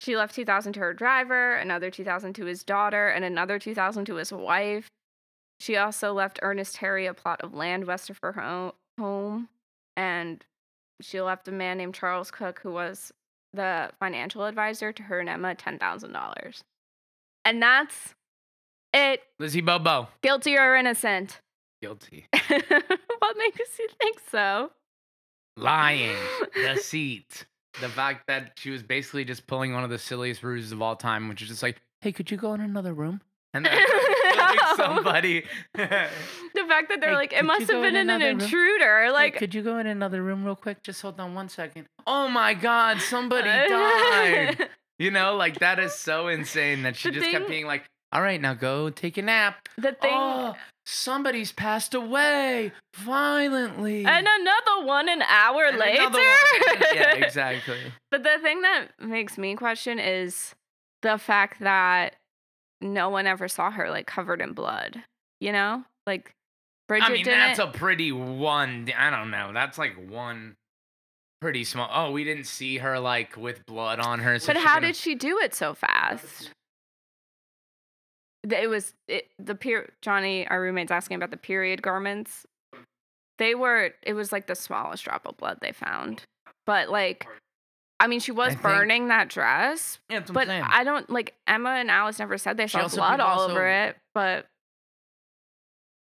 She 0.00 0.16
left 0.16 0.34
2000 0.34 0.74
to 0.74 0.80
her 0.80 0.94
driver, 0.94 1.54
another 1.54 1.90
2000 1.90 2.34
to 2.34 2.44
his 2.44 2.62
daughter, 2.62 3.08
and 3.08 3.24
another 3.24 3.58
2000 3.58 4.04
to 4.06 4.16
his 4.16 4.32
wife. 4.32 4.88
She 5.58 5.76
also 5.76 6.12
left 6.12 6.38
Ernest 6.42 6.76
Terry 6.76 7.06
a 7.06 7.14
plot 7.14 7.40
of 7.40 7.54
land 7.54 7.86
west 7.86 8.10
of 8.10 8.18
her 8.22 8.32
ho- 8.32 8.74
home, 8.98 9.48
and 9.96 10.44
she 11.00 11.20
left 11.20 11.48
a 11.48 11.52
man 11.52 11.78
named 11.78 11.94
Charles 11.94 12.30
Cook, 12.30 12.60
who 12.62 12.72
was 12.72 13.12
the 13.52 13.90
financial 14.00 14.44
advisor 14.44 14.92
to 14.92 15.02
her 15.04 15.20
and 15.20 15.28
Emma, 15.28 15.54
$10,000. 15.54 16.62
And 17.44 17.62
that's 17.62 18.14
it. 18.92 19.20
Lizzie 19.38 19.60
Bobo. 19.60 20.08
Guilty 20.22 20.56
or 20.56 20.74
innocent? 20.76 21.40
Guilty. 21.82 22.26
what 22.48 23.36
makes 23.38 23.78
you 23.78 23.88
think 24.00 24.20
so? 24.30 24.70
Lying. 25.56 26.16
Deceit. 26.54 27.46
The 27.78 27.90
fact 27.90 28.26
that 28.28 28.52
she 28.56 28.70
was 28.70 28.82
basically 28.82 29.26
just 29.26 29.46
pulling 29.46 29.74
one 29.74 29.84
of 29.84 29.90
the 29.90 29.98
silliest 29.98 30.42
ruses 30.42 30.72
of 30.72 30.80
all 30.80 30.96
time, 30.96 31.28
which 31.28 31.42
is 31.42 31.48
just 31.48 31.62
like, 31.62 31.76
hey, 32.00 32.10
could 32.10 32.30
you 32.30 32.38
go 32.38 32.54
in 32.54 32.62
another 32.62 32.94
room? 32.94 33.20
And 33.52 33.66
then 33.66 33.78
No. 34.34 34.76
somebody. 34.76 35.44
The 36.66 36.72
fact 36.72 36.88
that 36.88 37.00
they're 37.00 37.10
Hey, 37.10 37.16
like, 37.16 37.32
it 37.32 37.44
must 37.44 37.60
have 37.60 37.68
go 37.70 37.82
in 37.84 37.94
been 37.94 38.10
an 38.10 38.20
room? 38.20 38.40
intruder. 38.40 39.04
Hey, 39.04 39.10
Like, 39.10 39.36
could 39.36 39.54
you 39.54 39.62
go 39.62 39.78
in 39.78 39.86
another 39.86 40.22
room 40.22 40.44
real 40.44 40.56
quick? 40.56 40.82
Just 40.82 41.00
hold 41.00 41.20
on 41.20 41.34
one 41.34 41.48
second. 41.48 41.86
Oh 42.06 42.28
my 42.28 42.54
God, 42.54 43.00
somebody 43.00 43.48
died. 43.68 44.68
You 44.98 45.10
know, 45.10 45.36
like 45.36 45.58
that 45.60 45.78
is 45.78 45.94
so 45.94 46.28
insane 46.28 46.82
that 46.82 46.96
she 46.96 47.10
The 47.10 47.16
just 47.20 47.30
kept 47.30 47.48
being 47.48 47.66
like, 47.66 47.84
All 48.12 48.20
right, 48.22 48.40
now 48.40 48.54
go 48.54 48.90
take 48.90 49.16
a 49.16 49.22
nap. 49.22 49.68
The 49.76 49.92
thing 49.92 50.10
Oh, 50.12 50.56
somebody's 50.86 51.52
passed 51.52 51.94
away 51.94 52.72
violently. 52.96 54.04
and 54.04 54.26
another 54.26 54.86
one 54.86 55.08
an 55.08 55.22
hour 55.22 55.66
And 55.66 55.78
later. 55.78 56.02
yeah, 56.94 57.14
exactly. 57.14 57.78
But 58.10 58.22
the 58.24 58.38
thing 58.42 58.62
that 58.62 58.88
makes 58.98 59.38
me 59.38 59.54
question 59.54 59.98
is 59.98 60.54
the 61.02 61.18
fact 61.18 61.60
that 61.60 62.16
no 62.80 63.08
one 63.08 63.26
ever 63.26 63.48
saw 63.48 63.70
her 63.70 63.88
like 63.90 64.06
covered 64.06 64.40
in 64.40 64.52
blood. 64.52 65.02
You 65.40 65.52
know, 65.52 65.84
like 66.06 66.32
Bridget 66.88 67.06
I 67.06 67.12
mean, 67.12 67.24
that's 67.24 67.58
a 67.58 67.66
pretty 67.66 68.12
one. 68.12 68.88
I 68.96 69.10
don't 69.10 69.30
know. 69.30 69.50
That's 69.52 69.76
like 69.76 69.96
one 70.08 70.54
pretty 71.40 71.64
small. 71.64 71.88
Oh, 71.92 72.12
we 72.12 72.22
didn't 72.24 72.46
see 72.46 72.78
her 72.78 72.98
like 73.00 73.36
with 73.36 73.66
blood 73.66 73.98
on 73.98 74.20
her. 74.20 74.38
So 74.38 74.52
but 74.52 74.62
how 74.62 74.74
gonna- 74.74 74.88
did 74.88 74.96
she 74.96 75.14
do 75.14 75.38
it 75.38 75.54
so 75.54 75.74
fast? 75.74 76.50
It 78.48 78.68
was 78.70 78.94
it, 79.08 79.28
the 79.38 79.56
period. 79.56 79.90
Johnny, 80.02 80.46
our 80.46 80.60
roommate's 80.60 80.92
asking 80.92 81.16
about 81.16 81.30
the 81.32 81.36
period 81.36 81.82
garments. 81.82 82.46
They 83.38 83.54
were. 83.56 83.90
It 84.02 84.14
was 84.14 84.30
like 84.30 84.46
the 84.46 84.54
smallest 84.54 85.04
drop 85.04 85.26
of 85.26 85.36
blood 85.36 85.58
they 85.60 85.72
found. 85.72 86.22
But 86.64 86.88
like, 86.88 87.26
I 87.98 88.06
mean, 88.06 88.20
she 88.20 88.30
was 88.30 88.50
think- 88.50 88.62
burning 88.62 89.08
that 89.08 89.28
dress. 89.28 89.98
Yeah, 90.08 90.20
that's 90.20 90.30
what 90.30 90.48
I'm 90.48 90.62
But. 90.62 90.70
I 90.70 90.84
don't 90.84 91.10
like 91.10 91.34
Emma 91.48 91.70
and 91.70 91.90
Alice 91.90 92.20
never 92.20 92.38
said 92.38 92.56
they 92.56 92.68
She 92.68 92.78
saw 92.78 92.86
blood 92.88 93.18
all 93.20 93.40
over 93.40 93.66
it. 93.66 93.96
But 94.14 94.46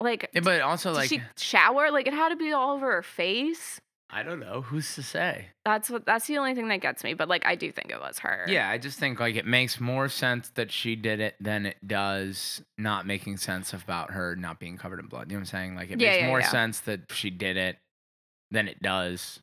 like, 0.04 0.30
Yeah, 0.34 0.42
but 0.42 0.62
also 0.62 0.92
like 0.94 1.10
she 1.10 1.22
shower? 1.38 1.92
Like 1.92 2.08
it 2.08 2.14
had 2.14 2.30
to 2.30 2.36
be 2.36 2.52
all 2.52 2.76
over 2.76 2.92
her 2.92 3.04
face. 3.04 3.80
I 4.10 4.22
don't 4.22 4.40
know 4.40 4.62
who's 4.62 4.94
to 4.94 5.02
say. 5.02 5.48
That's 5.66 5.90
what. 5.90 6.06
That's 6.06 6.28
the 6.28 6.38
only 6.38 6.54
thing 6.54 6.68
that 6.68 6.82
gets 6.82 7.04
me. 7.04 7.16
But 7.16 7.30
like, 7.30 7.44
I 7.48 7.56
do 7.56 7.72
think 7.72 7.90
it 7.90 8.00
was 8.00 8.20
her. 8.20 8.46
Yeah, 8.48 8.70
I 8.70 8.78
just 8.78 9.00
think 9.00 9.20
like 9.20 9.36
it 9.36 9.48
makes 9.48 9.80
more 9.80 10.08
sense 10.08 10.50
that 10.50 10.72
she 10.72 10.96
did 10.96 11.20
it 11.20 11.36
than 11.40 11.66
it 11.66 11.78
does 11.88 12.62
not 12.78 13.08
making 13.08 13.38
sense 13.38 13.74
about 13.74 14.12
her 14.12 14.36
not 14.36 14.60
being 14.60 14.78
covered 14.78 15.00
in 15.00 15.08
blood. 15.08 15.32
You 15.32 15.38
know 15.38 15.42
what 15.42 15.54
I'm 15.54 15.60
saying? 15.60 15.76
Like 15.76 15.90
it 15.90 16.00
Yeah, 16.00 16.10
makes 16.12 16.22
yeah, 16.22 16.28
more 16.28 16.42
yeah. 16.42 16.50
sense 16.50 16.80
that 16.82 17.12
she 17.12 17.32
did 17.32 17.58
it 17.58 17.78
than 18.52 18.68
it 18.68 18.80
does 18.84 19.40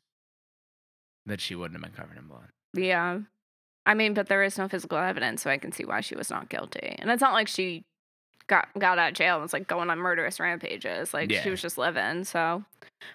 that 1.25 1.41
she 1.41 1.53
wouldn't 1.53 1.83
have 1.83 1.93
been 1.93 2.01
covered 2.01 2.17
in 2.17 2.27
blood. 2.27 2.47
Yeah. 2.73 3.19
I 3.85 3.93
mean, 3.93 4.13
but 4.13 4.27
there 4.27 4.43
is 4.43 4.57
no 4.57 4.67
physical 4.69 4.97
evidence, 4.97 5.41
so 5.41 5.49
I 5.49 5.57
can 5.57 5.71
see 5.73 5.83
why 5.85 5.99
she 6.01 6.15
was 6.15 6.29
not 6.29 6.47
guilty. 6.49 6.95
And 6.99 7.09
it's 7.11 7.19
not 7.21 7.33
like 7.33 7.47
she 7.49 7.83
got 8.51 8.67
got 8.77 8.99
out 8.99 9.09
of 9.09 9.13
jail 9.15 9.35
and 9.35 9.41
was 9.41 9.53
like 9.53 9.67
going 9.67 9.89
on 9.89 9.97
murderous 9.97 10.39
rampages. 10.39 11.13
Like 11.13 11.31
Yeah. 11.31 11.41
she 11.41 11.49
was 11.49 11.61
just 11.61 11.77
living. 11.79 12.23
So, 12.25 12.63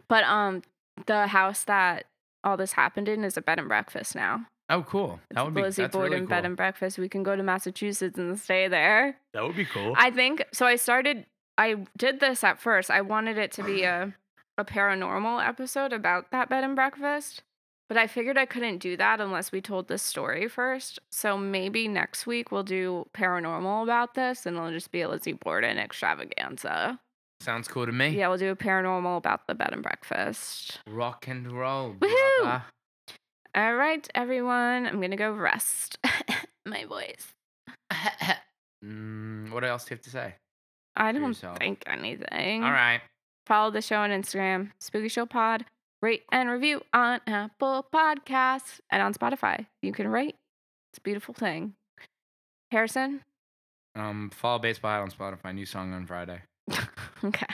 but 0.09 0.25
um, 0.25 0.63
the 1.07 1.29
house 1.29 1.63
that 1.65 2.07
all 2.43 2.57
this 2.57 2.73
happened 2.73 3.09
in 3.09 3.23
is 3.23 3.37
a 3.37 3.43
bed 3.43 3.59
and 3.61 3.69
breakfast 3.69 4.17
now. 4.17 4.47
Oh, 4.69 4.83
cool. 4.83 5.21
That 5.31 5.45
would 5.45 5.55
be 5.55 5.63
Lizzie 5.63 5.83
that's 5.83 5.93
Borden 5.93 6.13
really 6.13 6.27
bed 6.27 6.45
and 6.45 6.57
breakfast. 6.57 6.99
We 6.99 7.09
can 7.09 7.23
go 7.23 7.37
to 7.37 7.43
Massachusetts 7.43 8.19
and 8.19 8.37
stay 8.41 8.67
there. 8.67 9.17
That 9.35 9.45
would 9.45 9.55
be 9.55 9.65
cool. 9.67 9.95
I 9.97 10.11
think 10.11 10.45
so. 10.53 10.67
I 10.67 10.75
started. 10.77 11.27
I 11.59 11.77
did 11.97 12.19
this 12.21 12.43
at 12.43 12.59
first. 12.61 12.91
I 12.91 13.01
wanted 13.03 13.39
it 13.39 13.53
to 13.53 13.63
be 13.63 13.85
a 13.85 14.13
a 14.59 14.65
paranormal 14.65 15.47
episode 15.47 15.93
about 15.93 16.31
that 16.33 16.49
bed 16.49 16.65
and 16.65 16.75
breakfast, 16.75 17.43
but 17.89 17.97
I 17.97 18.07
figured 18.07 18.37
I 18.37 18.47
couldn't 18.47 18.79
do 18.79 18.97
that 18.97 19.21
unless 19.21 19.53
we 19.53 19.61
told 19.61 19.89
this 19.89 20.03
story 20.03 20.49
first. 20.49 20.99
So 21.11 21.39
maybe 21.39 21.89
next 21.89 22.27
week 22.27 22.51
we'll 22.51 22.63
do 22.63 23.07
paranormal 23.15 23.83
about 23.83 24.15
this, 24.15 24.47
and 24.47 24.57
it'll 24.57 24.73
just 24.73 24.91
be 24.91 25.03
a 25.03 25.09
Lizzie 25.09 25.33
Borden 25.33 25.79
extravaganza. 25.79 26.99
Sounds 27.41 27.69
cool 27.69 27.87
to 27.87 27.93
me. 27.93 28.09
Yeah, 28.09 28.29
we'll 28.29 28.39
do 28.39 28.51
a 28.51 28.57
paranormal 28.57 29.19
about 29.19 29.47
the 29.47 29.55
bed 29.55 29.71
and 29.73 29.83
breakfast. 29.83 30.81
Rock 30.89 31.29
and 31.29 31.53
roll. 31.53 31.95
Woohoo! 31.95 32.43
brother. 32.43 32.65
All 33.55 33.75
right, 33.75 34.07
everyone. 34.15 34.87
I'm 34.87 35.01
gonna 35.01 35.17
go 35.17 35.33
rest 35.33 35.99
my 36.67 36.85
voice. 36.85 37.33
mm, 38.85 39.51
what 39.51 39.65
else 39.65 39.85
do 39.85 39.93
you 39.93 39.97
have 39.97 40.03
to 40.03 40.11
say? 40.11 40.35
I 40.97 41.13
don't 41.13 41.35
think 41.59 41.83
anything. 41.87 42.65
All 42.65 42.71
right. 42.71 43.01
Follow 43.47 43.71
the 43.71 43.83
show 43.83 43.97
on 43.97 44.11
Instagram, 44.11 44.73
Spooky 44.81 45.09
Show 45.09 45.27
Pod. 45.27 45.65
Rate 46.07 46.23
and 46.31 46.49
review 46.49 46.83
on 46.95 47.21
Apple 47.27 47.85
Podcasts 47.93 48.79
and 48.93 49.03
on 49.03 49.13
Spotify. 49.13 49.67
You 49.83 49.93
can 49.93 50.07
rate. 50.07 50.37
It's 50.93 50.99
a 50.99 51.01
beautiful 51.01 51.35
thing. 51.35 51.75
Harrison? 52.71 53.23
Um, 53.97 54.31
follow 54.33 54.61
Baseball 54.61 54.93
Hat 54.93 55.01
on 55.01 55.11
Spotify. 55.11 55.53
New 55.53 55.67
song 55.67 55.93
on 55.93 56.07
Friday. 56.07 56.43
okay. 57.25 57.47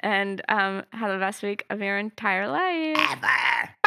And 0.00 0.42
um, 0.48 0.82
have 0.92 1.12
the 1.12 1.20
best 1.20 1.40
week 1.44 1.66
of 1.70 1.80
your 1.80 1.98
entire 1.98 2.48
life. 2.48 2.98
Ever. 2.98 3.77